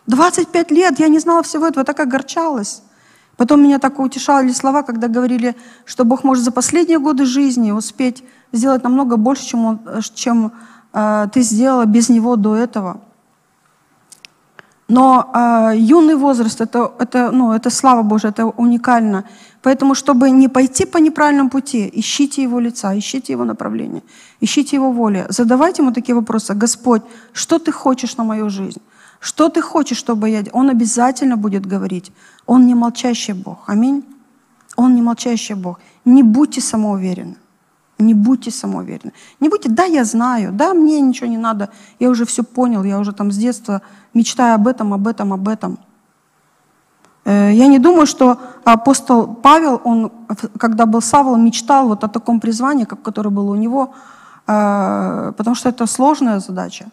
25 0.05 0.71
лет 0.71 0.99
я 0.99 1.07
не 1.07 1.19
знала 1.19 1.41
всего 1.43 1.67
этого, 1.67 1.85
так 1.85 1.99
огорчалась. 1.99 2.83
Потом 3.37 3.63
меня 3.63 3.79
так 3.79 3.99
утешали 3.99 4.51
слова, 4.51 4.83
когда 4.83 5.07
говорили, 5.07 5.55
что 5.85 6.03
Бог 6.03 6.23
может 6.23 6.43
за 6.43 6.51
последние 6.51 6.99
годы 6.99 7.25
жизни 7.25 7.71
успеть 7.71 8.23
сделать 8.51 8.83
намного 8.83 9.17
больше, 9.17 9.45
чем, 9.45 9.65
он, 9.65 9.79
чем 10.13 10.51
э, 10.93 11.27
ты 11.31 11.41
сделала 11.41 11.85
без 11.85 12.09
Него 12.09 12.35
до 12.35 12.55
этого. 12.55 13.01
Но 14.89 15.29
э, 15.33 15.77
юный 15.77 16.15
возраст 16.15 16.61
это, 16.61 16.91
это, 16.99 17.31
ну, 17.31 17.53
это 17.53 17.69
слава 17.69 18.01
Божия, 18.01 18.31
это 18.31 18.47
уникально. 18.47 19.23
Поэтому, 19.61 19.93
чтобы 19.93 20.31
не 20.31 20.47
пойти 20.47 20.85
по 20.85 20.97
неправильному 20.97 21.49
пути, 21.49 21.89
ищите 21.93 22.41
Его 22.41 22.59
лица, 22.59 22.97
ищите 22.97 23.33
Его 23.33 23.45
направление, 23.45 24.01
ищите 24.41 24.77
Его 24.77 24.91
воли. 24.91 25.25
Задавайте 25.29 25.83
Ему 25.83 25.93
такие 25.93 26.15
вопросы. 26.15 26.55
Господь, 26.55 27.03
что 27.33 27.59
Ты 27.59 27.71
хочешь 27.71 28.17
на 28.17 28.23
мою 28.23 28.49
жизнь? 28.49 28.81
Что 29.19 29.49
Ты 29.49 29.61
хочешь, 29.61 29.97
чтобы 29.97 30.29
я... 30.29 30.43
Он 30.53 30.69
обязательно 30.69 31.37
будет 31.37 31.67
говорить. 31.67 32.11
Он 32.47 32.65
не 32.65 32.73
молчащий 32.73 33.33
Бог. 33.33 33.57
Аминь. 33.67 34.03
Он 34.75 34.95
не 34.95 35.01
молчащий 35.01 35.55
Бог. 35.55 35.79
Не 36.05 36.23
будьте 36.23 36.61
самоуверены. 36.61 37.35
Не 37.99 38.13
будьте 38.13 38.49
самоуверены. 38.49 39.11
Не 39.41 39.49
будьте, 39.49 39.69
да, 39.69 39.83
я 39.83 40.05
знаю, 40.05 40.53
да, 40.53 40.73
мне 40.73 41.01
ничего 41.01 41.27
не 41.27 41.37
надо, 41.37 41.69
я 41.99 42.09
уже 42.09 42.25
все 42.25 42.43
понял, 42.43 42.83
я 42.85 42.97
уже 42.97 43.11
там 43.11 43.31
с 43.31 43.37
детства 43.37 43.81
мечтаю 44.13 44.55
об 44.55 44.67
этом, 44.67 44.93
об 44.93 45.05
этом, 45.05 45.33
об 45.33 45.47
этом. 45.49 45.77
Э, 47.25 47.51
я 47.53 47.67
не 47.67 47.77
думаю, 47.77 48.05
что 48.05 48.37
апостол 48.63 49.27
Павел, 49.27 49.81
он, 49.83 50.11
когда 50.57 50.85
был 50.85 51.01
Савлом, 51.01 51.43
мечтал 51.43 51.89
вот 51.89 52.03
о 52.03 52.07
таком 52.07 52.39
призвании, 52.39 52.85
как 52.85 53.01
которое 53.01 53.31
было 53.31 53.51
у 53.51 53.55
него, 53.55 53.93
э, 54.47 55.33
потому 55.37 55.55
что 55.55 55.69
это 55.69 55.85
сложная 55.85 56.39
задача. 56.39 56.85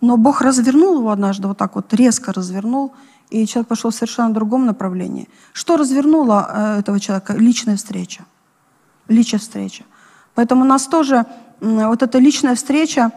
Но 0.00 0.16
Бог 0.16 0.42
развернул 0.42 0.98
его 0.98 1.10
однажды, 1.10 1.48
вот 1.48 1.58
так 1.58 1.74
вот 1.74 1.92
резко 1.94 2.32
развернул, 2.32 2.92
и 3.30 3.46
человек 3.46 3.68
пошел 3.68 3.90
в 3.90 3.94
совершенно 3.94 4.32
другом 4.32 4.66
направлении. 4.66 5.28
Что 5.52 5.76
развернуло 5.76 6.46
э, 6.48 6.78
этого 6.80 7.00
человека? 7.00 7.34
Личная 7.34 7.76
встреча. 7.76 8.24
Личная 9.08 9.40
встреча. 9.40 9.84
Поэтому 10.34 10.62
у 10.62 10.64
нас 10.66 10.86
тоже 10.86 11.26
вот 11.60 12.02
эта 12.02 12.18
личная 12.18 12.54
встреча, 12.54 13.12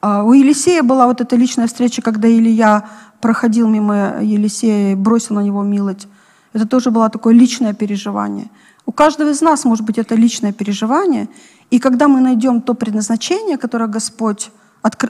а, 0.00 0.22
у 0.22 0.32
Елисея 0.34 0.82
была 0.82 1.06
вот 1.06 1.20
эта 1.20 1.36
личная 1.36 1.66
встреча, 1.66 2.02
когда 2.02 2.28
Илья 2.28 2.84
проходил 3.20 3.68
мимо 3.68 4.22
Елисея 4.22 4.92
и 4.92 4.94
бросил 4.94 5.36
на 5.36 5.40
него 5.40 5.62
милость. 5.62 6.08
Это 6.52 6.66
тоже 6.66 6.90
было 6.90 7.08
такое 7.08 7.34
личное 7.34 7.72
переживание. 7.72 8.50
У 8.86 8.92
каждого 8.92 9.30
из 9.30 9.40
нас 9.40 9.64
может 9.64 9.86
быть 9.86 9.98
это 9.98 10.14
личное 10.14 10.52
переживание. 10.52 11.28
И 11.70 11.78
когда 11.78 12.06
мы 12.06 12.20
найдем 12.20 12.60
то 12.60 12.74
предназначение, 12.74 13.56
которое 13.56 13.86
Господь 13.86 14.50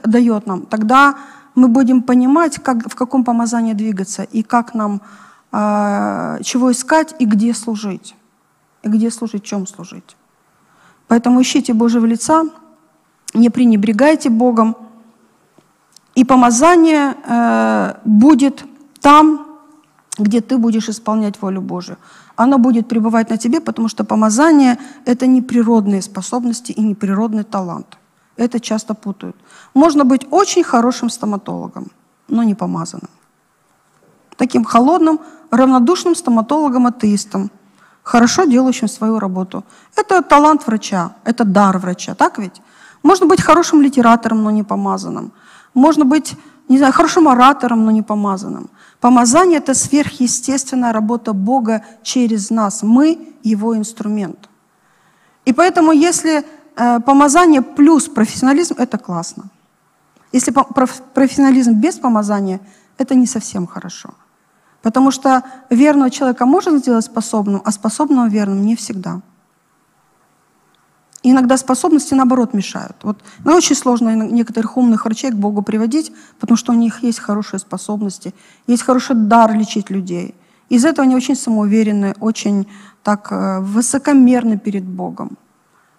дает 0.04 0.46
нам, 0.46 0.66
тогда 0.66 1.16
мы 1.56 1.68
будем 1.68 2.02
понимать, 2.02 2.58
как, 2.62 2.88
в 2.88 2.94
каком 2.94 3.24
помазании 3.24 3.72
двигаться 3.72 4.22
и 4.22 4.42
как 4.42 4.74
нам, 4.74 5.00
э, 5.52 6.38
чего 6.42 6.70
искать 6.70 7.14
и 7.18 7.24
где 7.24 7.52
служить 7.52 8.14
и 8.84 8.88
где 8.88 9.10
служить, 9.10 9.42
чем 9.42 9.66
служить. 9.66 10.16
Поэтому 11.08 11.40
ищите 11.40 11.72
Божьего 11.72 12.06
лица, 12.06 12.44
не 13.34 13.50
пренебрегайте 13.50 14.30
Богом, 14.30 14.76
и 16.14 16.24
помазание 16.24 17.16
э, 17.26 17.94
будет 18.04 18.64
там, 19.00 19.46
где 20.18 20.40
ты 20.40 20.58
будешь 20.58 20.88
исполнять 20.88 21.42
волю 21.42 21.60
Божию. 21.60 21.96
Оно 22.36 22.58
будет 22.58 22.88
пребывать 22.88 23.30
на 23.30 23.36
тебе, 23.36 23.60
потому 23.60 23.88
что 23.88 24.04
помазание– 24.04 24.78
это 25.06 25.26
не 25.26 25.42
природные 25.42 26.02
способности 26.02 26.72
и 26.72 26.80
не 26.80 26.94
природный 26.94 27.42
талант. 27.42 27.98
Это 28.36 28.60
часто 28.60 28.94
путают. 28.94 29.36
Можно 29.74 30.04
быть 30.04 30.26
очень 30.30 30.62
хорошим 30.62 31.10
стоматологом, 31.10 31.90
но 32.28 32.44
не 32.44 32.54
помазанным. 32.54 33.10
Таким 34.36 34.64
холодным, 34.64 35.18
равнодушным 35.50 36.14
стоматологом-атеистом– 36.14 37.50
хорошо 38.04 38.44
делающим 38.44 38.88
свою 38.88 39.18
работу. 39.18 39.64
Это 39.96 40.22
талант 40.22 40.66
врача, 40.66 41.10
это 41.24 41.44
дар 41.44 41.78
врача, 41.78 42.14
так 42.14 42.38
ведь? 42.38 42.62
Можно 43.02 43.26
быть 43.26 43.42
хорошим 43.42 43.82
литератором, 43.82 44.44
но 44.44 44.50
не 44.50 44.62
помазанным. 44.62 45.32
Можно 45.74 46.04
быть, 46.04 46.36
не 46.68 46.78
знаю, 46.78 46.92
хорошим 46.92 47.28
оратором, 47.28 47.84
но 47.84 47.90
не 47.90 48.02
помазанным. 48.02 48.70
Помазание– 49.00 49.58
это 49.64 49.74
сверхъестественная 49.74 50.92
работа 50.92 51.32
Бога 51.32 51.82
через 52.02 52.50
нас. 52.50 52.82
Мы– 52.82 53.18
Его 53.42 53.76
инструмент. 53.76 54.48
И 55.44 55.52
поэтому, 55.52 55.92
если 55.92 56.44
э, 56.76 57.00
помазание 57.00 57.60
плюс 57.60 58.08
профессионализм– 58.08 58.74
это 58.78 58.96
классно. 58.96 59.44
Если 60.32 60.54
профессионализм 61.14 61.72
без 61.74 61.98
помазания– 61.98 62.60
это 62.98 63.14
не 63.14 63.26
совсем 63.26 63.66
хорошо. 63.66 64.14
Потому 64.84 65.10
что 65.10 65.42
верного 65.70 66.10
человека 66.10 66.44
можно 66.44 66.78
сделать 66.78 67.06
способным, 67.06 67.62
а 67.64 67.72
способного 67.72 68.28
верным 68.28 68.66
не 68.66 68.76
всегда. 68.76 69.22
Иногда 71.22 71.56
способности, 71.56 72.12
наоборот, 72.12 72.52
мешают. 72.52 72.96
Вот, 73.02 73.16
ну, 73.44 73.54
очень 73.54 73.76
сложно 73.76 74.14
некоторых 74.14 74.76
умных 74.76 75.06
врачей 75.06 75.30
к 75.30 75.36
Богу 75.36 75.62
приводить, 75.62 76.12
потому 76.38 76.58
что 76.58 76.72
у 76.72 76.76
них 76.76 77.02
есть 77.02 77.18
хорошие 77.18 77.60
способности, 77.60 78.34
есть 78.66 78.82
хороший 78.82 79.16
дар 79.16 79.56
лечить 79.56 79.88
людей. 79.88 80.34
Из 80.68 80.84
этого 80.84 81.06
они 81.06 81.16
очень 81.16 81.34
самоуверенны, 81.34 82.14
очень 82.20 82.66
так 83.02 83.32
э, 83.32 83.60
высокомерны 83.60 84.58
перед 84.58 84.84
Богом. 84.84 85.38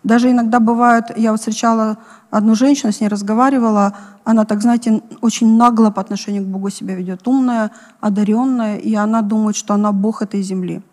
Даже 0.05 0.29
иногда 0.29 0.59
бывает, 0.59 1.05
я 1.17 1.31
вот 1.31 1.39
встречала 1.39 1.97
одну 2.29 2.53
женщину, 2.53 2.91
с 2.91 3.01
ней 3.01 3.07
разговаривала, 3.07 3.97
она 4.23 4.45
так, 4.45 4.61
знаете, 4.61 5.01
очень 5.21 5.57
нагло 5.57 5.89
по 5.89 5.99
отношению 5.99 6.43
к 6.43 6.47
Богу 6.47 6.69
себя 6.69 6.93
ведет, 6.93 7.27
умная, 7.27 7.71
одаренная, 8.01 8.77
и 8.77 8.93
она 8.93 9.23
думает, 9.23 9.55
что 9.55 9.73
она 9.73 9.91
Бог 9.91 10.21
этой 10.21 10.43
земли, 10.43 10.83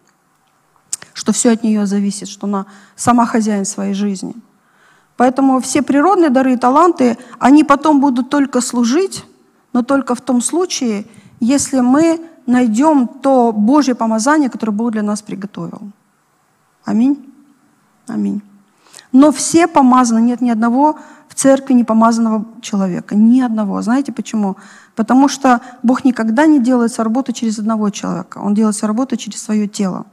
что 1.13 1.33
все 1.33 1.51
от 1.51 1.63
нее 1.63 1.85
зависит, 1.85 2.29
что 2.29 2.47
она 2.47 2.65
сама 2.97 3.27
хозяин 3.27 3.67
своей 3.67 3.93
жизни. 3.93 4.35
Поэтому 5.19 5.61
все 5.61 5.83
природные 5.83 6.31
дары 6.31 6.55
и 6.55 6.57
таланты, 6.57 7.19
они 7.39 7.65
потом 7.65 8.01
будут 8.01 8.31
только 8.31 8.63
служить, 8.63 9.27
но 9.75 9.83
только 9.83 10.15
в 10.15 10.23
том 10.23 10.41
случае, 10.41 11.05
если 11.39 11.81
мы 11.81 12.19
найдем 12.47 13.07
то 13.07 13.53
Божье 13.53 13.95
помазание, 13.95 14.49
которое 14.49 14.73
Бог 14.73 14.93
для 14.93 15.03
нас 15.03 15.21
приготовил. 15.21 15.93
Аминь. 16.87 17.31
Аминь. 18.09 18.41
Но 19.13 19.31
все 19.31 19.69
помазаны, 19.69 20.21
нет 20.21 20.41
ни 20.41 20.51
одного 20.51 20.99
в 21.29 21.35
церкви 21.35 21.75
непомазанного 21.75 22.47
человека. 22.61 23.15
Ни 23.15 23.41
одного. 23.41 23.81
Знаете 23.83 24.13
почему? 24.13 24.57
Потому 24.97 25.29
что 25.29 25.61
Бог 25.83 26.05
никогда 26.05 26.47
не 26.47 26.61
делает 26.61 26.99
работу 26.99 27.33
через 27.33 27.59
одного 27.59 27.91
человека. 27.91 28.39
Он 28.39 28.55
делает 28.55 28.83
работу 28.83 29.17
через 29.17 29.43
свое 29.43 29.69
тело. 29.69 30.07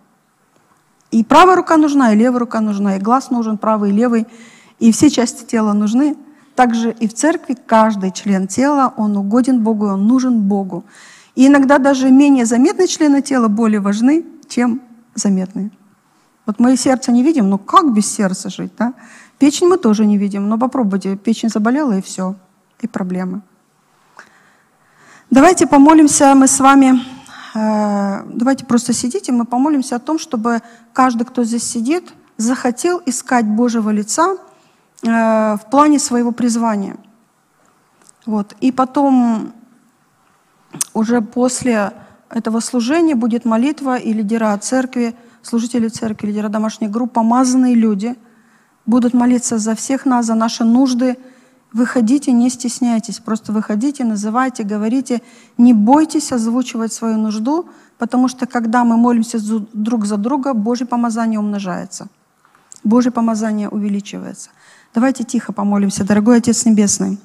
И 1.12 1.24
правая 1.24 1.56
рука 1.56 1.78
нужна, 1.78 2.14
и 2.14 2.16
левая 2.16 2.40
рука 2.40 2.62
нужна, 2.62 2.98
и 2.98 3.00
глаз 3.00 3.32
нужен, 3.32 3.58
правый 3.58 3.90
и 3.90 3.94
левый, 3.94 4.28
и 4.80 4.92
все 4.92 5.10
части 5.10 5.44
тела 5.44 5.74
нужны. 5.74 6.16
Также 6.56 6.92
и 6.92 7.08
в 7.08 7.14
церкви 7.14 7.58
каждый 7.66 8.12
член 8.12 8.48
тела, 8.48 8.94
он 8.96 9.18
угоден 9.18 9.64
Богу, 9.64 9.88
он 9.88 10.08
нужен 10.08 10.42
Богу. 10.42 10.84
И 11.36 11.48
иногда 11.48 11.78
даже 11.78 12.12
менее 12.12 12.46
заметные 12.46 12.88
члены 12.88 13.22
тела 13.22 13.48
более 13.48 13.80
важны, 13.80 14.26
чем 14.48 14.82
заметные. 15.16 15.72
Вот 16.50 16.60
мы 16.60 16.76
сердце 16.78 17.12
не 17.12 17.22
видим, 17.22 17.48
но 17.48 17.60
как 17.60 17.94
без 17.94 18.12
сердца 18.12 18.50
жить, 18.50 18.72
да? 18.76 18.96
Печень 19.38 19.68
мы 19.68 19.78
тоже 19.78 20.08
не 20.08 20.18
видим, 20.18 20.50
но 20.50 20.58
попробуйте, 20.58 21.16
печень 21.16 21.50
заболела 21.50 22.00
и 22.00 22.02
все, 22.02 22.34
и 22.82 22.88
проблемы. 22.88 23.42
Давайте 25.30 25.68
помолимся 25.68 26.34
мы 26.34 26.48
с 26.48 26.60
вами, 26.60 27.04
э, 27.54 28.24
давайте 28.34 28.66
просто 28.66 28.94
сидите, 28.94 29.32
мы 29.32 29.46
помолимся 29.46 29.98
о 29.98 30.00
том, 30.00 30.18
чтобы 30.18 30.64
каждый, 30.92 31.26
кто 31.26 31.44
здесь 31.44 31.64
сидит, 31.64 32.12
захотел 32.38 33.00
искать 33.06 33.46
Божьего 33.46 33.92
лица 33.92 34.38
э, 35.04 35.08
в 35.08 35.62
плане 35.70 36.00
своего 36.00 36.32
призвания. 36.32 36.98
Вот. 38.26 38.56
И 38.60 38.72
потом 38.72 39.54
уже 40.96 41.22
после 41.22 41.94
этого 42.28 42.60
служения 42.60 43.14
будет 43.14 43.46
молитва, 43.46 43.98
и 43.98 44.14
лидера 44.14 44.58
церкви, 44.58 45.16
служители 45.42 45.88
церкви, 45.88 46.28
лидера 46.28 46.50
домашних 46.50 46.92
групп, 46.92 47.14
помазанные 47.14 47.76
люди 47.76 48.16
будут 48.86 49.14
молиться 49.14 49.58
за 49.58 49.76
всех 49.76 50.06
нас, 50.06 50.26
за 50.26 50.36
наши 50.36 50.64
нужды. 50.64 51.18
Выходите, 51.72 52.32
не 52.32 52.50
стесняйтесь, 52.50 53.20
просто 53.20 53.52
выходите, 53.54 54.04
называйте, 54.04 54.64
говорите, 54.64 55.22
не 55.58 55.74
бойтесь 55.74 56.32
озвучивать 56.32 56.92
свою 56.92 57.18
нужду, 57.18 57.70
потому 58.00 58.28
что 58.28 58.48
когда 58.48 58.84
мы 58.84 58.98
молимся 58.98 59.40
друг 59.74 60.06
за 60.06 60.18
друга, 60.18 60.54
Божье 60.54 60.88
помазание 60.88 61.40
умножается. 61.40 62.08
Божье 62.84 63.12
помазание 63.12 63.70
увеличивается. 63.70 64.50
Давайте 64.96 65.24
тихо 65.24 65.54
помолимся, 65.54 66.04
дорогой 66.04 66.38
Отец 66.38 66.66
Небесный. 66.66 67.20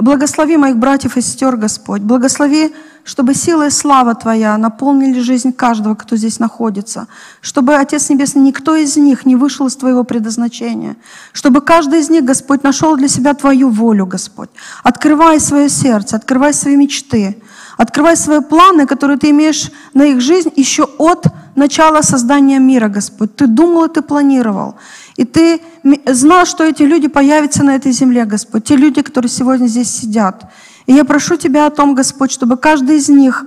Благослови 0.00 0.56
моих 0.56 0.76
братьев 0.76 1.16
и 1.16 1.20
сестер, 1.20 1.56
Господь. 1.56 2.00
Благослови, 2.00 2.74
чтобы 3.04 3.34
сила 3.34 3.66
и 3.66 3.70
слава 3.70 4.14
Твоя 4.14 4.56
наполнили 4.56 5.20
жизнь 5.20 5.52
каждого, 5.52 5.94
кто 5.94 6.16
здесь 6.16 6.38
находится. 6.38 7.06
Чтобы, 7.42 7.76
Отец 7.76 8.08
Небесный, 8.08 8.42
никто 8.42 8.76
из 8.76 8.96
них 8.96 9.26
не 9.26 9.36
вышел 9.36 9.66
из 9.66 9.76
Твоего 9.76 10.04
предназначения. 10.04 10.96
Чтобы 11.32 11.60
каждый 11.60 12.00
из 12.00 12.08
них, 12.08 12.24
Господь, 12.24 12.62
нашел 12.62 12.96
для 12.96 13.08
себя 13.08 13.34
Твою 13.34 13.68
волю, 13.68 14.06
Господь. 14.06 14.50
Открывай 14.82 15.38
свое 15.38 15.68
сердце, 15.68 16.16
открывай 16.16 16.54
свои 16.54 16.76
мечты. 16.76 17.42
Открывай 17.80 18.14
свои 18.14 18.40
планы, 18.40 18.86
которые 18.86 19.16
Ты 19.16 19.30
имеешь 19.30 19.70
на 19.94 20.02
их 20.02 20.20
жизнь 20.20 20.52
еще 20.54 20.86
от 20.98 21.24
начала 21.56 22.02
создания 22.02 22.58
мира, 22.58 22.88
Господь. 22.88 23.34
Ты 23.34 23.46
думал 23.46 23.84
и 23.84 23.88
Ты 23.88 24.02
планировал. 24.02 24.74
И 25.16 25.24
Ты 25.24 25.62
знал, 26.12 26.44
что 26.44 26.64
эти 26.64 26.82
люди 26.82 27.08
появятся 27.08 27.64
на 27.64 27.74
этой 27.74 27.92
земле, 27.92 28.26
Господь. 28.26 28.64
Те 28.64 28.76
люди, 28.76 29.00
которые 29.00 29.30
сегодня 29.30 29.66
здесь 29.66 29.90
сидят. 29.90 30.44
И 30.84 30.92
я 30.92 31.04
прошу 31.04 31.36
Тебя 31.36 31.64
о 31.64 31.70
том, 31.70 31.94
Господь, 31.94 32.30
чтобы 32.30 32.58
каждый 32.58 32.98
из 32.98 33.08
них, 33.08 33.46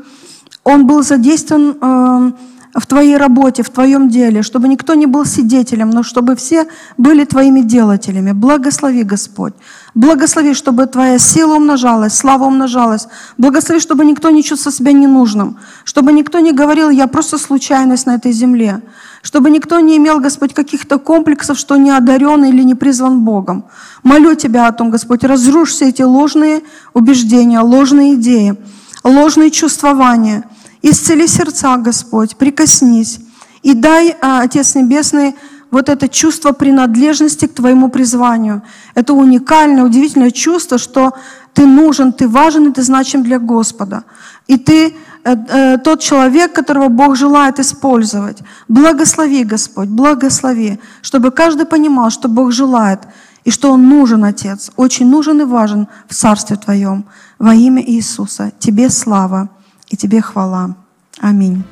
он 0.64 0.88
был 0.88 1.04
задействован 1.04 1.78
э, 1.80 2.32
в 2.80 2.88
Твоей 2.88 3.18
работе, 3.18 3.62
в 3.62 3.70
Твоем 3.70 4.10
деле, 4.10 4.42
чтобы 4.42 4.68
никто 4.68 4.96
не 4.96 5.06
был 5.06 5.26
свидетелем, 5.26 5.92
но 5.92 6.02
чтобы 6.02 6.36
все 6.36 6.66
были 6.98 7.24
Твоими 7.24 7.62
делателями. 7.62 8.32
Благослови, 8.32 9.04
Господь. 9.04 9.54
Благослови, 9.96 10.54
чтобы 10.54 10.88
Твоя 10.88 11.20
сила 11.20 11.56
умножалась, 11.56 12.18
слава 12.18 12.46
умножалась. 12.46 13.08
Благослови, 13.38 13.80
чтобы 13.80 14.06
никто 14.06 14.32
не 14.32 14.44
чувствовал 14.44 14.76
себя 14.76 14.92
ненужным, 14.92 15.58
чтобы 15.84 16.12
никто 16.12 16.40
не 16.40 16.52
говорил, 16.52 16.90
я 16.90 17.08
просто 17.08 17.38
случайность 17.38 18.08
на 18.08 18.16
этой 18.16 18.32
земле, 18.32 18.82
чтобы 19.22 19.50
никто 19.50 19.80
не 19.80 19.98
имел, 19.98 20.20
Господь, 20.20 20.54
каких-то 20.54 20.98
комплексов, 20.98 21.60
что 21.60 21.78
не 21.78 21.92
одарен 21.92 22.44
или 22.44 22.64
не 22.64 22.76
призван 22.76 23.22
Богом. 23.22 23.66
Молю 24.02 24.36
Тебя 24.36 24.68
о 24.68 24.72
том, 24.72 24.90
Господь, 24.90 25.24
разрушь 25.24 25.70
все 25.70 25.90
эти 25.90 26.02
ложные 26.02 26.64
убеждения, 26.94 27.60
ложные 27.60 28.16
идеи, 28.16 28.56
ложные 29.04 29.52
чувствования– 29.52 30.44
Исцели 30.86 31.28
сердца, 31.28 31.78
Господь, 31.78 32.36
прикоснись. 32.36 33.20
И 33.62 33.74
дай, 33.74 34.18
а, 34.22 34.42
Отец 34.42 34.76
Небесный, 34.76 35.34
вот 35.74 35.90
это 35.90 36.08
чувство 36.08 36.52
принадлежности 36.52 37.48
к 37.48 37.56
Твоему 37.56 37.90
призванию. 37.90 38.62
Это 38.94 39.14
уникальное, 39.14 39.84
удивительное 39.84 40.32
чувство, 40.32 40.78
что 40.78 41.14
Ты 41.54 41.66
нужен, 41.66 42.14
Ты 42.14 42.28
важен, 42.28 42.70
и 42.70 42.72
Ты 42.72 42.84
значим 42.84 43.24
для 43.24 43.40
Господа. 43.40 44.04
И 44.48 44.58
Ты 44.58 44.96
э, 45.24 45.36
э, 45.50 45.78
тот 45.80 46.00
человек, 46.00 46.54
которого 46.54 46.90
Бог 46.90 47.16
желает 47.16 47.60
использовать. 47.60 48.38
Благослови, 48.68 49.44
Господь, 49.44 49.90
благослови, 49.90 50.80
чтобы 51.02 51.32
каждый 51.32 51.66
понимал, 51.66 52.12
что 52.12 52.28
Бог 52.28 52.52
желает, 52.52 53.00
и 53.44 53.52
что 53.52 53.72
Он 53.72 53.90
нужен, 53.90 54.24
Отец, 54.24 54.72
очень 54.76 55.10
нужен 55.10 55.42
и 55.42 55.44
важен 55.44 55.88
в 56.08 56.14
Царстве 56.14 56.56
Твоем. 56.56 57.06
Во 57.40 57.56
имя 57.56 57.82
Иисуса 57.82 58.52
Тебе 58.60 58.90
слава 58.90 59.50
и 59.90 59.98
Тебе 59.98 60.22
хвала. 60.22 60.76
Аминь. 61.20 61.64